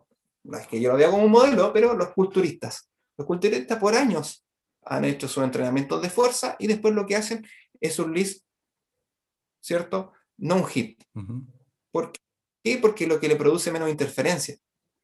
no 0.43 0.57
es 0.57 0.65
que 0.67 0.79
yo 0.79 0.89
lo 0.89 0.97
vea 0.97 1.11
como 1.11 1.25
un 1.25 1.31
modelo, 1.31 1.73
pero 1.73 1.93
los 1.93 2.13
culturistas. 2.13 2.89
Los 3.17 3.27
culturistas 3.27 3.77
por 3.77 3.93
años 3.93 4.45
han 4.85 5.03
hecho 5.03 5.27
sus 5.27 5.43
entrenamientos 5.43 6.01
de 6.01 6.09
fuerza 6.09 6.55
y 6.59 6.67
después 6.67 6.95
lo 6.95 7.05
que 7.05 7.17
hacen 7.17 7.45
es 7.81 7.99
un 7.99 8.13
list, 8.13 8.45
¿cierto? 9.61 10.13
No 10.37 10.55
un 10.55 10.65
hit. 10.65 11.03
¿Por 11.91 12.13
qué? 12.63 12.77
Porque 12.77 13.05
lo 13.05 13.19
que 13.19 13.27
le 13.27 13.35
produce 13.35 13.71
menos 13.71 13.89
interferencia. 13.89 14.55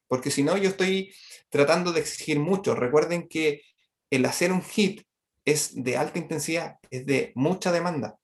Porque 0.08 0.32
si 0.32 0.42
no, 0.42 0.56
yo 0.56 0.70
estoy 0.70 1.14
tratando 1.50 1.92
de 1.92 2.00
exigir 2.00 2.40
mucho. 2.40 2.76
Recuerden 2.76 3.28
que 3.28 3.62
el 4.10 4.26
hacer 4.26 4.54
un 4.54 4.64
hit 4.64 5.04
es 5.44 5.72
de 5.76 5.98
alta 5.98 6.18
intensidad, 6.18 6.78
es 6.90 7.06
de 7.06 7.34
mucha 7.36 7.74
demanda. 7.74 8.19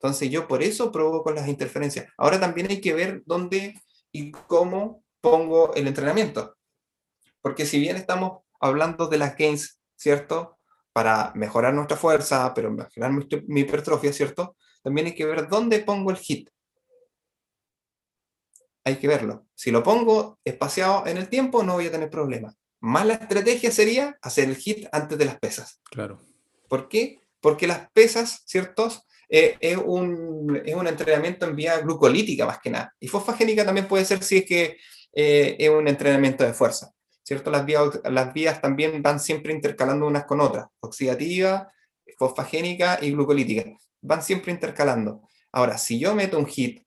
Entonces 0.00 0.30
yo 0.30 0.46
por 0.46 0.62
eso 0.62 0.92
provoco 0.92 1.30
las 1.30 1.48
interferencias. 1.48 2.06
Ahora 2.16 2.38
también 2.38 2.68
hay 2.70 2.80
que 2.80 2.94
ver 2.94 3.22
dónde 3.24 3.80
y 4.12 4.30
cómo 4.32 5.02
pongo 5.20 5.74
el 5.74 5.86
entrenamiento. 5.86 6.56
Porque 7.40 7.66
si 7.66 7.78
bien 7.78 7.96
estamos 7.96 8.42
hablando 8.60 9.08
de 9.08 9.18
las 9.18 9.36
gains, 9.36 9.80
¿cierto? 9.96 10.58
Para 10.92 11.32
mejorar 11.34 11.74
nuestra 11.74 11.96
fuerza, 11.96 12.52
pero 12.54 12.70
mejorar 12.70 13.12
mi, 13.46 13.60
hipertrofia, 13.60 14.12
¿cierto? 14.12 14.56
También 14.82 15.08
hay 15.08 15.14
que 15.14 15.26
ver 15.26 15.48
dónde 15.48 15.80
pongo 15.80 16.10
el 16.10 16.16
hit. 16.16 16.50
Hay 18.84 18.96
que 18.96 19.08
verlo. 19.08 19.46
Si 19.54 19.70
lo 19.70 19.82
pongo 19.82 20.38
espaciado 20.44 21.06
en 21.06 21.16
el 21.16 21.28
tiempo, 21.28 21.62
no 21.62 21.74
voy 21.74 21.86
a 21.86 21.90
tener 21.90 22.10
problema. 22.10 22.54
Más 22.80 23.06
la 23.06 23.14
estrategia 23.14 23.72
sería 23.72 24.16
hacer 24.22 24.48
el 24.48 24.56
hit 24.56 24.86
antes 24.92 25.18
de 25.18 25.24
las 25.24 25.38
pesas. 25.38 25.80
Claro. 25.90 26.20
¿Por 26.68 26.88
qué? 26.88 27.20
Porque 27.40 27.66
las 27.66 27.90
pesas, 27.90 28.42
¿ciertos? 28.46 29.06
Eh, 29.28 29.56
es, 29.60 29.76
un, 29.76 30.62
es 30.64 30.74
un 30.74 30.86
entrenamiento 30.86 31.46
en 31.46 31.56
vía 31.56 31.78
glucolítica 31.78 32.46
más 32.46 32.58
que 32.60 32.70
nada. 32.70 32.94
Y 33.00 33.08
fosfagénica 33.08 33.64
también 33.64 33.88
puede 33.88 34.04
ser 34.04 34.22
si 34.22 34.38
es 34.38 34.44
que 34.44 34.76
eh, 35.12 35.56
es 35.58 35.68
un 35.68 35.88
entrenamiento 35.88 36.44
de 36.44 36.52
fuerza. 36.52 36.92
¿Cierto? 37.22 37.50
Las 37.50 37.66
vías, 37.66 38.00
las 38.04 38.32
vías 38.32 38.60
también 38.60 39.02
van 39.02 39.18
siempre 39.18 39.52
intercalando 39.52 40.06
unas 40.06 40.26
con 40.26 40.40
otras. 40.40 40.66
Oxidativa, 40.80 41.72
fosfagénica 42.16 42.98
y 43.02 43.10
glucolítica. 43.10 43.64
Van 44.00 44.22
siempre 44.22 44.52
intercalando. 44.52 45.28
Ahora, 45.50 45.76
si 45.76 45.98
yo 45.98 46.14
meto 46.14 46.38
un 46.38 46.46
hit, 46.46 46.84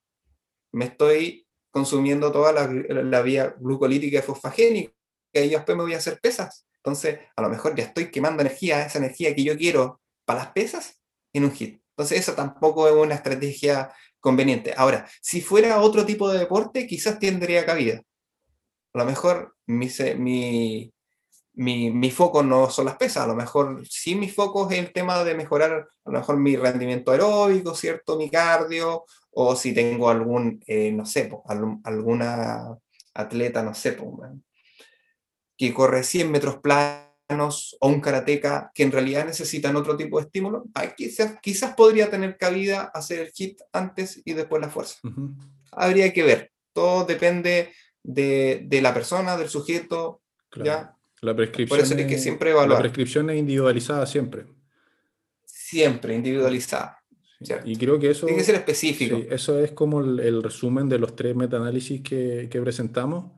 me 0.72 0.86
estoy 0.86 1.46
consumiendo 1.72 2.32
toda 2.32 2.54
la, 2.54 2.68
la 2.68 3.22
vía 3.22 3.56
glucolítica 3.60 4.20
y 4.20 4.22
fosfagénica 4.22 4.94
y 5.34 5.50
después 5.50 5.78
me 5.78 5.84
voy 5.84 5.94
a 5.94 5.98
hacer 5.98 6.20
pesas. 6.20 6.66
Entonces, 6.78 7.20
a 7.36 7.42
lo 7.42 7.50
mejor 7.50 7.76
ya 7.76 7.84
estoy 7.84 8.10
quemando 8.10 8.42
energía, 8.42 8.86
esa 8.86 9.00
energía 9.00 9.36
que 9.36 9.44
yo 9.44 9.58
quiero 9.58 10.02
para 10.26 10.40
las 10.40 10.52
pesas, 10.52 11.00
en 11.34 11.44
un 11.44 11.52
hit. 11.52 11.82
Entonces, 12.00 12.20
eso 12.20 12.34
tampoco 12.34 12.88
es 12.88 12.94
una 12.94 13.16
estrategia 13.16 13.92
conveniente. 14.22 14.74
Ahora, 14.78 15.06
si 15.22 15.42
fuera 15.42 15.82
otro 15.82 16.06
tipo 16.06 16.32
de 16.32 16.40
deporte, 16.40 16.88
quizás 16.88 17.20
tendría 17.20 17.66
cabida. 17.66 18.02
A 18.94 19.00
lo 19.00 19.04
mejor 19.04 19.58
mi, 19.66 19.90
mi, 20.18 20.94
mi, 21.56 21.92
mi, 21.92 22.12
foco 22.12 22.42
no 22.42 22.70
son 22.70 22.86
las 22.86 22.96
pesas, 22.96 23.26
a 23.26 23.28
lo 23.28 23.36
mejor 23.36 23.86
sí 23.86 24.16
mi 24.16 24.30
foco 24.30 24.72
es 24.72 24.80
el 24.80 24.94
tema 24.94 25.22
de 25.26 25.36
mejorar 25.36 25.74
a 25.74 26.10
lo 26.10 26.20
mejor 26.20 26.38
mi 26.38 26.56
rendimiento 26.56 27.12
aeróbico, 27.12 27.76
¿cierto? 27.76 28.16
Mi 28.16 28.30
cardio, 28.30 29.04
o 29.32 29.58
si 29.58 29.74
tengo 29.74 30.10
algún, 30.10 30.64
eh, 30.68 30.94
no 30.94 31.06
sé, 31.06 31.30
alguna 31.84 32.78
atleta, 33.14 33.62
no 33.62 33.74
sé, 33.74 33.98
que 35.58 35.74
corre 35.74 36.04
100 36.04 36.32
metros 36.32 36.60
planos 36.60 37.09
o 37.38 37.88
un 37.88 38.02
karateca 38.02 38.72
que 38.74 38.84
en 38.84 38.92
realidad 38.92 39.26
necesitan 39.26 39.76
otro 39.76 39.96
tipo 39.96 40.18
de 40.20 40.26
estímulo, 40.26 40.66
quizás, 40.98 41.36
quizás 41.42 41.76
podría 41.76 42.10
tener 42.10 42.38
cabida 42.38 42.92
hacer 42.94 43.20
el 43.20 43.32
hit 43.32 43.60
antes 43.72 44.22
y 44.26 44.34
después 44.34 44.62
la 44.62 44.70
fuerza. 44.70 44.98
Uh 45.04 45.10
-huh. 45.10 45.36
Habría 45.72 46.12
que 46.12 46.24
ver, 46.24 46.52
todo 46.74 47.06
depende 47.06 47.72
de, 48.04 48.64
de 48.66 48.82
la 48.82 48.94
persona, 48.94 49.38
del 49.38 49.50
sujeto, 49.50 50.22
claro. 50.50 50.66
¿ya? 50.66 50.96
La 51.22 51.36
prescripción, 51.36 51.78
Por 51.78 51.86
eso 51.86 51.96
hay 51.96 52.08
que 52.08 52.18
siempre 52.18 52.52
evaluar. 52.52 52.80
La 52.80 52.80
prescripción 52.80 53.30
es 53.30 53.38
individualizada 53.38 54.06
siempre. 54.06 54.46
Siempre 55.46 56.16
individualizada. 56.16 56.98
Sí. 57.42 57.54
Y 57.66 57.76
creo 57.76 58.00
que 58.00 58.12
eso... 58.12 58.26
Tiene 58.26 58.40
que 58.40 58.46
ser 58.46 58.56
específico. 58.56 59.18
Sí, 59.18 59.28
eso 59.30 59.60
es 59.60 59.72
como 59.72 60.00
el, 60.00 60.20
el, 60.20 60.42
resumen 60.42 60.90
de 60.90 60.98
los 60.98 61.16
tres 61.16 61.36
metaanálisis 61.36 62.02
que, 62.02 62.48
que 62.50 62.62
presentamos, 62.62 63.34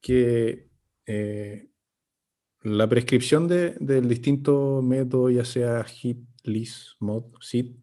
que 0.00 0.68
eh, 1.06 1.71
la 2.62 2.88
prescripción 2.88 3.48
de, 3.48 3.74
del 3.80 4.08
distinto 4.08 4.80
método, 4.82 5.30
ya 5.30 5.44
sea 5.44 5.84
HIT, 5.84 6.18
LIS, 6.44 6.96
MOD, 7.00 7.24
SIT, 7.40 7.76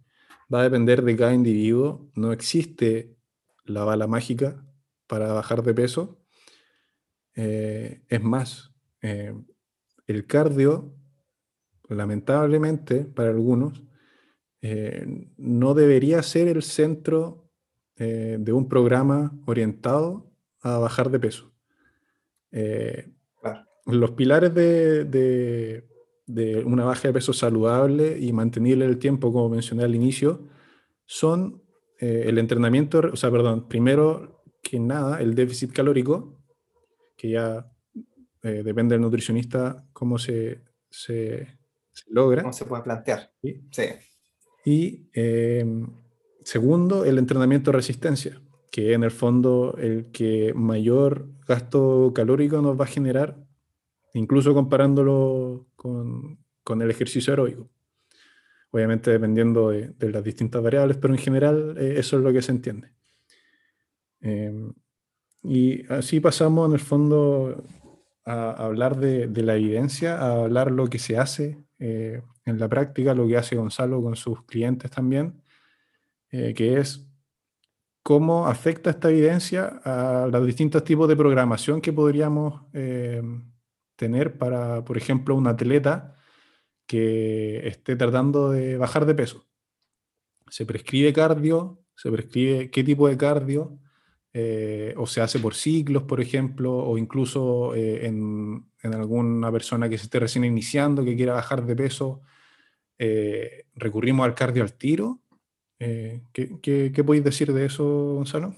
va 0.53 0.61
a 0.61 0.63
depender 0.63 1.03
de 1.03 1.15
cada 1.15 1.33
individuo. 1.33 2.09
No 2.15 2.31
existe 2.31 3.15
la 3.65 3.83
bala 3.83 4.07
mágica 4.07 4.65
para 5.07 5.33
bajar 5.33 5.63
de 5.63 5.73
peso. 5.73 6.19
Eh, 7.35 8.01
es 8.07 8.21
más, 8.21 8.73
eh, 9.01 9.33
el 10.07 10.25
cardio, 10.25 10.95
lamentablemente 11.87 13.05
para 13.05 13.29
algunos, 13.29 13.83
eh, 14.61 15.05
no 15.37 15.73
debería 15.73 16.21
ser 16.23 16.47
el 16.47 16.63
centro 16.63 17.45
de 17.97 18.53
un 18.53 18.69
programa 18.69 19.37
orientado 19.45 20.31
a 20.61 20.77
bajar 20.77 21.09
de 21.11 21.19
peso. 21.19 21.53
Los 23.91 24.11
pilares 24.11 24.53
de, 24.53 25.05
de- 25.05 25.87
de 26.27 26.63
una 26.63 26.85
baja 26.85 27.07
de 27.07 27.13
peso 27.15 27.33
saludable 27.33 28.17
y 28.19 28.31
mantenible 28.33 28.85
en 28.85 28.91
el 28.91 28.99
tiempo, 28.99 29.33
como 29.33 29.49
mencioné 29.49 29.83
al 29.83 29.95
inicio, 29.95 30.41
son 31.05 31.63
eh, 31.99 32.25
el 32.27 32.37
entrenamiento, 32.37 32.99
o 33.11 33.15
sea, 33.15 33.31
perdón, 33.31 33.67
primero 33.67 34.43
que 34.61 34.79
nada, 34.79 35.19
el 35.21 35.33
déficit 35.33 35.71
calórico, 35.73 36.37
que 37.17 37.31
ya 37.31 37.71
eh, 38.43 38.61
depende 38.63 38.93
del 38.93 39.01
nutricionista 39.01 39.83
cómo 39.91 40.19
se, 40.19 40.61
se- 40.89 41.47
se 41.91 42.03
logra. 42.09 42.43
¿Cómo 42.43 42.53
se 42.53 42.65
puede 42.65 42.83
plantear? 42.83 43.31
¿sí? 43.41 43.61
Sí. 43.71 43.83
Y 44.65 45.09
eh, 45.15 45.65
segundo, 46.43 47.05
el 47.05 47.17
entrenamiento 47.17 47.71
de 47.71 47.77
resistencia, 47.77 48.39
que 48.71 48.93
en 48.93 49.03
el 49.03 49.09
fondo 49.11 49.75
el 49.79 50.11
que 50.11 50.53
mayor 50.53 51.27
gasto 51.47 52.11
calórico 52.13 52.61
nos 52.61 52.79
va 52.79 52.83
a 52.83 52.87
generar, 52.87 53.35
incluso 54.13 54.53
comparándolo 54.53 55.67
con, 55.75 56.39
con 56.63 56.81
el 56.81 56.91
ejercicio 56.91 57.33
aeróbico. 57.33 57.69
Obviamente 58.71 59.11
dependiendo 59.11 59.69
de, 59.69 59.93
las 60.11 60.23
distintas 60.23 60.61
variables, 60.61 60.97
pero 60.97 61.13
en 61.13 61.19
general 61.19 61.75
eh, 61.77 61.95
eso 61.97 62.17
es 62.17 62.23
lo 62.23 62.31
que 62.31 62.41
se 62.41 62.51
entiende. 62.51 62.91
Eh, 64.21 64.71
y 65.43 65.91
así 65.91 66.19
pasamos 66.19 66.67
en 66.67 66.73
el 66.73 66.79
fondo 66.79 67.63
a, 68.25 68.51
hablar 68.51 68.97
de, 68.97 69.27
la 69.41 69.55
evidencia, 69.55 70.17
a 70.17 70.43
hablar 70.43 70.71
lo 70.71 70.87
que 70.87 70.99
se 70.99 71.17
hace 71.17 71.57
eh, 71.79 72.21
en 72.45 72.59
la 72.59 72.67
práctica, 72.67 73.13
lo 73.13 73.27
que 73.27 73.37
hace 73.37 73.55
Gonzalo 73.55 74.01
con 74.01 74.15
sus 74.15 74.43
clientes 74.43 74.91
también, 74.91 75.41
eh, 76.31 76.53
que 76.53 76.79
es 76.79 77.07
cómo 78.03 78.47
afecta 78.47 78.89
esta 78.89 79.09
evidencia 79.09 79.81
a 79.83 80.27
los 80.27 80.45
distintos 80.45 80.83
tipos 80.83 81.07
de 81.07 81.15
programación 81.15 81.81
que 81.81 81.93
podríamos 81.93 82.63
eh, 82.73 83.21
tener 83.99 84.37
para, 84.37 84.85
por 84.85 84.97
ejemplo, 84.97 85.35
un 85.35 85.45
atleta 85.45 86.15
que 86.87 87.67
esté 87.67 87.97
tratando 87.97 88.51
de 88.51 88.77
bajar 88.77 89.05
de 89.05 89.13
peso. 89.13 89.45
Se 90.47 90.65
prescribe 90.65 91.11
cardio, 91.13 91.83
se 91.95 92.09
prescribe 92.09 92.71
qué 92.71 92.83
tipo 92.83 93.09
de 93.09 93.17
cardio, 93.17 93.77
eh, 94.31 94.93
o 94.95 95.05
se 95.05 95.19
hace 95.19 95.37
por 95.39 95.53
ciclos, 95.53 96.03
por 96.03 96.21
ejemplo, 96.21 96.73
o 96.73 96.97
incluso 96.97 97.75
eh, 97.75 98.05
en, 98.05 98.71
en 98.81 98.93
alguna 98.93 99.51
persona 99.51 99.89
que 99.89 99.97
se 99.97 100.05
esté 100.05 100.19
recién 100.19 100.45
iniciando, 100.45 101.03
que 101.03 101.17
quiera 101.17 101.33
bajar 101.33 101.65
de 101.65 101.75
peso, 101.75 102.21
eh, 102.97 103.65
recurrimos 103.75 104.25
al 104.25 104.33
cardio 104.33 104.63
al 104.63 104.73
tiro. 104.73 105.19
¿qué, 105.77 106.59
qué, 106.61 107.03
podéis 107.03 107.23
decir 107.23 107.53
de 107.53 107.65
eso, 107.65 107.83
Gonzalo? 108.15 108.53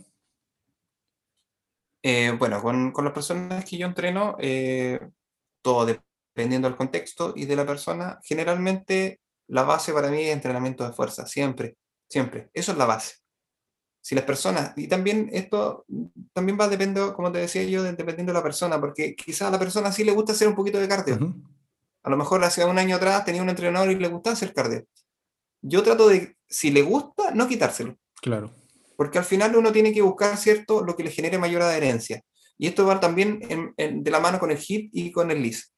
Bueno, 2.39 2.61
con, 2.63 2.91
con 2.91 3.05
las 3.05 3.13
personas 3.13 3.63
que 3.63 3.77
yo 3.77 3.85
entreno, 3.85 4.37
todo 5.61 5.85
dependiendo 5.85 6.67
del 6.67 6.77
contexto 6.77 7.33
y 7.35 7.45
de 7.45 7.55
la 7.55 7.65
persona, 7.65 8.19
generalmente 8.23 9.19
la 9.47 9.63
base 9.63 9.93
para 9.93 10.09
mí 10.09 10.21
es 10.21 10.33
entrenamiento 10.33 10.85
de 10.85 10.93
fuerza, 10.93 11.25
siempre, 11.25 11.75
siempre. 12.09 12.49
Eso 12.53 12.71
es 12.71 12.77
la 12.77 12.85
base. 12.85 13.15
Si 14.03 14.15
las 14.15 14.23
personas, 14.23 14.73
y 14.77 14.87
también 14.87 15.29
esto 15.31 15.85
también 16.33 16.57
va 16.59 16.67
dependiendo, 16.67 17.13
como 17.13 17.31
te 17.31 17.39
decía 17.39 17.63
yo, 17.63 17.83
de- 17.83 17.91
dependiendo 17.93 18.31
de 18.33 18.39
la 18.39 18.43
persona, 18.43 18.79
porque 18.79 19.15
quizás 19.15 19.49
a 19.49 19.51
la 19.51 19.59
persona 19.59 19.91
sí 19.91 20.03
le 20.03 20.11
gusta 20.11 20.31
hacer 20.31 20.47
un 20.47 20.55
poquito 20.55 20.79
de 20.79 20.87
cardio. 20.87 21.17
A 22.03 22.09
lo 22.09 22.17
mejor 22.17 22.43
hace 22.43 22.65
un 22.65 22.79
año 22.79 22.95
atrás 22.95 23.25
tenía 23.25 23.43
un 23.43 23.49
entrenador 23.49 23.91
y 23.91 23.95
le 23.95 24.07
gustaba 24.07 24.33
hacer 24.33 24.53
cardio. 24.53 24.85
Yo 25.61 25.83
trato 25.83 26.07
de, 26.07 26.35
si 26.47 26.71
le 26.71 26.81
gusta, 26.81 27.31
no 27.35 27.47
quitárselo. 27.47 27.95
Claro, 28.21 28.51
Porque 28.95 29.19
al 29.19 29.25
final 29.25 29.55
uno 29.55 29.71
tiene 29.71 29.93
que 29.93 30.01
buscar, 30.01 30.35
¿cierto?, 30.37 30.83
lo 30.83 30.95
que 30.95 31.03
le 31.03 31.11
genere 31.11 31.37
mayor 31.37 31.61
adherencia. 31.61 32.23
Y 32.61 32.67
esto 32.67 32.85
va 32.85 32.99
también 32.99 33.39
en- 33.49 33.73
en- 33.75 34.03
de 34.03 34.11
la 34.11 34.19
mano 34.19 34.37
con 34.37 34.51
el 34.51 34.59
HIT 34.59 34.91
y 34.93 35.11
con 35.11 35.31
el 35.31 35.41
LIS. 35.41 35.73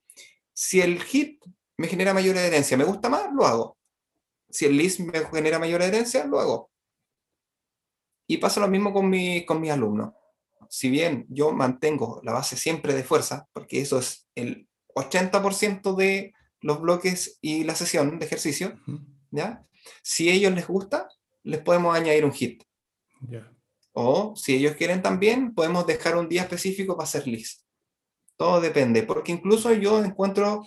Si 0.51 0.81
el 0.81 0.99
HIT 1.01 1.41
me 1.77 1.87
genera 1.87 2.13
mayor 2.13 2.37
adherencia, 2.37 2.75
me 2.75 2.83
gusta 2.83 3.07
más, 3.07 3.31
lo 3.33 3.45
hago. 3.45 3.77
Si 4.49 4.65
el 4.65 4.75
LIS 4.75 4.99
me 4.99 5.17
genera 5.31 5.59
mayor 5.59 5.81
adherencia, 5.81 6.25
lo 6.25 6.41
hago. 6.41 6.69
Y 8.27 8.35
pasa 8.37 8.59
lo 8.59 8.67
mismo 8.67 8.91
con, 8.91 9.09
mi, 9.09 9.45
con 9.45 9.61
mis 9.61 9.71
alumnos. 9.71 10.13
Si 10.69 10.89
bien 10.89 11.25
yo 11.29 11.53
mantengo 11.53 12.19
la 12.21 12.33
base 12.33 12.57
siempre 12.57 12.93
de 12.93 13.03
fuerza, 13.05 13.47
porque 13.53 13.79
eso 13.79 13.99
es 13.99 14.27
el 14.35 14.67
80% 14.93 15.95
de 15.95 16.33
los 16.59 16.81
bloques 16.81 17.37
y 17.41 17.63
la 17.63 17.75
sesión 17.75 18.19
de 18.19 18.25
ejercicio, 18.25 18.77
¿ya? 19.31 19.65
Si 20.01 20.29
a 20.29 20.33
ellos 20.33 20.53
les 20.53 20.67
gusta, 20.67 21.07
les 21.43 21.61
podemos 21.61 21.95
añadir 21.95 22.25
un 22.25 22.33
HIT. 22.33 22.61
ya. 23.29 23.52
O 23.93 24.35
si 24.35 24.55
ellos 24.55 24.75
quieren 24.75 25.01
también, 25.01 25.53
podemos 25.53 25.85
dejar 25.85 26.17
un 26.17 26.27
día 26.27 26.41
específico 26.43 26.95
para 26.95 27.05
hacer 27.05 27.27
list. 27.27 27.61
Todo 28.35 28.59
depende, 28.59 29.03
porque 29.03 29.31
incluso 29.31 29.71
yo 29.73 30.03
encuentro 30.03 30.65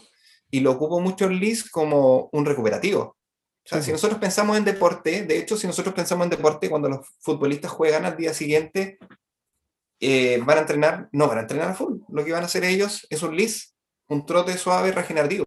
y 0.50 0.60
lo 0.60 0.72
ocupo 0.72 1.00
mucho 1.00 1.26
el 1.26 1.38
list 1.40 1.68
como 1.70 2.28
un 2.32 2.44
recuperativo. 2.44 3.00
O 3.02 3.68
sea, 3.68 3.80
Sí, 3.80 3.86
si 3.86 3.92
nosotros 3.92 4.20
pensamos 4.20 4.56
en 4.56 4.64
deporte, 4.64 5.24
de 5.24 5.38
hecho, 5.38 5.56
si 5.56 5.66
nosotros 5.66 5.92
pensamos 5.94 6.24
en 6.24 6.30
deporte, 6.30 6.70
cuando 6.70 6.88
los 6.88 7.00
futbolistas 7.18 7.72
juegan 7.72 8.04
al 8.04 8.16
día 8.16 8.32
siguiente, 8.32 8.98
eh, 9.98 10.40
van 10.44 10.58
a 10.58 10.60
entrenar, 10.60 11.08
no 11.10 11.26
van 11.26 11.38
a 11.38 11.40
entrenar 11.42 11.70
a 11.70 11.74
full. 11.74 11.98
Lo 12.08 12.24
que 12.24 12.32
van 12.32 12.42
a 12.42 12.46
hacer 12.46 12.64
ellos 12.64 13.06
es 13.10 13.22
un 13.22 13.36
list. 13.36 13.74
un 14.08 14.24
trote 14.24 14.56
suave 14.56 14.92
regenerativo. 14.92 15.44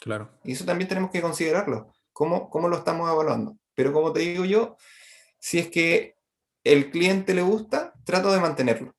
Claro. 0.00 0.30
Y 0.44 0.52
eso 0.52 0.64
también 0.64 0.86
tenemos 0.88 1.10
que 1.10 1.20
considerarlo. 1.20 1.92
¿Cómo, 2.12 2.48
cómo 2.48 2.68
lo 2.68 2.76
estamos 2.76 3.10
evaluando? 3.10 3.56
Pero 3.74 3.92
como 3.92 4.12
te 4.12 4.20
digo 4.20 4.44
yo, 4.44 4.76
si 5.40 5.58
es 5.58 5.68
que 5.68 6.14
el 6.64 6.90
cliente 6.90 7.34
le 7.34 7.42
gusta, 7.42 7.94
trato 8.04 8.32
de 8.32 8.40
mantenerlo. 8.40 8.94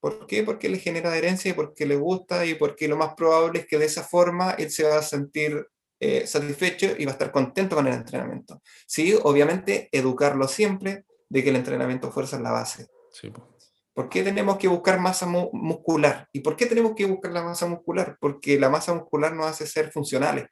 ¿Por 0.00 0.26
qué? 0.26 0.42
Porque 0.42 0.68
le 0.68 0.78
genera 0.78 1.08
adherencia 1.10 1.50
y 1.50 1.54
porque 1.54 1.86
le 1.86 1.96
gusta 1.96 2.44
y 2.44 2.54
porque 2.54 2.88
lo 2.88 2.96
más 2.96 3.14
probable 3.14 3.60
es 3.60 3.66
que 3.66 3.78
de 3.78 3.86
esa 3.86 4.02
forma 4.02 4.50
él 4.52 4.70
se 4.70 4.84
va 4.84 4.98
a 4.98 5.02
sentir 5.02 5.66
eh, 5.98 6.26
satisfecho 6.26 6.88
y 6.98 7.06
va 7.06 7.12
a 7.12 7.14
estar 7.14 7.32
contento 7.32 7.74
con 7.76 7.86
el 7.86 7.94
entrenamiento. 7.94 8.60
Sí, 8.86 9.18
obviamente, 9.22 9.88
educarlo 9.92 10.46
siempre 10.46 11.04
de 11.30 11.42
que 11.42 11.48
el 11.50 11.56
entrenamiento 11.56 12.12
fuerza 12.12 12.36
es 12.36 12.42
la 12.42 12.52
base. 12.52 12.86
Sí, 13.12 13.30
po. 13.30 13.56
¿Por 13.94 14.08
qué 14.08 14.22
tenemos 14.22 14.58
que 14.58 14.68
buscar 14.68 15.00
masa 15.00 15.24
mu- 15.24 15.50
muscular? 15.52 16.28
¿Y 16.32 16.40
por 16.40 16.56
qué 16.56 16.66
tenemos 16.66 16.94
que 16.94 17.06
buscar 17.06 17.32
la 17.32 17.42
masa 17.42 17.66
muscular? 17.66 18.18
Porque 18.20 18.58
la 18.58 18.68
masa 18.68 18.92
muscular 18.92 19.34
nos 19.34 19.46
hace 19.46 19.66
ser 19.66 19.90
funcionales. 19.92 20.48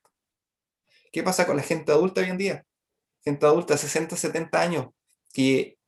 ¿Qué 1.13 1.23
pasa 1.23 1.45
con 1.45 1.57
la 1.57 1.63
gente 1.63 1.93
adulta 1.93 2.21
hoy 2.21 2.29
en 2.31 2.39
día? 2.39 2.65
Gente 3.23 3.45
adulta, 3.45 3.77
60, 3.77 4.17
70 4.17 4.61
años, 4.61 4.87
que 5.33 5.79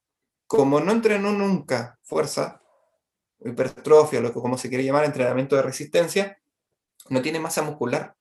como 0.47 0.81
no 0.81 0.93
entrenó 0.93 1.33
nunca 1.33 1.99
fuerza, 2.03 2.63
hipertrofia, 3.41 4.21
lo 4.21 4.33
que 4.33 4.41
como 4.41 4.59
se 4.59 4.69
quiere 4.69 4.85
llamar, 4.85 5.05
entrenamiento 5.05 5.57
de 5.57 5.63
resistencia, 5.63 6.39
no 7.11 7.23
tiene 7.23 7.41
masa 7.41 7.63
muscular. 7.63 8.17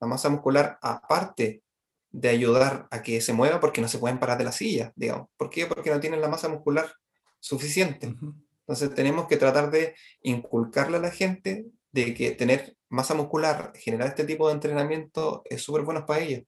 La 0.00 0.06
masa 0.06 0.28
muscular, 0.28 0.78
aparte 0.82 1.62
de 2.10 2.28
ayudar 2.28 2.86
a 2.90 3.02
que 3.02 3.20
se 3.20 3.32
mueva, 3.32 3.60
porque 3.60 3.80
no 3.80 3.88
se 3.88 3.98
pueden 3.98 4.18
parar 4.18 4.38
de 4.38 4.44
la 4.44 4.52
silla, 4.52 4.92
digamos. 4.96 5.28
¿Por 5.36 5.50
qué? 5.50 5.66
Porque 5.66 5.90
no 5.90 6.00
tienen 6.00 6.20
la 6.20 6.28
masa 6.28 6.48
muscular 6.48 6.92
suficiente. 7.40 8.14
Entonces 8.60 8.94
tenemos 8.94 9.26
que 9.26 9.36
tratar 9.36 9.70
de 9.70 9.94
inculcarle 10.22 10.98
a 10.98 11.00
la 11.00 11.10
gente 11.10 11.66
de 11.92 12.14
que 12.14 12.32
tener 12.32 12.76
masa 12.88 13.14
muscular, 13.14 13.72
generar 13.76 14.08
este 14.08 14.24
tipo 14.24 14.48
de 14.48 14.54
entrenamiento 14.54 15.42
es 15.44 15.62
súper 15.62 15.82
bueno 15.82 16.06
para 16.06 16.20
ellos. 16.20 16.42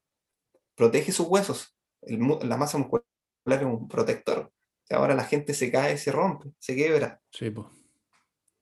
Protege 0.75 1.11
sus 1.11 1.27
huesos. 1.27 1.75
El 2.01 2.19
la 2.43 2.57
masa 2.57 2.77
muscular 2.77 3.05
es 3.55 3.63
un 3.63 3.87
protector. 3.87 4.51
Ahora 4.89 5.15
la 5.15 5.25
gente 5.25 5.53
se 5.53 5.71
cae, 5.71 5.97
se 5.97 6.11
rompe, 6.11 6.51
se 6.59 6.75
quiebra. 6.75 7.21
Sí. 7.31 7.53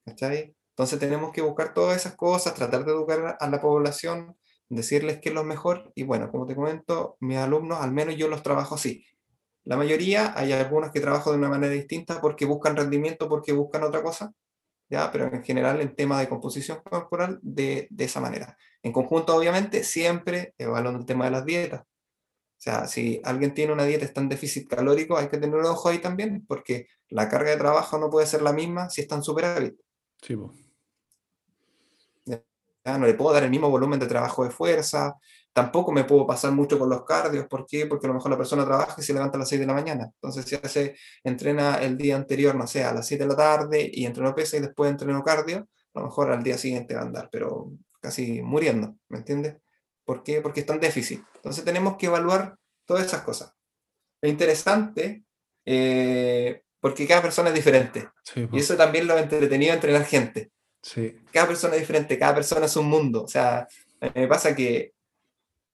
¿cachai? 0.05 0.55
Entonces 0.69 0.99
tenemos 0.99 1.31
que 1.31 1.41
buscar 1.41 1.73
todas 1.73 1.97
esas 1.97 2.15
cosas, 2.15 2.53
tratar 2.53 2.85
de 2.85 2.91
educar 2.91 3.37
a 3.39 3.49
la 3.49 3.61
población, 3.61 4.37
decirles 4.69 5.19
qué 5.21 5.29
es 5.29 5.35
lo 5.35 5.43
mejor. 5.43 5.91
Y 5.95 6.03
bueno, 6.03 6.29
como 6.31 6.45
te 6.45 6.55
comento, 6.55 7.17
mis 7.19 7.37
alumnos, 7.37 7.79
al 7.81 7.91
menos 7.91 8.15
yo 8.15 8.27
los 8.27 8.43
trabajo 8.43 8.75
así. 8.75 9.05
La 9.63 9.77
mayoría, 9.77 10.33
hay 10.37 10.51
algunos 10.51 10.91
que 10.91 10.99
trabajo 10.99 11.31
de 11.31 11.37
una 11.37 11.49
manera 11.49 11.73
distinta 11.73 12.21
porque 12.21 12.45
buscan 12.45 12.75
rendimiento, 12.75 13.27
porque 13.27 13.53
buscan 13.53 13.83
otra 13.83 14.03
cosa, 14.03 14.31
¿ya? 14.89 15.11
Pero 15.11 15.33
en 15.33 15.43
general, 15.43 15.81
en 15.81 15.95
tema 15.95 16.19
de 16.19 16.29
composición 16.29 16.81
corporal, 16.83 17.39
de, 17.41 17.87
de 17.89 18.03
esa 18.03 18.19
manera. 18.19 18.57
En 18.83 18.91
conjunto, 18.91 19.35
obviamente, 19.35 19.83
siempre 19.83 20.53
evaluando 20.57 20.99
el 20.99 21.05
tema 21.05 21.25
de 21.25 21.31
las 21.31 21.45
dietas. 21.45 21.83
O 22.65 22.71
sea, 22.71 22.87
si 22.87 23.21
alguien 23.23 23.53
tiene 23.53 23.73
una 23.73 23.85
dieta 23.85 24.05
está 24.05 24.21
en 24.21 24.29
déficit 24.29 24.67
calórico, 24.67 25.15
hay 25.15 25.27
que 25.27 25.37
tener 25.37 25.55
un 25.55 25.67
ojo 25.67 25.87
ahí 25.87 25.99
también, 25.99 26.43
porque 26.47 26.87
la 27.09 27.29
carga 27.29 27.51
de 27.51 27.57
trabajo 27.57 27.99
no 27.99 28.09
puede 28.09 28.25
ser 28.25 28.41
la 28.41 28.53
misma 28.53 28.89
si 28.89 29.01
está 29.01 29.13
en 29.13 29.21
superávit. 29.21 29.75
Sí. 30.19 30.35
¿ya? 32.25 32.41
No 32.97 33.05
le 33.05 33.13
puedo 33.13 33.33
dar 33.33 33.43
el 33.43 33.51
mismo 33.51 33.69
volumen 33.69 33.99
de 33.99 34.07
trabajo 34.07 34.43
de 34.43 34.49
fuerza, 34.49 35.15
tampoco 35.53 35.91
me 35.91 36.05
puedo 36.05 36.25
pasar 36.25 36.53
mucho 36.53 36.79
con 36.79 36.89
los 36.89 37.05
cardios, 37.05 37.45
¿por 37.45 37.67
qué? 37.67 37.85
Porque 37.85 38.07
a 38.07 38.09
lo 38.09 38.15
mejor 38.15 38.31
la 38.31 38.37
persona 38.37 38.65
trabaja 38.65 38.95
y 38.97 39.03
se 39.03 39.13
levanta 39.13 39.37
a 39.37 39.41
las 39.41 39.49
6 39.49 39.61
de 39.61 39.67
la 39.67 39.73
mañana. 39.73 40.11
Entonces, 40.15 40.45
si 40.45 40.55
hace, 40.55 40.95
entrena 41.23 41.75
el 41.75 41.95
día 41.95 42.15
anterior, 42.15 42.55
no 42.55 42.65
sé, 42.65 42.83
a 42.83 42.95
las 42.95 43.05
7 43.05 43.25
de 43.25 43.29
la 43.29 43.35
tarde 43.35 43.91
y 43.93 44.07
entrenó 44.07 44.33
pesa 44.33 44.57
y 44.57 44.61
después 44.61 44.89
entrenó 44.89 45.23
cardio, 45.23 45.67
a 45.93 45.99
lo 45.99 46.07
mejor 46.07 46.31
al 46.31 46.41
día 46.41 46.57
siguiente 46.57 46.95
va 46.95 47.01
a 47.01 47.03
andar, 47.03 47.29
pero 47.31 47.71
casi 48.01 48.41
muriendo, 48.41 48.95
¿me 49.09 49.19
entiendes? 49.19 49.57
¿Por 50.05 50.23
qué? 50.23 50.39
Porque 50.41 50.61
está 50.61 50.73
en 50.73 50.79
déficit. 50.79 51.21
Entonces, 51.35 51.65
tenemos 51.65 51.97
que 51.97 52.05
evaluar 52.05 52.55
todas 52.85 53.05
esas 53.05 53.23
cosas. 53.23 53.53
Es 54.21 54.29
interesante 54.29 55.23
eh, 55.65 56.61
porque 56.79 57.07
cada 57.07 57.21
persona 57.23 57.49
es 57.49 57.55
diferente. 57.55 58.09
Sí, 58.23 58.45
po. 58.45 58.55
Y 58.55 58.59
eso 58.59 58.75
también 58.77 59.07
lo 59.07 59.17
entretenido 59.17 59.73
entrenar 59.73 60.05
gente 60.05 60.51
Sí. 60.81 61.15
cada 61.31 61.47
persona 61.47 61.73
es 61.73 61.79
diferente, 61.81 62.19
cada 62.19 62.35
persona 62.35 62.67
es 62.67 62.75
un 62.75 62.87
mundo. 62.87 63.23
O 63.23 63.27
sea, 63.27 63.67
a 63.99 64.11
me 64.13 64.27
pasa 64.27 64.55
que 64.55 64.93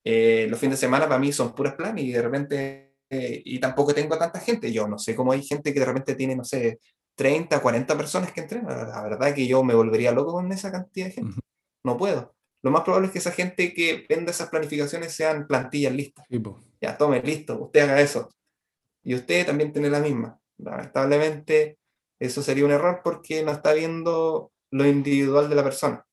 eh, 0.06 0.48
los 0.50 0.58
fines 0.58 0.80
de 0.80 0.86
semana 0.88 1.06
para 1.06 1.20
mí 1.20 1.34
son 1.34 1.54
puras 1.54 1.74
planes 1.76 2.06
y 2.06 2.12
de 2.14 2.22
repente, 2.22 2.96
eh, 3.10 3.42
y 3.44 3.60
tampoco 3.60 3.94
tengo 3.94 4.18
tanta 4.18 4.40
gente. 4.40 4.72
Yo 4.72 4.88
no 4.88 4.98
sé 4.98 5.14
cómo 5.14 5.34
hay 5.34 5.44
gente 5.44 5.74
que 5.74 5.82
de 5.82 5.86
repente 5.86 6.16
tiene, 6.16 6.36
no 6.38 6.46
sé, 6.46 6.80
30, 7.16 7.62
40 7.62 7.98
personas 7.98 8.32
que 8.32 8.40
entrenan. 8.42 8.88
La 8.90 9.04
verdad 9.04 9.36
que 9.36 9.46
yo 9.46 9.64
me 9.66 9.76
volvería 9.76 10.14
loco 10.14 10.32
con 10.32 10.50
esa 10.54 10.72
cantidad 10.72 11.08
de 11.08 11.12
gente. 11.12 11.32
Ujú. 11.32 11.42
No 11.84 11.98
puedo. 11.98 12.34
Lo 12.64 12.72
más 12.72 12.84
probable 12.84 13.08
es 13.08 13.14
que 13.14 13.20
esa 13.20 13.32
gente 13.32 13.74
que 13.74 14.06
venda 14.08 14.32
esas 14.32 14.50
planificaciones 14.50 15.14
sean 15.14 15.48
plantillas 15.48 15.94
listas. 15.94 16.26
Sí, 16.30 16.40
po. 16.40 16.60
Ya, 16.80 16.98
tome, 16.98 17.22
listo, 17.22 17.60
usted 17.60 17.82
haga 17.82 18.02
eso. 18.02 18.30
Y 19.04 19.16
usted 19.16 19.46
también 19.46 19.72
tiene 19.74 19.90
la 19.90 20.00
misma. 20.00 20.40
Lamentablemente, 20.58 21.78
eso 22.20 22.42
sería 22.44 22.66
un 22.66 22.72
error 22.72 23.02
porque 23.04 23.44
no 23.44 23.52
está 23.52 23.74
viendo 23.74 24.52
lo 24.70 24.86
individual 24.88 25.50
de 25.50 25.56
la 25.56 25.64
persona, 25.64 26.06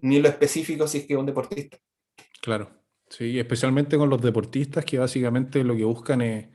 ni 0.00 0.20
lo 0.20 0.28
específico 0.28 0.86
si 0.86 0.98
es 0.98 1.06
que 1.06 1.12
es 1.12 1.18
un 1.18 1.26
deportista. 1.26 1.78
Claro. 2.40 2.70
Sí, 3.08 3.38
especialmente 3.38 3.98
con 3.98 4.08
los 4.08 4.22
deportistas 4.22 4.86
que 4.86 4.98
básicamente 4.98 5.62
lo 5.62 5.76
que 5.76 5.84
buscan 5.84 6.22
es 6.22 6.48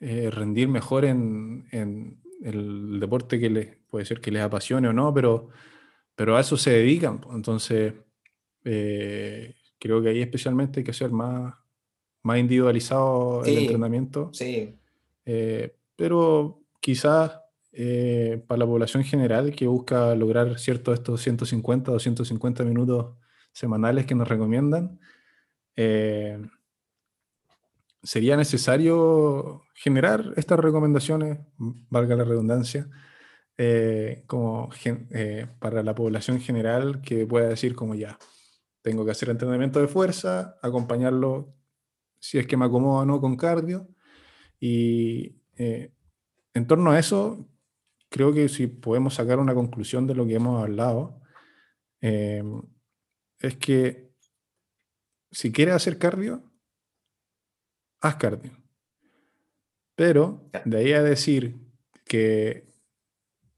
rendir 0.00 0.68
mejor 0.68 1.04
en, 1.04 1.68
en 1.72 2.22
el 2.42 2.98
deporte 3.00 3.38
que 3.38 3.50
les 3.50 3.76
puede 3.88 4.06
ser 4.06 4.20
que 4.20 4.30
les 4.30 4.42
apasione 4.42 4.88
o 4.88 4.92
no, 4.92 5.12
pero, 5.12 5.50
pero 6.14 6.36
a 6.36 6.40
eso 6.40 6.56
se 6.56 6.70
dedican. 6.70 7.20
Entonces, 7.32 7.92
eh, 8.64 9.54
creo 9.78 10.02
que 10.02 10.08
ahí 10.08 10.22
especialmente 10.22 10.80
hay 10.80 10.84
que 10.84 10.92
ser 10.92 11.10
más, 11.10 11.54
más 12.22 12.38
individualizado 12.38 13.44
el 13.44 13.58
entrenamiento. 13.58 14.30
Sí, 14.32 14.74
Eh, 15.26 15.76
pero 15.96 16.62
quizás 16.80 17.38
eh, 17.72 18.42
para 18.46 18.58
la 18.58 18.66
población 18.66 19.04
general 19.04 19.54
que 19.54 19.66
busca 19.66 20.14
lograr 20.14 20.58
ciertos 20.58 20.94
estos 20.94 21.20
150 21.22 21.90
o 21.90 21.94
250 21.94 22.64
minutos 22.64 23.16
semanales 23.52 24.06
que 24.06 24.14
nos 24.14 24.28
recomiendan, 24.28 24.98
eh, 25.76 26.38
sería 28.02 28.36
necesario 28.36 29.62
generar 29.74 30.32
estas 30.36 30.60
recomendaciones, 30.60 31.38
valga 31.56 32.16
la 32.16 32.24
redundancia, 32.24 32.88
eh, 33.56 34.24
como 34.26 34.70
eh, 34.84 35.46
para 35.58 35.82
la 35.82 35.94
población 35.94 36.40
general 36.40 37.00
que 37.02 37.26
pueda 37.26 37.48
decir 37.48 37.74
como 37.74 37.94
ya, 37.94 38.18
tengo 38.84 39.02
que 39.02 39.12
hacer 39.12 39.30
entrenamiento 39.30 39.80
de 39.80 39.88
fuerza, 39.88 40.58
acompañarlo 40.60 41.56
si 42.20 42.38
es 42.38 42.46
que 42.46 42.58
me 42.58 42.66
acomodo 42.66 42.98
o 42.98 43.04
no 43.06 43.18
con 43.18 43.34
cardio. 43.34 43.88
Y 44.60 45.40
eh, 45.56 45.90
en 46.52 46.66
torno 46.66 46.90
a 46.90 46.98
eso, 46.98 47.48
creo 48.10 48.34
que 48.34 48.46
si 48.50 48.66
podemos 48.66 49.14
sacar 49.14 49.38
una 49.38 49.54
conclusión 49.54 50.06
de 50.06 50.14
lo 50.14 50.26
que 50.26 50.34
hemos 50.34 50.62
hablado, 50.62 51.18
eh, 52.02 52.44
es 53.40 53.56
que 53.56 54.12
si 55.30 55.50
quieres 55.50 55.76
hacer 55.76 55.96
cardio, 55.96 56.44
haz 58.02 58.16
cardio. 58.16 58.52
Pero 59.94 60.50
de 60.66 60.76
ahí 60.76 60.92
a 60.92 61.02
decir 61.02 61.56
que, 62.04 62.70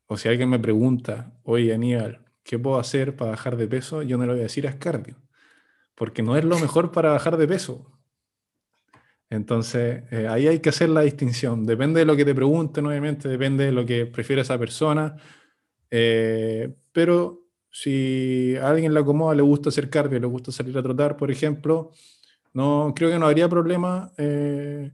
o 0.07 0.17
si 0.17 0.29
alguien 0.29 0.51
me 0.51 0.61
pregunta, 0.61 1.37
oye 1.43 1.75
Aníbal, 1.75 2.26
¿qué 2.47 2.59
puedo 2.59 2.79
hacer 2.79 3.17
para 3.17 3.33
bajar 3.33 3.57
de 3.57 3.67
peso? 3.67 4.03
Yo 4.03 4.17
no 4.17 4.25
le 4.25 4.33
voy 4.33 4.41
a 4.41 4.45
decir 4.45 4.67
haz 4.69 4.77
cardio, 4.77 5.17
porque 5.95 6.23
no 6.23 6.37
es 6.37 6.45
lo 6.45 6.59
mejor 6.59 6.93
para 6.93 7.11
bajar 7.11 7.37
de 7.37 7.49
peso. 7.49 7.93
Entonces, 9.29 10.05
eh, 10.13 10.29
ahí 10.29 10.47
hay 10.47 10.61
que 10.61 10.69
hacer 10.69 10.89
la 10.89 11.01
distinción. 11.01 11.67
Depende 11.67 12.01
de 12.01 12.07
lo 12.07 12.15
que 12.17 12.25
te 12.25 12.35
pregunten, 12.35 12.87
obviamente, 12.87 13.29
depende 13.29 13.65
de 13.65 13.73
lo 13.73 13.85
que 13.85 14.07
prefiere 14.07 14.43
esa 14.43 14.59
persona. 14.59 15.17
eh, 15.91 16.75
pero 16.93 17.43
si 17.71 18.57
a 18.57 18.71
alguien 18.71 18.95
le 18.95 19.01
acomoda, 19.01 19.35
le 19.35 19.43
gusta 19.43 19.69
hacer 19.69 19.91
cardio, 19.91 20.19
le 20.21 20.27
gusta 20.27 20.51
salir 20.53 20.77
a 20.79 20.83
trotar, 20.83 21.17
por 21.17 21.31
ejemplo, 21.31 21.93
no, 22.55 22.95
creo 22.97 23.11
que 23.11 23.19
no 23.19 23.27
habría 23.27 23.49
problema 23.49 24.13
eh, 24.17 24.93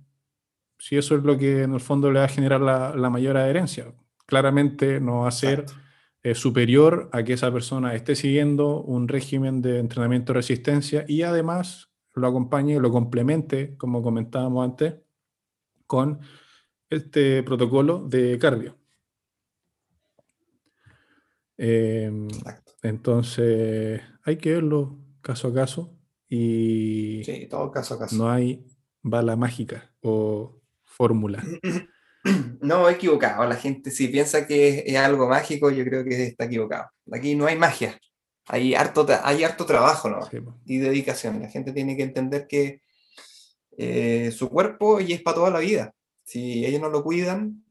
si 0.79 0.97
eso 0.97 1.17
es 1.17 1.23
lo 1.23 1.39
que 1.39 1.63
en 1.63 1.75
el 1.75 1.81
fondo 1.81 2.11
le 2.11 2.19
va 2.21 2.25
a 2.27 2.29
generar 2.29 2.61
la, 2.61 2.97
la 2.97 3.11
mayor 3.11 3.37
adherencia. 3.37 3.95
Claramente 4.27 5.01
no 5.01 5.21
va 5.21 5.29
a 5.29 5.33
ser 5.33 5.61
exacto. 5.61 5.83
Eh, 6.23 6.35
superior 6.35 7.09
a 7.12 7.23
que 7.25 7.33
esa 7.35 7.53
persona 7.53 7.95
esté 7.95 8.14
siguiendo 8.14 8.81
un 8.83 9.09
régimen 9.09 9.61
de 9.62 9.79
entrenamiento 9.79 10.33
de 10.33 10.39
resistencia 10.39 11.05
y 11.09 11.23
además 11.23 11.91
lo 12.14 12.27
acompañe, 12.29 12.79
lo 12.79 12.91
complemente, 12.91 13.77
como 13.77 14.03
comentábamos 14.03 14.64
antes, 14.64 14.95
con 15.87 16.20
este 16.91 17.43
protocolo 17.43 18.07
de 18.09 18.39
cardio. 18.39 18.77
Eh, 21.59 22.11
exacto. 22.29 22.73
entonces, 22.83 24.01
hay 24.25 24.37
que 24.37 24.55
verlo 24.55 24.99
caso 25.20 25.49
a 25.49 25.55
caso 25.55 25.97
y 26.29 27.23
Sí, 27.25 27.47
todo 27.49 27.70
caso 27.70 27.95
a 27.95 27.99
caso. 28.01 28.16
no 28.16 28.31
hay 28.31 28.66
bala 29.03 29.37
mágica 29.37 29.95
o 30.01 30.61
fórmula. 30.85 31.43
No, 32.61 32.89
equivocado. 32.89 33.45
La 33.45 33.57
gente 33.57 33.91
si 33.91 34.09
piensa 34.09 34.47
que 34.47 34.85
es, 34.87 34.97
algo 34.97 35.29
mágico, 35.29 35.70
yo 35.70 35.85
creo 35.85 36.05
que 36.05 36.27
está 36.27 36.45
equivocado. 36.45 36.91
Aquí 37.11 37.35
no 37.35 37.47
hay 37.47 37.57
magia. 37.57 37.99
hay 38.47 38.75
harto, 38.75 39.07
hay 39.25 39.45
harto 39.45 39.66
trabajo 39.66 40.09
¿no? 40.09 40.23
Sí, 40.27 40.41
po. 40.41 40.61
y 40.64 40.79
dedicación. 40.79 41.41
La 41.41 41.49
gente 41.49 41.73
tiene 41.73 41.97
que 41.97 42.05
entender 42.05 42.47
que 42.47 42.81
eh, 43.77 44.31
su 44.33 44.49
cuerpo 44.49 45.01
y 45.01 45.12
es 45.12 45.23
para 45.23 45.37
toda 45.37 45.51
la 45.51 45.59
vida. 45.61 45.93
Si 46.25 46.64
ellos 46.64 46.81
no 46.81 46.89
lo 46.89 47.03
cuidan, 47.03 47.64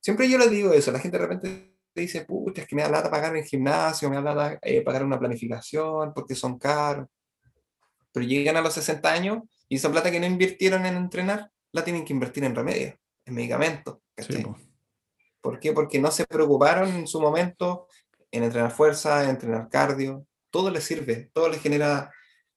siempre 0.00 0.28
yo 0.28 0.38
les 0.38 0.50
digo 0.50 0.72
eso. 0.72 0.92
La 0.92 1.00
gente 1.00 1.18
de 1.18 1.26
repente 1.26 1.76
dice, 1.94 2.24
pucha, 2.24 2.62
es 2.62 2.68
que 2.68 2.76
me 2.76 2.82
da 2.82 2.88
lata 2.88 3.10
pagar 3.10 3.36
en 3.36 3.44
gimnasio, 3.44 4.08
me 4.08 4.16
da 4.16 4.22
lata 4.22 4.58
eh, 4.62 4.82
pagar 4.82 5.04
una 5.04 5.18
planificación 5.18 6.12
porque 6.14 6.34
son 6.34 6.58
caros. 6.58 7.08
Pero 8.12 8.26
llegan 8.26 8.56
a 8.56 8.62
los 8.62 8.74
60 8.74 9.12
años 9.12 9.38
y 9.68 9.76
esa 9.76 9.90
plata 9.90 10.10
que 10.10 10.20
no 10.20 10.26
invirtieron 10.26 10.84
en 10.86 10.96
entrenar, 10.96 11.50
la 11.72 11.84
tienen 11.84 12.04
que 12.04 12.12
invertir 12.12 12.44
en 12.44 12.54
remedios, 12.54 12.94
en 13.32 13.36
medicamentos. 13.36 13.96
Sí, 14.16 14.26
¿cachai? 14.28 14.42
po. 14.42 14.58
¿Por 15.40 15.58
qué? 15.58 15.72
Porque 15.72 15.98
no 15.98 16.10
se 16.10 16.24
preocuparon 16.26 16.88
en 16.90 17.06
su 17.06 17.20
momento 17.20 17.88
en 18.30 18.44
entrenar 18.44 18.70
fuerza, 18.70 19.24
en 19.24 19.30
entrenar 19.30 19.68
cardio. 19.68 20.26
Todo 20.50 20.70
les 20.70 20.84
sirve, 20.84 21.30
todo 21.32 21.48
les 21.48 21.60
genera, 21.60 22.10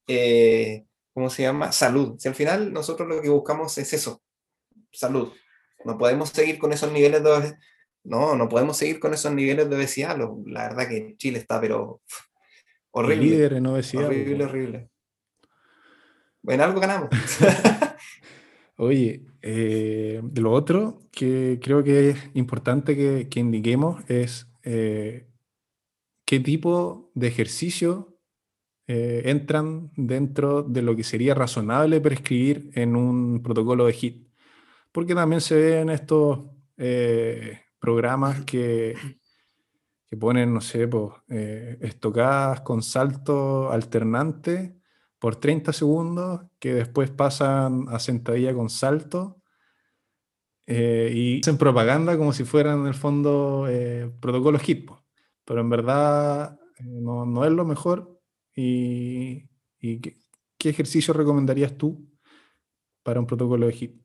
eh, 0.08 0.86
¿cómo 1.14 1.30
se 1.30 1.44
llama? 1.44 1.72
Salud. 1.72 2.16
Si 2.20 2.28
al 2.28 2.36
final 2.36 2.72
nosotros 2.74 3.08
lo 3.08 3.22
que 3.22 3.30
buscamos 3.30 3.78
es 3.78 3.92
eso, 3.94 4.22
salud. 4.92 5.32
No 5.84 5.98
podemos 5.98 6.30
seguir 6.30 6.60
con 6.60 6.74
esos 6.74 6.92
niveles 6.92 7.24
de 7.24 7.30
obesidad. 7.32 7.58
No, 8.04 8.36
no 8.36 8.48
podemos 8.50 8.78
seguir 8.78 9.00
con 9.00 9.14
esos 9.14 9.34
niveles 9.34 9.68
de 9.70 9.76
obesidad. 9.76 10.16
Lo- 10.18 10.44
La 10.46 10.68
verdad 10.70 10.88
que 10.88 11.16
Chile 11.18 11.40
está, 11.40 11.60
pero 11.60 12.02
horrible. 12.92 13.26
Líder 13.26 13.54
en 13.54 13.66
obesidad. 13.68 14.06
horrible, 14.06 14.44
horrible. 14.46 14.90
Bueno, 16.44 16.64
algo 16.66 16.80
ganamos. 16.80 17.10
Oye, 18.78 19.24
eh, 19.48 20.24
lo 20.34 20.52
otro 20.54 21.04
que 21.12 21.60
creo 21.62 21.84
que 21.84 22.10
es 22.10 22.18
importante 22.34 22.96
que, 22.96 23.30
que 23.30 23.40
indiquemos 23.42 24.04
es 24.10 24.48
eh, 24.64 25.28
qué 26.26 26.40
tipo 26.40 27.12
de 27.14 27.28
ejercicio 27.28 28.18
eh, 28.88 29.22
entran 29.26 29.92
dentro 29.98 30.64
de 30.64 30.82
lo 30.82 30.96
que 30.96 31.04
sería 31.04 31.36
razonable 31.36 32.02
prescribir 32.02 32.72
en 32.74 32.96
un 32.96 33.44
protocolo 33.44 33.86
de 33.86 33.94
HIT. 33.94 34.28
Porque 34.92 35.14
también 35.14 35.42
se 35.42 35.56
ven 35.58 35.90
estos 35.92 36.40
programas 37.80 38.46
que, 38.46 38.96
que 40.08 40.18
ponen, 40.18 40.56
no 40.56 40.62
sé, 40.62 40.90
estocadas 41.82 42.62
con 42.62 42.82
salto 42.82 43.72
alternante 43.72 44.80
por 45.20 45.38
30 45.38 45.74
segundos, 45.74 46.42
que 46.60 46.74
después 46.74 47.10
pasan 47.10 47.86
a 47.90 48.00
sentadilla 48.00 48.54
con 48.54 48.70
salto 48.70 49.42
eh, 50.68 51.12
y 51.14 51.40
hacen 51.42 51.58
propaganda 51.58 52.18
como 52.18 52.34
si 52.34 52.44
fueran 52.44 52.82
en 52.82 52.88
el 52.88 52.94
fondo 52.94 53.68
eh, 53.70 54.12
protocolos 54.20 54.68
HIT. 54.68 54.90
Pero 55.46 55.62
en 55.62 55.70
verdad 55.70 56.60
eh, 56.80 56.84
no, 56.84 57.26
no 57.26 57.46
es 57.46 57.52
lo 57.52 57.66
mejor. 57.66 58.20
¿Y, 58.56 59.48
qué, 59.80 60.70
ejercicio 60.70 61.14
recomendarías 61.14 61.78
tú 61.78 62.10
para 63.04 63.20
un 63.20 63.28
protocolo 63.28 63.68
de 63.68 63.74
HIT? 63.74 64.02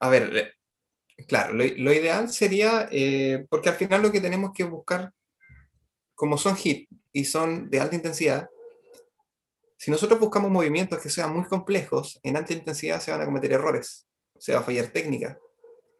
A 0.00 0.08
ver, 0.08 0.56
claro, 1.28 1.54
lo, 1.54 1.92
ideal 1.92 2.28
sería, 2.30 2.88
eh, 2.90 3.46
porque 3.48 3.68
al 3.68 3.76
final 3.76 4.02
lo 4.02 4.10
que 4.10 4.20
tenemos 4.20 4.52
que 4.52 4.64
buscar, 4.64 5.12
como 6.14 6.36
son 6.38 6.56
HIIT 6.56 6.88
y 7.12 7.24
son 7.24 7.70
de 7.70 7.80
alta 7.80 7.96
intensidad, 7.96 8.48
si 9.84 9.90
nosotros 9.90 10.18
buscamos 10.18 10.50
movimientos 10.50 10.98
que 10.98 11.10
sean 11.10 11.30
muy 11.34 11.44
complejos, 11.44 12.18
en 12.22 12.38
alta 12.38 12.54
intensidad 12.54 13.02
se 13.02 13.10
van 13.10 13.20
a 13.20 13.26
cometer 13.26 13.52
errores, 13.52 14.08
se 14.38 14.54
va 14.54 14.60
a 14.60 14.62
fallar 14.62 14.86
técnica, 14.86 15.38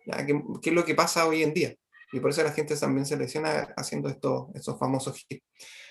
¿ya? 0.06 0.24
¿Qué, 0.24 0.42
qué 0.62 0.70
es 0.70 0.74
lo 0.74 0.86
que 0.86 0.94
pasa 0.94 1.28
hoy 1.28 1.42
en 1.42 1.52
día? 1.52 1.76
Y 2.10 2.18
por 2.18 2.30
eso 2.30 2.42
la 2.42 2.52
gente 2.52 2.74
también 2.76 3.04
se 3.04 3.18
lesiona 3.18 3.74
haciendo 3.76 4.08
estos, 4.08 4.46
estos 4.54 4.78
famosos 4.78 5.22
HIIT. 5.28 5.44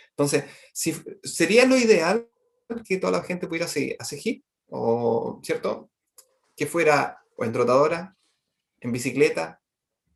Entonces, 0.10 0.46
si, 0.74 0.96
sería 1.22 1.68
lo 1.68 1.78
ideal 1.78 2.28
que 2.84 2.98
toda 2.98 3.20
la 3.20 3.22
gente 3.22 3.46
pudiera 3.46 3.68
hacer, 3.68 3.96
hacer 4.00 4.18
HIIT, 4.18 4.44
o, 4.72 5.40
¿cierto? 5.44 5.92
Que 6.56 6.66
fuera 6.66 7.20
o 7.38 7.46
en 7.46 7.54
trotadora, 7.54 8.18
en 8.80 8.92
bicicleta, 8.92 9.62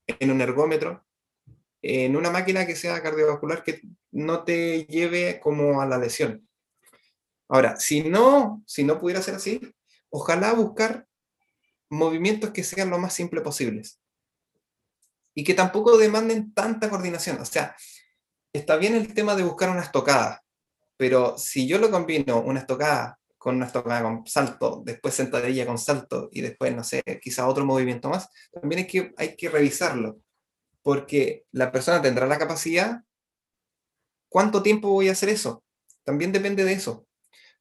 en 0.08 0.32
un 0.32 0.42
ergómetro, 0.42 1.06
en 1.84 2.16
una 2.16 2.32
máquina 2.32 2.66
que 2.66 2.76
sea 2.76 3.04
cardiovascular 3.04 3.62
que 3.62 3.82
no 4.10 4.44
te 4.46 4.86
lleve 4.86 5.40
como 5.40 5.80
a 5.80 5.86
la 5.86 6.00
lesión. 6.00 6.47
Ahora, 7.50 7.78
si 7.78 8.04
no, 8.04 8.64
si 8.66 8.84
no 8.84 9.00
pudiera 9.00 9.22
ser 9.22 9.36
así, 9.36 9.62
ojalá 10.10 10.54
buscar 10.54 11.08
movimientos 11.90 12.52
que 12.52 12.64
sean 12.64 12.90
lo 12.90 13.00
más 13.00 13.14
simples 13.14 13.44
posibles 13.44 14.00
y 15.34 15.44
que 15.44 15.54
tampoco 15.54 15.98
demanden 15.98 16.54
tanta 16.54 16.90
coordinación. 16.90 17.40
O 17.40 17.46
sea, 17.46 17.76
está 18.52 18.76
bien 18.76 18.96
el 18.96 19.14
tema 19.14 19.36
de 19.36 19.44
buscar 19.44 19.70
una 19.70 19.84
estocada, 19.84 20.44
pero 20.98 21.38
si 21.38 21.68
yo 21.68 21.78
lo 21.78 21.92
combino 21.92 22.42
una 22.42 22.60
estocada 22.60 23.20
con 23.38 23.56
una 23.56 23.68
estocada 23.68 24.02
con 24.02 24.26
salto, 24.26 24.82
después 24.84 25.14
sentadilla 25.14 25.66
con 25.66 25.78
salto 25.78 26.30
y 26.32 26.42
después, 26.42 26.76
no 26.76 26.84
sé, 26.84 27.04
quizá 27.22 27.48
otro 27.48 27.66
movimiento 27.66 28.10
más, 28.10 28.30
también 28.52 28.80
hay 28.80 28.88
que, 28.88 29.14
hay 29.16 29.36
que 29.36 29.50
revisarlo, 29.50 30.20
porque 30.82 31.46
la 31.52 31.72
persona 31.72 32.02
tendrá 32.02 32.26
la 32.26 32.40
capacidad. 32.40 33.04
¿Cuánto 34.28 34.62
tiempo 34.64 34.90
voy 34.90 35.08
a 35.08 35.14
hacer 35.14 35.30
eso? 35.30 35.64
También 36.04 36.32
depende 36.32 36.66
de 36.66 36.74
eso. 36.74 37.07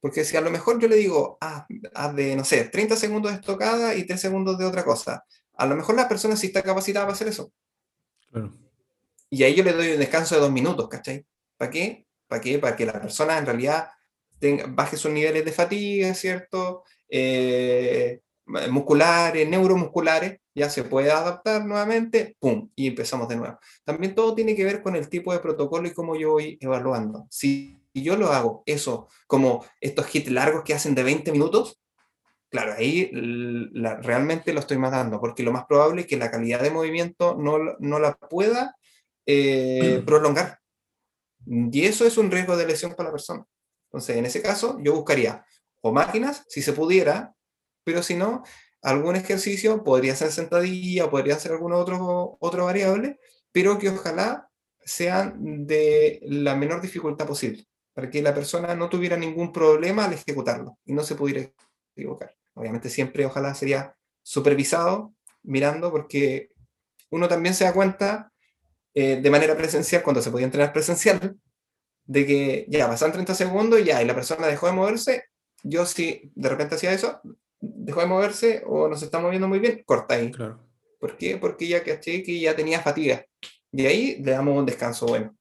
Porque 0.01 0.25
si 0.25 0.37
a 0.37 0.41
lo 0.41 0.51
mejor 0.51 0.79
yo 0.81 0.89
le 0.89 0.97
digo, 0.97 1.39
ah, 1.41 1.67
haz 1.95 2.15
de, 2.15 2.37
no 2.37 2.45
sé, 2.45 2.65
30 2.65 2.97
segundos 2.97 3.33
de 3.33 3.39
estocada 3.39 3.95
y 3.95 4.05
3 4.05 4.21
segundos 4.21 4.59
de 4.59 4.65
otra 4.65 4.85
cosa, 4.85 5.25
a 5.55 5.67
lo 5.67 5.75
mejor 5.75 5.97
la 5.97 6.09
persona 6.09 6.37
sí 6.37 6.49
está 6.49 6.63
capacitada 6.63 7.07
para 7.07 7.15
hacer 7.15 7.29
eso. 7.29 7.53
Claro. 8.31 8.53
Y 9.31 9.43
ahí 9.43 9.55
yo 9.55 9.65
le 9.65 9.73
doy 9.73 9.93
un 9.93 9.99
descanso 9.99 10.35
de 10.35 10.43
dos 10.43 10.53
minutos, 10.53 10.89
¿cachai? 10.89 11.27
¿Para 11.57 11.71
qué? 11.71 12.07
¿Para 12.29 12.41
qué? 12.41 12.59
Para 12.59 12.77
que 12.77 12.87
la 12.87 13.01
persona 13.01 13.39
en 13.39 13.47
realidad 13.47 13.89
tenga, 14.39 14.67
baje 14.69 14.97
sus 14.97 15.11
niveles 15.11 15.45
de 15.45 15.53
fatiga, 15.53 16.15
¿cierto? 16.15 16.85
Eh, 17.09 18.21
musculares, 18.71 19.49
neuromusculares, 19.49 20.39
ya 20.55 20.71
se 20.71 20.85
puede 20.85 21.11
adaptar 21.11 21.65
nuevamente, 21.65 22.37
¡pum! 22.39 22.71
Y 22.77 22.87
empezamos 22.87 23.29
de 23.29 23.37
nuevo. 23.37 23.59
También 23.85 24.15
todo 24.15 24.35
tiene 24.35 24.55
que 24.55 24.65
ver 24.65 24.83
con 24.83 24.95
el 24.95 25.09
tipo 25.09 25.33
de 25.33 25.41
protocolo 25.41 25.89
y 25.89 25.93
cómo 25.93 26.17
yo 26.17 26.33
voy 26.33 26.57
evaluando. 26.61 27.27
Si 27.31 27.79
yo 28.03 28.17
lo 28.17 28.33
hago, 28.33 28.63
eso, 28.67 29.09
como 29.27 29.65
estos 29.81 30.15
hits 30.15 30.31
largos 30.31 30.63
que 30.65 30.75
hacen 30.75 30.95
de 30.95 31.03
20 31.03 31.33
minutos, 31.33 31.81
claro, 32.51 32.75
ahí 32.77 33.11
la, 33.13 33.97
realmente 33.97 34.53
lo 34.53 34.61
estoy 34.61 34.79
matando, 34.79 35.21
porque 35.21 35.43
lo 35.43 35.53
más 35.53 35.67
probable 35.67 36.03
es 36.03 36.07
que 36.07 36.17
la 36.17 36.31
calidad 36.31 36.61
de 36.63 36.71
movimiento 36.71 37.37
no, 37.37 37.59
no 37.79 37.99
la 37.99 38.15
pueda 38.15 38.77
eh, 39.27 40.03
prolongar. 40.07 40.59
Y 41.47 41.85
eso 41.85 42.07
es 42.07 42.19
un 42.19 42.31
riesgo 42.31 42.57
de 42.57 42.67
lesión 42.67 42.95
para 42.95 43.09
la 43.09 43.13
persona. 43.13 43.45
Entonces, 43.89 44.17
en 44.17 44.27
ese 44.27 44.43
caso, 44.43 44.79
yo 44.83 44.95
buscaría 44.95 45.45
o 45.81 45.93
máquinas, 45.93 46.45
si 46.49 46.63
se 46.63 46.73
pudiera, 46.73 47.35
pero 47.85 48.03
si 48.03 48.17
no, 48.17 48.43
algún 48.83 49.17
ejercicio 49.17 49.85
podría 49.85 50.17
ser 50.17 50.33
sentadilla 50.33 51.11
podría 51.11 51.39
ser 51.39 51.53
alguna 51.53 51.77
otro, 51.77 52.37
otra 52.41 52.65
variable, 52.65 53.19
pero 53.53 53.79
que 53.79 53.91
ojalá 53.91 54.49
sean 54.85 55.67
de 55.67 56.21
la 56.23 56.55
menor 56.57 56.81
dificultad 56.81 57.27
posible, 57.27 57.67
para 57.97 58.11
que 58.11 58.21
la 58.21 58.35
persona 58.35 58.75
no 58.75 58.91
tuviera 58.91 59.17
ningún 59.17 59.51
problema 59.51 60.05
al 60.05 60.13
ejecutarlo 60.13 60.77
y 60.85 60.93
no 60.93 61.03
se 61.03 61.15
pudiera 61.15 61.51
equivocar. 61.97 62.37
Obviamente 62.53 62.91
siempre 62.91 63.25
ojalá 63.25 63.55
sería 63.55 63.97
supervisado, 64.23 65.15
mirando, 65.43 65.91
porque 65.91 66.51
uno 67.09 67.27
también 67.27 67.55
se 67.55 67.65
da 67.65 67.73
cuenta 67.73 68.31
eh, 68.93 69.19
de 69.23 69.31
manera 69.31 69.57
presencial, 69.57 70.03
cuando 70.03 70.21
se 70.21 70.31
podía 70.31 70.45
entrenar 70.45 70.75
presencial, 70.75 71.39
de 72.05 72.27
que 72.27 72.67
ya 72.69 72.87
pasan 72.87 73.13
30 73.13 73.35
segundos 73.35 73.81
y 73.81 73.85
ya, 73.85 74.03
y 74.03 74.05
la 74.05 74.15
persona 74.15 74.47
dejó 74.47 74.67
de 74.67 74.75
moverse, 74.75 75.25
yo 75.63 75.87
si 75.87 76.31
de 76.35 76.51
repente 76.51 76.75
hacía 76.75 76.93
eso, 76.93 77.23
dejó 77.61 78.01
de 78.01 78.07
moverse 78.09 78.63
o 78.67 78.89
no 78.89 78.97
se 78.99 79.07
está 79.07 79.21
moviendo 79.21 79.49
muy 79.49 79.59
bien, 79.59 79.83
corta 79.87 80.17
ahí. 80.17 80.31
Claro. 80.33 80.61
¿Por 81.01 81.17
qué? 81.17 81.39
Porque 81.39 81.67
ya 81.67 81.83
caché 81.83 82.23
que 82.23 82.39
ya 82.41 82.55
tenía 82.55 82.83
fatiga. 82.83 83.25
Y 83.73 83.87
ahí 83.87 84.23
le 84.23 84.33
damos 84.33 84.55
un 84.55 84.67
descanso 84.67 85.07
bueno. 85.07 85.35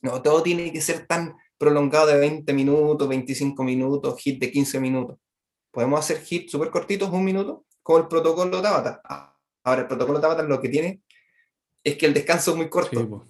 No, 0.00 0.22
todo 0.22 0.42
tiene 0.42 0.72
que 0.72 0.80
ser 0.80 1.06
tan 1.06 1.36
prolongado 1.60 2.06
de 2.06 2.18
20 2.18 2.54
minutos, 2.54 3.06
25 3.06 3.62
minutos, 3.62 4.18
hit 4.22 4.40
de 4.40 4.50
15 4.50 4.80
minutos. 4.80 5.18
Podemos 5.70 6.00
hacer 6.00 6.22
hits 6.28 6.50
súper 6.50 6.70
cortitos, 6.70 7.10
un 7.10 7.22
minuto, 7.22 7.66
con 7.82 8.00
el 8.00 8.08
protocolo 8.08 8.62
Tabata. 8.62 9.02
Ahora, 9.62 9.82
el 9.82 9.86
protocolo 9.86 10.18
Tabata 10.22 10.42
lo 10.42 10.58
que 10.58 10.70
tiene 10.70 11.02
es 11.84 11.98
que 11.98 12.06
el 12.06 12.14
descanso 12.14 12.52
es 12.52 12.56
muy 12.56 12.70
corto. 12.70 12.98
Sí, 12.98 13.06
po. 13.06 13.26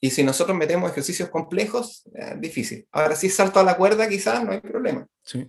Y 0.00 0.10
si 0.10 0.24
nosotros 0.24 0.56
metemos 0.56 0.90
ejercicios 0.90 1.28
complejos, 1.28 2.02
es 2.12 2.40
difícil. 2.40 2.86
Ahora, 2.90 3.14
si 3.14 3.30
salto 3.30 3.60
a 3.60 3.62
la 3.62 3.76
cuerda, 3.76 4.08
quizás 4.08 4.44
no 4.44 4.50
hay 4.50 4.60
problema. 4.60 5.06
Sí, 5.22 5.46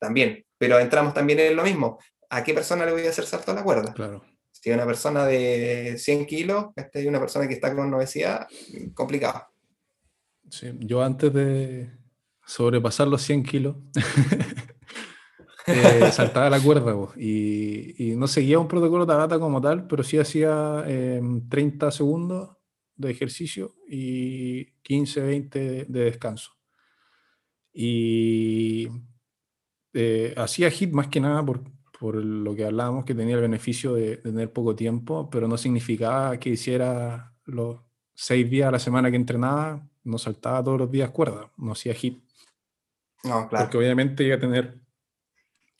También. 0.00 0.44
Pero 0.58 0.80
entramos 0.80 1.14
también 1.14 1.38
en 1.38 1.54
lo 1.54 1.62
mismo. 1.62 2.00
¿A 2.28 2.42
qué 2.42 2.54
persona 2.54 2.84
le 2.84 2.92
voy 2.92 3.06
a 3.06 3.10
hacer 3.10 3.24
salto 3.24 3.52
a 3.52 3.54
la 3.54 3.62
cuerda? 3.62 3.94
claro. 3.94 4.24
Si 4.50 4.70
una 4.70 4.86
persona 4.86 5.26
de 5.26 5.96
100 5.98 6.26
kilos 6.26 6.66
este, 6.74 7.02
y 7.02 7.06
una 7.06 7.20
persona 7.20 7.46
que 7.46 7.52
está 7.52 7.74
con 7.74 7.92
obesidad, 7.92 8.48
complicado. 8.94 9.53
Sí, 10.50 10.68
Yo 10.80 11.02
antes 11.02 11.32
de 11.32 11.90
sobrepasar 12.46 13.08
los 13.08 13.22
100 13.22 13.42
kilos, 13.42 13.76
eh, 15.66 16.10
saltaba 16.12 16.50
la 16.50 16.60
cuerda 16.60 16.92
po, 16.92 17.12
y, 17.16 18.12
y 18.12 18.16
no 18.16 18.26
seguía 18.26 18.58
un 18.58 18.68
protocolo 18.68 19.06
Tabata 19.06 19.38
como 19.38 19.60
tal, 19.60 19.86
pero 19.86 20.02
sí 20.02 20.18
hacía 20.18 20.84
eh, 20.86 21.20
30 21.48 21.90
segundos 21.90 22.56
de 22.96 23.10
ejercicio 23.10 23.74
y 23.88 24.66
15, 24.82 25.20
20 25.20 25.58
de, 25.58 25.84
de 25.86 26.00
descanso. 26.04 26.52
Y 27.72 28.88
eh, 29.92 30.34
hacía 30.36 30.70
hit 30.70 30.92
más 30.92 31.08
que 31.08 31.20
nada 31.20 31.44
por, 31.44 31.62
por 31.98 32.16
lo 32.16 32.54
que 32.54 32.64
hablábamos, 32.64 33.04
que 33.04 33.14
tenía 33.14 33.36
el 33.36 33.40
beneficio 33.42 33.94
de, 33.94 34.02
de 34.10 34.16
tener 34.18 34.52
poco 34.52 34.74
tiempo, 34.76 35.30
pero 35.30 35.48
no 35.48 35.56
significaba 35.58 36.38
que 36.38 36.50
hiciera 36.50 37.34
los 37.44 37.80
seis 38.14 38.48
días 38.48 38.68
a 38.68 38.72
la 38.72 38.78
semana 38.78 39.10
que 39.10 39.16
entrenaba, 39.16 39.86
no 40.04 40.18
saltaba 40.18 40.62
todos 40.62 40.78
los 40.78 40.90
días 40.90 41.10
cuerda, 41.10 41.50
no 41.56 41.72
hacía 41.72 41.94
hit. 41.94 42.22
No, 43.24 43.48
claro. 43.48 43.64
Porque 43.64 43.78
obviamente 43.78 44.24
iba 44.24 44.36
a 44.36 44.40
tener 44.40 44.78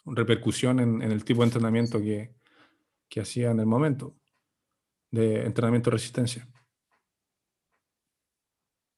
repercusión 0.07 0.80
en, 0.80 1.03
en 1.03 1.12
el 1.12 1.24
tipo 1.24 1.41
de 1.43 1.47
entrenamiento 1.47 2.01
que, 2.01 2.35
que 3.09 3.20
hacía 3.20 3.51
en 3.51 3.61
el 3.61 3.66
momento 3.66 4.16
de 5.11 5.45
entrenamiento 5.45 5.91
de 5.91 5.97
resistencia. 5.97 6.49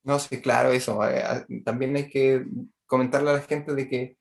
No, 0.04 0.18
sí, 0.18 0.40
claro, 0.40 0.70
eso. 0.70 1.04
eh, 1.08 1.22
ah, 1.24 1.44
También 1.64 1.96
hay 1.96 2.08
que 2.08 2.46
comentarle 2.86 3.30
a 3.30 3.34
la 3.34 3.42
gente 3.42 3.74
de 3.74 3.88
que 3.88 4.16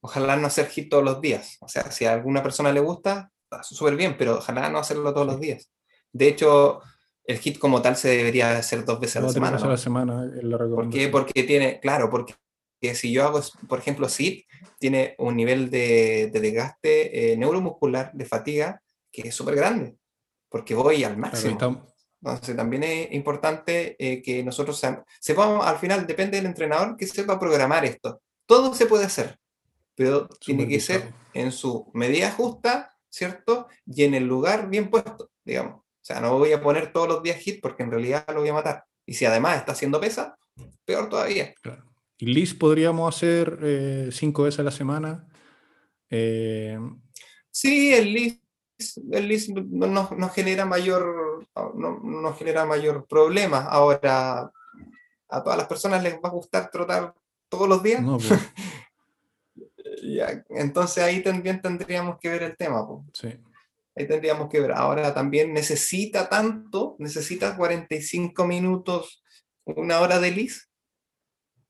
ojalá 0.00 0.36
no 0.36 0.46
hacer 0.46 0.66
hit 0.68 0.90
todos 0.90 1.04
los 1.04 1.20
días. 1.20 1.58
O 1.60 1.68
sea, 1.68 1.90
si 1.90 2.06
a 2.06 2.14
alguna 2.14 2.42
persona 2.42 2.72
le 2.72 2.80
gusta, 2.80 3.30
súper 3.62 3.96
bien, 3.96 4.16
pero 4.18 4.38
ojalá 4.38 4.70
no 4.70 4.78
hacerlo 4.78 5.12
todos 5.12 5.26
los 5.26 5.40
días. 5.40 5.70
De 6.12 6.28
hecho, 6.28 6.80
el 7.28 7.38
hit 7.38 7.58
como 7.58 7.82
tal 7.82 7.94
se 7.94 8.08
debería 8.08 8.56
hacer 8.56 8.86
dos 8.86 8.98
veces 8.98 9.16
a 9.16 9.20
la 9.20 9.28
semana. 9.28 9.52
veces 9.52 9.66
a 9.66 9.70
la 9.70 9.76
semana 9.76 10.24
la 10.24 10.58
¿Por 10.58 10.88
qué? 10.88 11.08
Porque 11.08 11.42
tiene, 11.44 11.78
claro, 11.78 12.08
porque 12.08 12.34
si 12.94 13.12
yo 13.12 13.24
hago, 13.24 13.42
por 13.68 13.78
ejemplo, 13.78 14.08
SIT, 14.08 14.46
tiene 14.78 15.14
un 15.18 15.36
nivel 15.36 15.70
de, 15.70 16.30
de 16.32 16.40
desgaste 16.40 17.32
eh, 17.32 17.36
neuromuscular, 17.36 18.12
de 18.14 18.24
fatiga, 18.24 18.82
que 19.12 19.28
es 19.28 19.34
súper 19.34 19.56
grande, 19.56 19.96
porque 20.48 20.74
voy 20.74 21.04
al 21.04 21.18
máximo. 21.18 21.86
Entonces 22.22 22.56
también 22.56 22.82
es 22.82 23.12
importante 23.12 23.94
eh, 23.98 24.22
que 24.22 24.42
nosotros 24.42 24.82
sepamos, 25.20 25.66
al 25.66 25.78
final 25.78 26.06
depende 26.06 26.38
del 26.38 26.46
entrenador 26.46 26.96
que 26.96 27.06
sepa 27.06 27.38
programar 27.38 27.84
esto. 27.84 28.22
Todo 28.46 28.72
se 28.72 28.86
puede 28.86 29.04
hacer, 29.04 29.38
pero 29.94 30.26
tiene 30.28 30.66
que 30.66 30.80
ser 30.80 31.12
en 31.34 31.52
su 31.52 31.90
medida 31.92 32.30
justa, 32.30 32.96
¿cierto? 33.10 33.68
Y 33.84 34.04
en 34.04 34.14
el 34.14 34.24
lugar 34.24 34.70
bien 34.70 34.88
puesto, 34.88 35.30
digamos. 35.44 35.82
O 36.08 36.10
sea, 36.14 36.22
no 36.22 36.38
voy 36.38 36.52
a 36.52 36.62
poner 36.62 36.90
todos 36.90 37.06
los 37.06 37.22
días 37.22 37.36
hit 37.36 37.60
porque 37.60 37.82
en 37.82 37.90
realidad 37.90 38.24
lo 38.28 38.40
voy 38.40 38.48
a 38.48 38.54
matar. 38.54 38.84
Y 39.04 39.12
si 39.12 39.26
además 39.26 39.58
está 39.58 39.72
haciendo 39.72 40.00
pesa, 40.00 40.38
peor 40.86 41.10
todavía. 41.10 41.52
Claro. 41.60 41.84
Y 42.16 42.26
LIS 42.32 42.54
podríamos 42.54 43.14
hacer 43.14 43.58
eh, 43.62 44.08
cinco 44.10 44.44
veces 44.44 44.60
a 44.60 44.62
la 44.62 44.70
semana. 44.70 45.28
Eh, 46.08 46.78
Sí, 47.50 47.92
el 47.92 48.12
list, 48.14 48.40
el 49.12 49.28
list 49.28 49.50
no, 49.50 49.86
no- 49.86 50.10
no 50.16 50.28
genera 50.30 50.64
mayor, 50.64 51.46
no, 51.74 52.00
no 52.02 52.32
genera 52.34 52.64
mayor 52.64 53.06
problema. 53.06 53.64
Ahora, 53.66 54.50
a 55.28 55.42
todas 55.42 55.58
las 55.58 55.66
personas 55.66 56.02
les 56.02 56.14
va 56.14 56.30
a 56.30 56.32
gustar 56.32 56.70
trotar 56.70 57.12
todos 57.50 57.68
los 57.68 57.82
días. 57.82 58.00
no, 58.02 58.16
pues, 58.16 58.30
Ya, 60.02 60.42
entonces 60.50 61.02
ahí 61.04 61.22
también 61.22 61.60
tendríamos 61.60 62.18
que 62.18 62.30
ver 62.30 62.42
el 62.44 62.56
tema. 62.56 62.86
po. 62.86 63.04
sí. 63.12 63.28
Ahí 63.98 64.06
tendríamos 64.06 64.48
que 64.48 64.60
ver. 64.60 64.72
Ahora 64.72 65.12
también 65.12 65.52
necesita 65.52 66.28
tanto, 66.28 66.94
necesita 66.98 67.56
45 67.56 68.46
minutos, 68.46 69.22
una 69.64 70.00
hora 70.00 70.20
de 70.20 70.30
lis. 70.30 70.68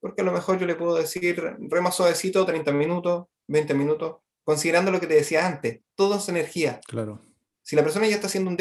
Porque 0.00 0.22
a 0.22 0.24
lo 0.24 0.32
mejor 0.32 0.58
yo 0.58 0.66
le 0.66 0.74
puedo 0.76 0.94
decir 0.94 1.42
rema 1.58 1.90
suavecito, 1.90 2.44
30 2.46 2.70
minutos, 2.72 3.26
20 3.48 3.74
minutos, 3.74 4.16
considerando 4.44 4.90
lo 4.90 5.00
que 5.00 5.06
te 5.06 5.14
decía 5.14 5.46
antes, 5.46 5.80
todo 5.94 6.16
es 6.18 6.28
energía. 6.28 6.80
Claro. 6.86 7.20
Si 7.62 7.74
la 7.76 7.82
persona 7.82 8.06
ya 8.06 8.14
está 8.16 8.28
haciendo 8.28 8.50
un 8.50 8.56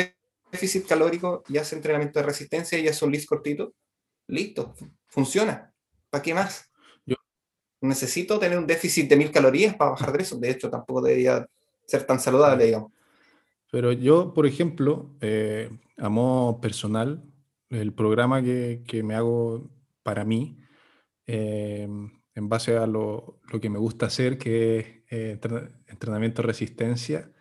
déficit 0.51 0.87
calórico 0.87 1.43
y 1.49 1.57
hace 1.57 1.75
entrenamiento 1.75 2.19
de 2.19 2.25
resistencia 2.25 2.79
y 2.79 2.87
hace 2.87 3.05
un 3.05 3.11
list 3.11 3.27
cortito, 3.27 3.73
listo, 4.27 4.73
fu- 4.75 4.89
funciona. 5.07 5.73
¿Para 6.09 6.21
qué 6.21 6.33
más? 6.33 6.69
Yo- 7.05 7.15
Necesito 7.81 8.39
tener 8.39 8.57
un 8.57 8.65
déficit 8.65 9.07
de 9.09 9.15
mil 9.17 9.31
calorías 9.31 9.75
para 9.75 9.91
bajar 9.91 10.11
de 10.17 10.23
eso. 10.23 10.37
De 10.37 10.49
hecho, 10.49 10.69
tampoco 10.69 11.01
debería 11.01 11.45
ser 11.85 12.05
tan 12.05 12.19
saludable, 12.19 12.65
digamos. 12.65 12.91
Pero 13.77 13.91
yo, 13.91 14.33
por 14.33 14.47
ejemplo, 14.47 15.11
eh, 15.21 15.69
a 15.97 16.09
modo 16.09 16.59
personal, 16.59 17.23
el 17.69 17.93
programa 17.93 18.41
que, 18.41 18.81
que 18.87 19.03
me 19.03 19.13
hago 19.13 19.69
para 20.01 20.25
mí, 20.25 20.57
eh, 21.27 21.87
en 22.33 22.49
base 22.49 22.75
a 22.75 22.87
lo, 22.87 23.39
lo 23.53 23.61
que 23.61 23.69
me 23.69 23.77
gusta 23.77 24.07
hacer, 24.07 24.39
que 24.39 24.79
es 24.79 24.85
eh, 25.11 25.31
entre- 25.33 25.69
entrenamiento 25.85 26.41
de 26.41 26.47
resistencia, 26.47 27.31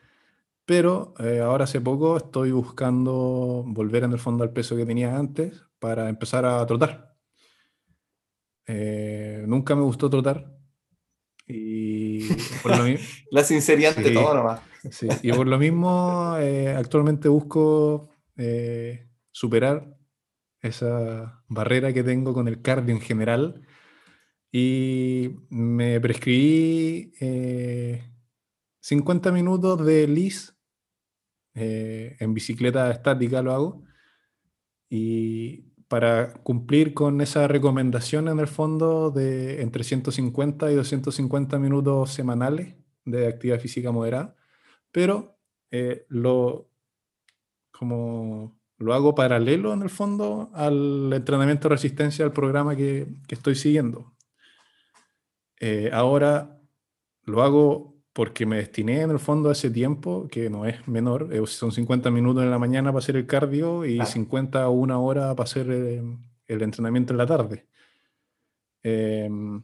pero 0.66 1.14
eh, 1.20 1.40
ahora 1.40 1.64
hace 1.64 1.80
poco 1.80 2.18
estoy 2.18 2.50
buscando 2.50 3.64
volver 3.66 4.04
en 4.04 4.12
el 4.12 4.18
fondo 4.18 4.44
al 4.44 4.52
peso 4.52 4.76
que 4.76 4.84
tenía 4.84 5.16
antes 5.16 5.64
para 5.78 6.10
empezar 6.10 6.44
a 6.44 6.66
trotar. 6.66 7.16
Eh, 8.66 9.42
nunca 9.46 9.74
me 9.74 9.80
gustó 9.84 10.10
trotar 10.10 10.52
y 11.46 12.28
por 12.62 12.76
lo 12.76 12.84
mi- 12.84 12.98
La 13.30 13.42
sinceridad 13.42 13.94
ante 13.96 14.10
Sí. 14.10 14.14
todo 14.14 14.34
nomás. 14.34 14.60
Sí, 14.90 15.08
y 15.22 15.32
por 15.32 15.46
lo 15.46 15.58
mismo, 15.58 16.36
eh, 16.38 16.74
actualmente 16.76 17.28
busco 17.28 18.10
eh, 18.36 19.08
superar 19.30 19.96
esa 20.60 21.42
barrera 21.48 21.92
que 21.92 22.02
tengo 22.02 22.34
con 22.34 22.48
el 22.48 22.62
cardio 22.62 22.94
en 22.94 23.00
general. 23.00 23.62
Y 24.52 25.36
me 25.50 26.00
prescribí 26.00 27.12
eh, 27.20 28.02
50 28.80 29.32
minutos 29.32 29.84
de 29.84 30.06
LIS, 30.06 30.54
eh, 31.54 32.16
en 32.20 32.34
bicicleta 32.34 32.90
estática 32.90 33.42
lo 33.42 33.52
hago, 33.52 33.84
y 34.88 35.72
para 35.88 36.34
cumplir 36.34 36.94
con 36.94 37.20
esa 37.20 37.48
recomendación 37.48 38.28
en 38.28 38.38
el 38.38 38.48
fondo 38.48 39.10
de 39.10 39.62
entre 39.62 39.84
150 39.84 40.70
y 40.70 40.74
250 40.74 41.58
minutos 41.58 42.12
semanales 42.12 42.74
de 43.04 43.28
actividad 43.28 43.60
física 43.60 43.92
moderada 43.92 44.36
pero 44.96 45.36
eh, 45.70 46.06
lo, 46.08 46.70
como, 47.70 48.58
lo 48.78 48.94
hago 48.94 49.14
paralelo 49.14 49.74
en 49.74 49.82
el 49.82 49.90
fondo 49.90 50.50
al 50.54 51.12
entrenamiento 51.12 51.68
de 51.68 51.74
resistencia 51.74 52.24
del 52.24 52.32
programa 52.32 52.74
que, 52.74 53.06
que 53.28 53.34
estoy 53.34 53.56
siguiendo. 53.56 54.14
Eh, 55.60 55.90
ahora 55.92 56.58
lo 57.24 57.42
hago 57.42 57.94
porque 58.14 58.46
me 58.46 58.56
destiné 58.56 59.02
en 59.02 59.10
el 59.10 59.18
fondo 59.18 59.50
a 59.50 59.52
ese 59.52 59.68
tiempo, 59.68 60.28
que 60.28 60.48
no 60.48 60.64
es 60.64 60.88
menor, 60.88 61.28
eh, 61.30 61.46
son 61.46 61.72
50 61.72 62.10
minutos 62.10 62.42
en 62.42 62.50
la 62.50 62.58
mañana 62.58 62.90
para 62.90 63.00
hacer 63.00 63.16
el 63.16 63.26
cardio 63.26 63.84
y 63.84 63.96
Claro. 63.96 64.10
50 64.10 64.66
o 64.66 64.72
una 64.72 64.98
hora 64.98 65.34
para 65.34 65.44
hacer 65.44 65.66
eh, 65.70 66.02
el 66.46 66.62
entrenamiento 66.62 67.12
en 67.12 67.18
la 67.18 67.26
tarde. 67.26 67.66
Em, 68.82 69.62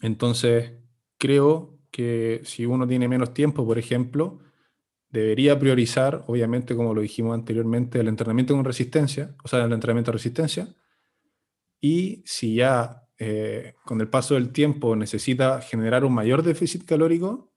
entonces, 0.00 0.74
creo 1.18 1.79
que 1.90 2.40
si 2.44 2.66
uno 2.66 2.86
tiene 2.86 3.08
menos 3.08 3.34
tiempo, 3.34 3.66
por 3.66 3.78
ejemplo, 3.78 4.40
debería 5.10 5.58
priorizar, 5.58 6.24
obviamente, 6.26 6.76
como 6.76 6.94
lo 6.94 7.00
dijimos 7.00 7.34
anteriormente, 7.34 8.00
el 8.00 8.08
entrenamiento 8.08 8.54
con 8.54 8.64
resistencia, 8.64 9.34
o 9.42 9.48
sea, 9.48 9.64
el 9.64 9.72
entrenamiento 9.72 10.10
de 10.10 10.18
resistencia. 10.18 10.68
Y 11.80 12.22
si 12.26 12.56
ya 12.56 13.08
eh, 13.18 13.74
con 13.84 14.00
el 14.00 14.08
paso 14.08 14.34
del 14.34 14.52
tiempo 14.52 14.94
necesita 14.94 15.60
generar 15.60 16.04
un 16.04 16.14
mayor 16.14 16.42
déficit 16.42 16.84
calórico, 16.84 17.52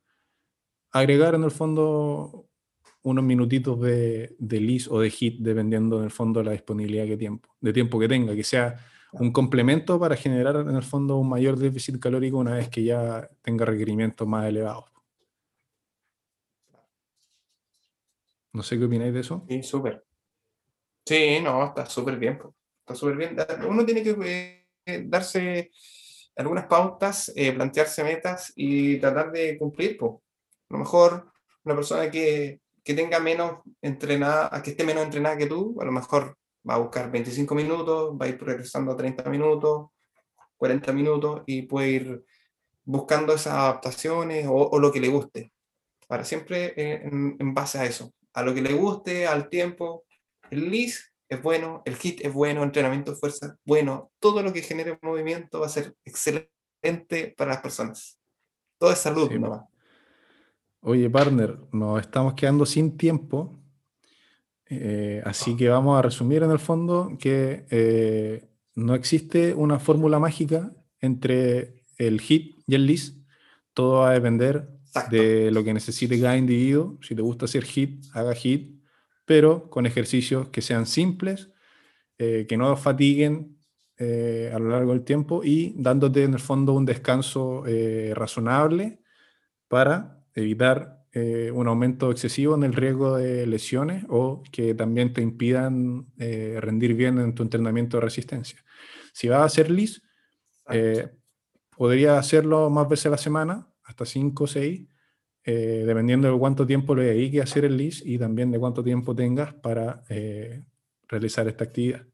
agregar 0.92 1.36
en 1.36 1.44
el 1.44 1.52
fondo 1.52 2.50
unos 3.04 3.24
minutitos 3.24 3.80
de, 3.82 4.36
de 4.40 4.60
LIS 4.62 4.88
o 4.88 5.00
de 5.00 5.10
HIT, 5.10 5.40
dependiendo 5.40 6.00
en 6.00 6.06
el 6.06 6.12
fondo 6.12 6.40
de 6.40 6.46
la 6.46 6.52
disponibilidad 6.54 7.06
que 7.06 7.18
tiempo, 7.18 7.50
de 7.60 7.74
tiempo 7.74 8.00
que 8.00 8.08
tenga, 8.08 8.36
que 8.36 8.44
sea 8.44 8.78
un 9.14 9.32
complemento 9.32 10.00
para 10.00 10.16
generar 10.16 10.56
en 10.56 10.76
el 10.76 10.84
fondo 10.84 11.18
un 11.18 11.30
mayor 11.30 11.58
déficit 11.58 12.00
calórico 12.00 12.38
una 12.38 12.56
vez 12.56 12.70
que 12.70 12.84
ya 12.84 13.30
tenga 13.42 13.66
requerimientos 13.66 14.28
más 14.28 14.48
elevados. 14.48 14.86
No 18.54 18.64
sé 18.64 18.78
qué 18.78 18.86
opináis 18.86 19.14
de 19.14 19.20
eso. 19.20 19.46
Sí, 19.48 19.64
súper. 19.64 20.04
Sí, 21.06 21.40
no, 21.42 21.66
está 21.66 21.86
súper 21.86 22.18
bien. 22.18 22.40
Está 22.80 22.96
súper 22.96 23.18
bien. 23.18 23.36
Uno 23.68 23.86
tiene 23.86 24.04
que 24.04 24.68
eh, 24.86 25.04
darse 25.06 25.72
algunas 26.36 26.66
pautas, 26.66 27.32
eh, 27.36 27.52
plantearse 27.52 28.04
metas 28.04 28.54
y 28.56 28.98
tratar 29.00 29.32
de 29.32 29.58
cumplir. 29.58 29.98
po. 29.98 30.24
A 30.70 30.74
lo 30.74 30.80
mejor 30.80 31.32
una 31.64 31.76
persona 31.76 32.10
que, 32.10 32.62
que 32.84 32.94
tenga 32.94 33.20
menos 33.20 33.62
entrenada, 33.82 34.62
que 34.62 34.72
esté 34.72 34.84
menos 34.84 35.04
entrenada 35.04 35.38
que 35.38 35.48
tú, 35.48 35.76
a 35.80 35.86
lo 35.86 35.92
mejor 35.92 36.38
va 36.68 36.76
a 36.76 36.80
buscar 36.80 37.12
25 37.12 37.56
minutos, 37.56 38.16
va 38.20 38.26
a 38.26 38.30
ir 38.30 38.38
progresando 38.38 38.92
a 38.92 38.98
30 38.98 39.30
minutos, 39.30 39.90
40 40.58 40.94
minutos 40.94 41.42
y 41.46 41.64
puede 41.64 41.90
ir 41.90 42.26
buscando 42.86 43.34
esas 43.34 43.54
adaptaciones 43.54 44.48
o, 44.48 44.54
o 44.54 44.80
lo 44.80 44.92
que 44.92 45.00
le 45.00 45.10
guste. 45.10 45.52
Para 46.08 46.24
siempre 46.24 46.74
eh, 46.76 47.02
en, 47.06 47.36
en 47.40 47.54
base 47.54 47.80
a 47.80 47.86
eso, 47.86 48.14
a 48.34 48.44
lo 48.44 48.54
que 48.54 48.62
le 48.62 48.74
guste, 48.74 49.28
al 49.28 49.50
tiempo. 49.50 50.06
El 50.50 50.70
LIS 50.70 51.14
es 51.30 51.42
bueno, 51.42 51.82
el 51.86 51.98
HIT 52.02 52.22
es 52.26 52.34
bueno, 52.34 52.64
entrenamiento 52.64 53.12
de 53.12 53.18
fuerza, 53.18 53.58
bueno, 53.66 54.12
todo 54.20 54.44
lo 54.44 54.54
que 54.54 54.62
genere 54.62 55.00
movimiento 55.02 55.62
va 55.62 55.66
a 55.66 55.70
ser 55.70 55.96
excelente 56.06 57.34
para 57.38 57.52
las 57.52 57.62
personas. 57.62 58.20
Todo 58.78 58.92
es 58.92 59.00
salud, 59.00 59.30
Sí, 59.30 59.40
nomás. 59.40 59.64
Oye, 60.82 61.10
partner, 61.10 61.58
nos 61.72 62.02
estamos 62.02 62.34
quedando 62.34 62.66
sin 62.66 62.98
tiempo. 62.98 63.58
Eh, 64.70 65.22
así 65.26 65.56
que 65.56 65.70
vamos 65.70 65.98
a 65.98 66.02
resumir 66.02 66.44
en 66.44 66.52
el 66.52 66.60
fondo 66.60 67.18
que 67.20 67.66
eh, 67.70 68.50
no 68.76 68.96
existe 68.96 69.54
una 69.54 69.80
fórmula 69.80 70.20
mágica 70.20 70.72
entre 71.00 71.84
el 71.98 72.22
hit 72.22 72.64
y 72.66 72.76
el 72.76 72.86
list. 72.86 73.18
Todo 73.74 74.00
va 74.00 74.12
a 74.12 74.14
depender 74.14 74.70
Exacto. 74.88 75.16
de 75.16 75.52
lo 75.52 75.64
que 75.64 75.74
necesite 75.74 76.20
cada 76.20 76.38
individuo. 76.38 76.98
Si 77.02 77.16
te 77.16 77.22
gusta 77.22 77.46
hacer 77.46 77.64
hit, 77.66 78.06
haga 78.14 78.34
hit, 78.34 78.82
pero 79.26 79.70
con 79.70 79.86
ejercicios 79.86 80.50
que 80.50 80.62
sean 80.62 80.86
simples, 80.86 81.50
eh, 82.18 82.46
que 82.48 82.58
no 82.58 82.76
fatiguen 82.78 83.58
a 84.00 84.60
lo 84.60 84.68
largo 84.68 84.92
del 84.92 85.06
tiempo 85.06 85.46
y 85.46 85.74
dándote 85.78 86.26
en 86.26 86.34
el 86.34 86.40
fondo 86.42 86.74
un 86.74 86.84
descanso 86.84 87.64
razonable 88.14 89.00
para 89.70 90.26
evitar 90.36 91.03
eh, 91.16 91.52
un 91.52 91.68
aumento 91.68 92.10
excesivo 92.10 92.56
en 92.56 92.64
el 92.64 92.74
riesgo 92.74 93.18
de 93.18 93.46
lesiones 93.46 94.04
o 94.10 94.42
que 94.52 94.74
también 94.74 95.14
te 95.14 95.22
impidan 95.22 96.08
eh, 96.18 96.58
rendir 96.60 96.96
bien 96.96 97.20
en 97.20 97.36
tu 97.36 97.44
entrenamiento 97.44 97.98
de 97.98 98.02
resistencia. 98.02 98.64
Si 99.14 99.28
vas 99.28 99.42
a 99.42 99.46
hacer 99.46 99.70
LIS, 99.70 100.02
eh, 100.72 101.12
podría 101.78 102.18
hacerlo 102.18 102.72
más 102.72 102.90
veces 102.90 103.06
a 103.06 103.10
la 103.12 103.18
semana, 103.20 103.68
hasta 103.84 104.06
5 104.08 104.44
o 104.44 104.48
6, 104.48 104.88
eh, 105.44 105.84
dependiendo 105.86 106.32
de 106.32 106.40
cuánto 106.40 106.66
tiempo 106.66 106.96
le 106.96 107.04
dedique 107.04 107.42
a 107.42 107.44
hacer 107.44 107.66
el 107.66 107.78
LIS 107.78 108.02
y 108.04 108.18
también 108.18 108.50
de 108.50 108.58
cuánto 108.58 108.84
tiempo 108.84 109.16
tengas 109.16 109.54
para 109.54 110.04
realizar 111.08 111.48
esta 111.48 111.66
actividad. 111.66 112.08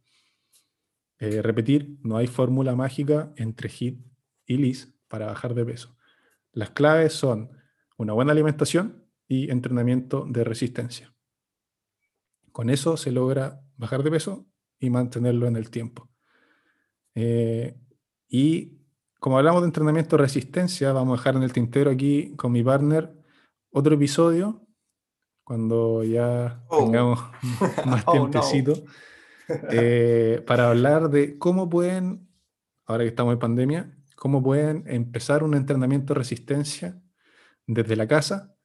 Repetir, 1.20 1.98
no 2.02 2.18
hay 2.18 2.28
fórmula 2.28 2.76
mágica 2.76 3.32
entre 3.38 3.70
HIT 3.70 4.00
y 4.46 4.58
LIS 4.58 4.94
para 5.08 5.28
bajar 5.28 5.54
de 5.54 5.64
peso. 5.64 5.96
Las 6.52 6.72
claves 6.72 7.14
son 7.14 7.59
una 8.00 8.14
buena 8.14 8.32
alimentación 8.32 9.06
y 9.28 9.52
entrenamiento 9.52 10.26
de 10.28 10.44
resistencia. 10.46 11.14
Con 12.52 12.70
eso 12.70 12.96
se 12.98 13.12
logra 13.12 13.62
bajar 13.78 14.04
de 14.04 14.10
peso 14.12 14.48
y 14.80 14.90
mantenerlo 14.90 15.48
en 15.48 15.56
el 15.58 15.70
tiempo. 15.70 16.10
Eh, 17.14 17.78
y 18.30 18.80
como 19.20 19.38
hablamos 19.38 19.62
de 19.62 19.68
entrenamiento 19.68 20.16
de 20.16 20.24
resistencia, 20.24 20.94
vamos 20.94 21.18
a 21.18 21.22
dejar 21.22 21.36
en 21.36 21.44
el 21.44 21.52
tintero 21.52 21.92
aquí 21.92 22.34
con 22.38 22.54
mi 22.54 22.64
partner 22.64 23.14
otro 23.72 23.94
episodio 23.96 24.66
cuando 25.44 26.04
ya 26.04 26.64
Oh. 26.70 26.86
tengamos 26.86 27.20
más 27.86 28.04
Oh, 28.08 28.16
no. 28.16 28.22
eh, 29.72 30.42
para 30.48 30.70
hablar 30.70 31.10
de 31.10 31.38
cómo 31.38 31.68
pueden, 31.70 32.30
ahora 32.86 33.04
que 33.04 33.10
estamos 33.10 33.34
en 33.34 33.40
pandemia, 33.40 33.98
cómo 34.16 34.42
pueden 34.42 34.84
empezar 34.88 35.44
un 35.44 35.54
entrenamiento 35.56 36.14
de 36.14 36.20
resistencia 36.20 37.02
desde 37.72 37.96
la 37.96 38.08
casa, 38.08 38.56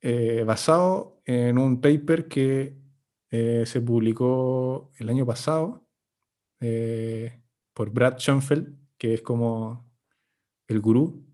eh, 0.00 0.44
basado 0.46 1.20
en 1.24 1.58
un 1.58 1.80
paper 1.80 2.28
que 2.28 2.76
eh, 3.30 3.64
se 3.66 3.80
publicó 3.80 4.92
el 4.96 5.08
año 5.08 5.26
pasado 5.26 5.84
eh, 6.60 7.42
por 7.74 7.90
Brad 7.90 8.18
Schoenfeld, 8.18 8.76
que 8.96 9.14
es 9.14 9.22
como 9.22 9.90
el 10.68 10.80
gurú, 10.80 11.26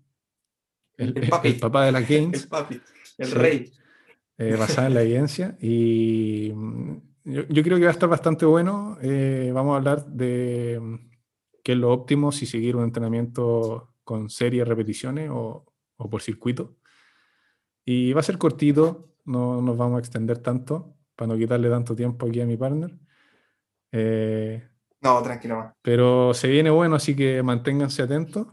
el, 0.97 1.15
El 1.15 1.29
papi. 1.29 1.47
el 1.49 1.59
papá 1.59 1.85
de 1.85 1.91
la 1.91 2.01
Gaines 2.01 2.43
El 2.43 2.49
papi, 2.49 2.81
el 3.19 3.27
Sí. 3.27 3.35
rey. 3.35 3.71
basada 4.57 4.87
en 4.87 4.93
la 4.95 5.03
evidencia. 5.03 5.55
Y 5.61 6.51
mm, 6.55 6.97
yo, 7.25 7.43
yo 7.47 7.63
creo 7.63 7.77
que 7.77 7.83
va 7.83 7.89
a 7.89 7.93
estar 7.93 8.09
bastante 8.09 8.45
bueno. 8.47 8.97
Vamos 9.53 9.73
a 9.73 9.77
hablar 9.77 10.05
de 10.07 10.79
mm, 10.81 10.95
qué 11.63 11.73
es 11.73 11.77
lo 11.77 11.91
óptimo, 11.91 12.31
si 12.31 12.47
seguir 12.47 12.75
un 12.75 12.83
entrenamiento 12.83 13.93
con 14.03 14.29
series, 14.31 14.67
repeticiones 14.67 15.29
o, 15.31 15.71
o 15.97 16.09
por 16.09 16.23
circuito. 16.23 16.77
Y 17.85 18.13
va 18.13 18.19
a 18.21 18.23
ser 18.23 18.37
cortito, 18.37 19.13
no 19.25 19.61
nos 19.61 19.77
vamos 19.77 19.97
a 19.97 19.99
extender 19.99 20.39
tanto 20.39 20.95
para 21.15 21.27
no 21.27 21.37
quitarle 21.37 21.69
tanto 21.69 21.95
tiempo 21.95 22.27
aquí 22.27 22.41
a 22.41 22.45
mi 22.45 22.57
partner. 22.57 22.97
Eh, 23.91 24.67
No, 25.01 25.21
tranquilo 25.21 25.57
más. 25.57 25.73
pero 25.81 26.33
se 26.33 26.47
viene 26.47 26.69
bueno, 26.71 26.95
así 26.95 27.15
que 27.15 27.41
manténganse 27.43 28.01
atentos. 28.01 28.47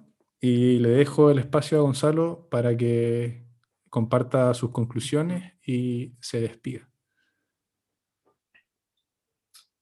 Y 0.44 0.80
le 0.80 0.88
dejo 0.88 1.30
el 1.30 1.38
espacio 1.38 1.78
a 1.78 1.82
Gonzalo 1.82 2.48
para 2.50 2.76
que 2.76 3.46
comparta 3.88 4.52
sus 4.54 4.70
conclusiones 4.70 5.52
y 5.64 6.14
se 6.20 6.40
despida. 6.40 6.88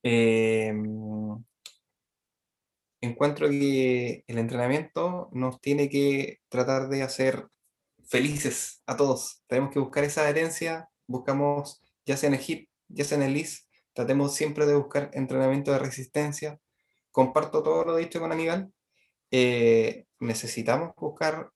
Eh, 0.03 0.71
encuentro 3.01 3.49
que 3.49 4.23
el 4.27 4.37
entrenamiento 4.37 5.29
nos 5.33 5.59
tiene 5.61 5.89
que 5.89 6.39
tratar 6.49 6.89
de 6.89 7.03
hacer 7.03 7.47
felices 8.11 8.83
a 8.85 8.97
todos. 8.97 9.41
Tenemos 9.47 9.71
que 9.71 9.79
buscar 9.79 10.03
esa 10.03 10.21
adherencia, 10.21 10.89
buscamos, 11.07 11.81
ya 12.05 12.17
sea 12.17 12.27
en 12.27 12.35
el 12.35 12.41
HIT, 12.41 12.69
ya 12.89 13.05
sea 13.05 13.17
en 13.17 13.23
el 13.23 13.33
LIS, 13.33 13.69
tratemos 13.93 14.35
siempre 14.35 14.65
de 14.65 14.75
buscar 14.75 15.09
entrenamiento 15.13 15.71
de 15.71 15.79
resistencia. 15.79 16.59
Comparto 17.11 17.63
todo 17.63 17.85
lo 17.85 17.95
dicho 17.95 18.19
con 18.19 18.33
Aníbal. 18.33 18.73
Eh, 19.31 20.07
necesitamos 20.19 20.93
buscar 20.97 21.51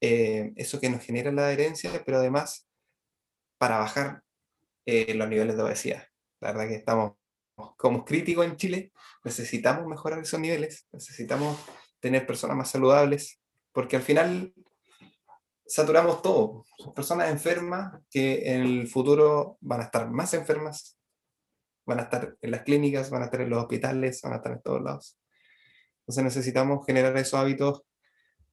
eh, 0.00 0.52
eso 0.54 0.80
que 0.80 0.90
nos 0.90 1.02
genera 1.02 1.32
la 1.32 1.46
adherencia, 1.46 1.90
pero 2.06 2.18
además 2.18 2.68
para 3.58 3.78
bajar 3.78 4.22
eh, 4.86 5.12
los 5.14 5.28
niveles 5.28 5.56
de 5.56 5.62
obesidad. 5.64 6.04
La 6.40 6.52
verdad 6.52 6.68
que 6.68 6.76
estamos 6.76 7.14
como 7.76 8.04
críticos 8.04 8.46
en 8.46 8.56
Chile, 8.56 8.92
necesitamos 9.24 9.86
mejorar 9.86 10.20
esos 10.20 10.38
niveles, 10.38 10.86
necesitamos 10.92 11.58
tener 11.98 12.26
personas 12.26 12.56
más 12.56 12.70
saludables, 12.70 13.40
porque 13.72 13.96
al 13.96 14.02
final 14.02 14.54
saturamos 15.70 16.20
todo. 16.20 16.64
Son 16.78 16.92
personas 16.92 17.30
enfermas 17.30 18.02
que 18.10 18.52
en 18.52 18.62
el 18.62 18.88
futuro 18.88 19.56
van 19.60 19.80
a 19.80 19.84
estar 19.84 20.10
más 20.10 20.34
enfermas, 20.34 20.98
van 21.86 22.00
a 22.00 22.02
estar 22.02 22.36
en 22.40 22.50
las 22.50 22.62
clínicas, 22.62 23.08
van 23.08 23.22
a 23.22 23.26
estar 23.26 23.40
en 23.40 23.50
los 23.50 23.62
hospitales, 23.62 24.20
van 24.22 24.32
a 24.32 24.36
estar 24.36 24.52
en 24.52 24.62
todos 24.62 24.82
lados. 24.82 25.18
Entonces 26.00 26.24
necesitamos 26.24 26.84
generar 26.84 27.16
esos 27.16 27.38
hábitos, 27.38 27.82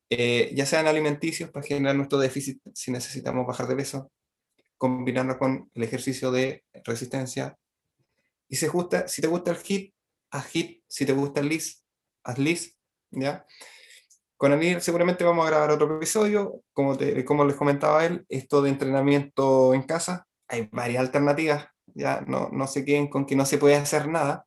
eh, 0.09 0.53
ya 0.55 0.65
sean 0.65 0.85
alimenticios 0.85 1.49
para 1.49 1.65
generar 1.65 1.95
nuestro 1.95 2.19
déficit 2.19 2.61
si 2.73 2.91
necesitamos 2.91 3.47
bajar 3.47 3.67
de 3.67 3.75
peso, 3.75 4.11
combinarlo 4.77 5.39
con 5.39 5.71
el 5.73 5.83
ejercicio 5.83 6.31
de 6.31 6.63
resistencia. 6.85 7.57
Y 8.47 8.57
si, 8.57 8.67
gusta, 8.67 9.07
si 9.07 9.21
te 9.21 9.27
gusta 9.27 9.51
el 9.51 9.57
HIT, 9.57 9.93
haz 10.31 10.55
HIT. 10.55 10.83
Si 10.87 11.05
te 11.05 11.13
gusta 11.13 11.41
el 11.41 11.49
LIS, 11.49 11.83
haz 12.23 12.37
LIS. 12.37 12.77
¿ya? 13.09 13.45
Con 14.37 14.51
Anil 14.53 14.81
seguramente 14.81 15.23
vamos 15.23 15.45
a 15.45 15.49
grabar 15.49 15.71
otro 15.71 15.97
episodio. 15.97 16.61
Como, 16.73 16.95
te- 16.95 17.25
como 17.25 17.43
les 17.45 17.55
comentaba 17.55 18.05
él, 18.05 18.25
esto 18.29 18.61
de 18.61 18.69
entrenamiento 18.69 19.73
en 19.73 19.83
casa, 19.83 20.27
hay 20.47 20.69
varias 20.71 21.01
alternativas. 21.01 21.67
Ya 21.87 22.21
no, 22.21 22.49
no 22.51 22.67
se 22.67 22.85
queden 22.85 23.07
con 23.09 23.25
que 23.25 23.35
no 23.35 23.45
se 23.45 23.57
puede 23.57 23.75
hacer 23.75 24.07
nada. 24.07 24.45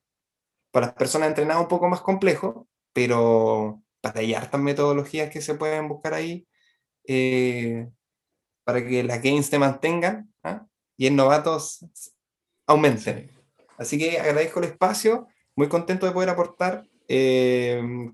Para 0.71 0.87
las 0.87 0.95
personas 0.95 1.29
entrenadas 1.29 1.63
un 1.63 1.69
poco 1.69 1.89
más 1.89 2.01
complejo, 2.01 2.69
pero 2.93 3.83
para 4.01 4.21
hay 4.21 4.35
hartas 4.35 4.61
metodologías 4.61 5.31
que 5.31 5.41
se 5.41 5.55
pueden 5.55 5.89
buscar 5.89 6.15
ahí 6.15 6.47
eh, 7.07 7.89
para 8.65 8.87
que 8.87 9.03
las 9.03 9.21
gains 9.21 9.47
se 9.47 9.59
mantengan 9.59 10.33
¿ah? 10.45 10.67
y 10.97 11.07
en 11.09 11.17
novatos 11.17 11.85
aumenten. 12.67 13.31
Así 13.77 13.99
que 13.99 14.21
agradezco 14.21 14.61
el 14.61 14.67
espacio, 14.67 15.27
muy 15.57 15.69
contento 15.69 16.07
de 16.07 16.13
poder 16.13 16.29
aportar 16.29 16.87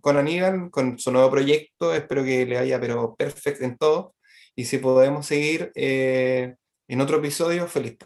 con 0.01 0.17
Aníbal, 0.17 0.71
con 0.71 0.99
su 0.99 1.13
nuevo 1.13 1.31
proyecto, 1.31 1.95
espero 1.95 2.25
que 2.25 2.47
le 2.47 2.57
vaya 2.57 2.81
pero 2.81 3.15
perfecto 3.15 3.65
en 3.65 3.77
todo, 3.77 4.15
y 4.55 4.65
si 4.65 4.79
podemos 4.79 5.27
seguir 5.27 5.71
eh, 5.75 6.57
en 6.89 7.01
otro 7.03 7.19
episodio, 7.19 7.67
feliz. 7.67 7.99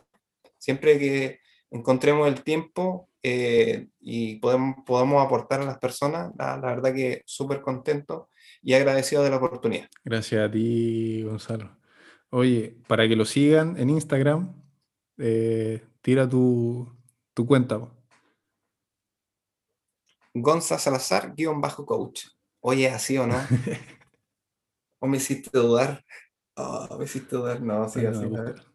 Siempre 0.59 0.99
que 0.99 1.39
encontremos 1.71 2.27
el 2.27 2.43
tiempo 2.43 3.09
eh, 3.23 3.87
y 4.01 4.37
podamos 4.37 5.25
aportar 5.25 5.61
a 5.61 5.65
las 5.65 5.79
personas, 5.79 6.33
la, 6.37 6.57
verdad 6.57 6.93
que 6.93 7.23
súper 7.25 7.61
contento 7.61 8.29
y 8.61 8.75
agradecido 8.75 9.23
de 9.23 9.31
la 9.31 9.37
oportunidad. 9.37 9.89
Gracias 10.05 10.45
a 10.45 10.51
ti, 10.51 11.23
Gonzalo. 11.23 11.77
Oye, 12.31 12.77
para 12.89 13.07
que 13.07 13.15
lo 13.15 13.25
sigan 13.25 13.77
en 13.79 13.91
Instagram, 13.91 14.53
eh, 15.19 15.85
tira 16.03 16.29
tu 16.29 16.93
cuenta. 17.47 17.81
Gonza 20.35 20.79
Salazar, 20.79 21.35
guion 21.35 21.61
bajo 21.61 21.85
coach. 21.85 22.27
Oye, 22.61 22.89
¿así 22.89 23.19
o 23.19 23.27
no? 23.27 23.37
¿O 25.01 25.07
me 25.07 25.17
hiciste 25.17 25.51
dudar? 25.59 26.05
Oh, 26.55 26.97
me 26.99 27.05
hiciste 27.05 27.37
dudar. 27.37 27.61
No, 27.63 27.89
sí, 27.89 28.05
así. 28.05 28.25
a 28.25 28.29
ver. 28.29 28.55
búscalo. 28.55 28.71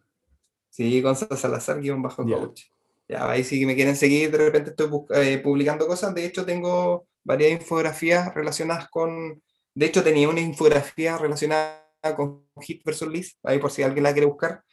Sí, 0.69 1.01
Gonzalo 1.01 1.37
Salazar, 1.37 1.79
guion 1.79 2.01
bajo 2.01 2.25
coach. 2.25 2.63
Ya, 3.07 3.29
ahí 3.29 3.43
sí 3.43 3.59
que 3.59 3.65
me 3.65 3.75
quieren 3.75 3.95
seguir, 3.95 4.31
de 4.31 4.39
repente 4.39 4.71
estoy 4.71 4.89
eh, 5.13 5.37
publicando 5.37 5.87
cosas. 5.87 6.13
De 6.13 6.25
hecho, 6.25 6.45
tengo 6.45 7.07
varias 7.23 7.51
infografías 7.51 8.33
relacionadas 8.33 8.89
con. 8.89 9.41
De 9.73 9.85
hecho, 9.85 10.03
tenía 10.03 10.27
una 10.27 10.41
infografía 10.41 11.17
relacionada 11.17 11.85
con 12.17 12.45
Hit 12.61 12.83
versus 12.83 13.07
List, 13.07 13.37
ahí 13.43 13.59
por 13.59 13.71
si 13.71 13.83
alguien 13.83 14.03
la 14.03 14.11
quiere 14.11 14.27
buscar. 14.27 14.63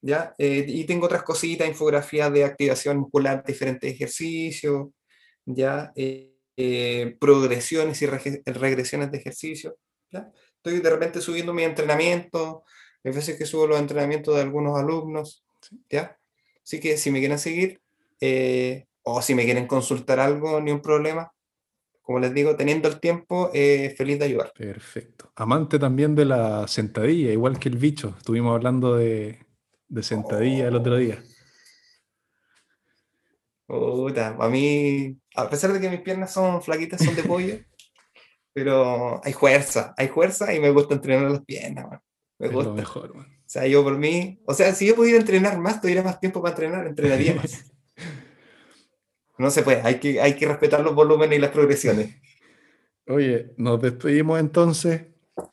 ¿ya? 0.00 0.34
Eh, 0.36 0.64
y 0.66 0.84
tengo 0.84 1.06
otras 1.06 1.22
cositas, 1.22 1.68
infografías 1.68 2.32
de 2.32 2.44
activación 2.44 2.98
muscular, 2.98 3.44
diferentes 3.44 3.92
ejercicios, 3.92 4.88
ya 5.44 5.92
Eh, 5.94 6.31
eh, 6.56 7.16
progresiones 7.20 8.02
y 8.02 8.06
regresiones 8.06 9.10
de 9.10 9.18
ejercicio. 9.18 9.76
¿ya? 10.10 10.30
Estoy 10.56 10.80
de 10.80 10.90
repente 10.90 11.20
subiendo 11.20 11.52
mi 11.52 11.62
entrenamiento, 11.62 12.64
hay 13.04 13.12
veces 13.12 13.36
que 13.36 13.46
subo 13.46 13.66
los 13.66 13.78
entrenamientos 13.78 14.34
de 14.34 14.42
algunos 14.42 14.78
alumnos. 14.78 15.44
¿ya? 15.88 16.18
Así 16.62 16.80
que 16.80 16.96
si 16.96 17.10
me 17.10 17.20
quieren 17.20 17.38
seguir, 17.38 17.80
eh, 18.20 18.86
o 19.02 19.20
si 19.20 19.34
me 19.34 19.44
quieren 19.44 19.66
consultar 19.66 20.20
algo, 20.20 20.60
ni 20.60 20.70
un 20.70 20.80
problema. 20.80 21.32
Como 22.02 22.18
les 22.18 22.34
digo, 22.34 22.56
teniendo 22.56 22.88
el 22.88 23.00
tiempo, 23.00 23.50
eh, 23.54 23.94
feliz 23.96 24.18
de 24.18 24.24
ayudar. 24.26 24.52
Perfecto. 24.54 25.32
Amante 25.36 25.78
también 25.78 26.14
de 26.14 26.24
la 26.24 26.66
sentadilla, 26.68 27.32
igual 27.32 27.58
que 27.58 27.68
el 27.68 27.78
bicho. 27.78 28.14
Estuvimos 28.18 28.54
hablando 28.54 28.96
de, 28.96 29.38
de 29.88 30.02
sentadilla 30.02 30.68
el 30.68 30.76
otro 30.76 30.96
día. 30.96 31.22
Puta, 33.66 34.36
a 34.38 34.48
mí, 34.48 35.16
a 35.34 35.48
pesar 35.50 35.72
de 35.72 35.80
que 35.80 35.90
mis 35.90 36.00
piernas 36.00 36.32
son 36.32 36.62
flaquitas, 36.62 37.02
son 37.02 37.14
de 37.16 37.22
pollo, 37.22 37.56
pero 38.52 39.20
hay 39.24 39.32
fuerza, 39.32 39.94
hay 39.96 40.08
fuerza 40.08 40.54
y 40.54 40.60
me 40.60 40.70
gusta 40.70 40.94
entrenar 40.94 41.30
las 41.30 41.44
piernas, 41.44 41.86
man. 41.88 42.00
Me 42.38 42.46
Es 42.48 42.52
gusta. 42.52 42.70
lo 42.70 42.74
mejor, 42.76 43.14
man. 43.14 43.26
O 43.26 43.48
sea, 43.52 43.66
yo 43.66 43.82
por 43.84 43.98
mí, 43.98 44.40
o 44.46 44.54
sea, 44.54 44.74
si 44.74 44.86
yo 44.86 44.94
pudiera 44.96 45.18
entrenar 45.18 45.58
más, 45.58 45.80
tuviera 45.80 46.02
más 46.02 46.18
tiempo 46.20 46.40
para 46.40 46.54
entrenar, 46.54 46.86
entrenaría 46.86 47.34
más. 47.34 47.64
No 49.38 49.50
se 49.50 49.62
puede, 49.62 49.80
hay 49.82 49.96
que, 49.98 50.20
hay 50.20 50.36
que 50.36 50.46
respetar 50.46 50.82
los 50.82 50.94
volúmenes 50.94 51.36
y 51.38 51.40
las 51.40 51.50
progresiones. 51.50 52.14
Oye, 53.08 53.52
nos 53.56 53.80
despedimos 53.80 54.38
entonces. 54.38 55.06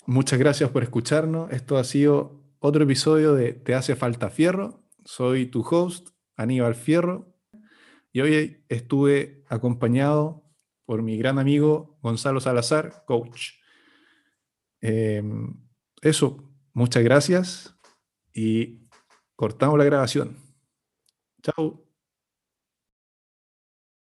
Muchas 0.05 0.37
gracias 0.37 0.69
por 0.69 0.83
escucharnos. 0.83 1.51
Esto 1.51 1.77
ha 1.77 1.83
sido 1.83 2.43
otro 2.59 2.83
episodio 2.83 3.33
de 3.33 3.53
Te 3.53 3.73
hace 3.73 3.95
falta 3.95 4.29
fierro. 4.29 4.83
Soy 5.05 5.45
tu 5.47 5.61
host, 5.61 6.09
Aníbal 6.35 6.75
Fierro. 6.75 7.28
Y 8.19 8.21
hoy 8.21 8.65
estuve 8.67 9.45
acompañado 9.47 10.43
por 10.83 11.01
mi 11.01 11.17
gran 11.17 11.39
amigo 11.39 11.97
Gonzalo 12.01 12.41
Salazar, 12.41 13.05
coach. 13.05 13.51
Eh, 14.81 15.23
eso, 16.01 16.51
muchas 16.73 17.01
gracias 17.01 17.79
y 18.33 18.89
cortamos 19.37 19.77
la 19.77 19.85
grabación. 19.85 20.35
Chao. 21.41 21.88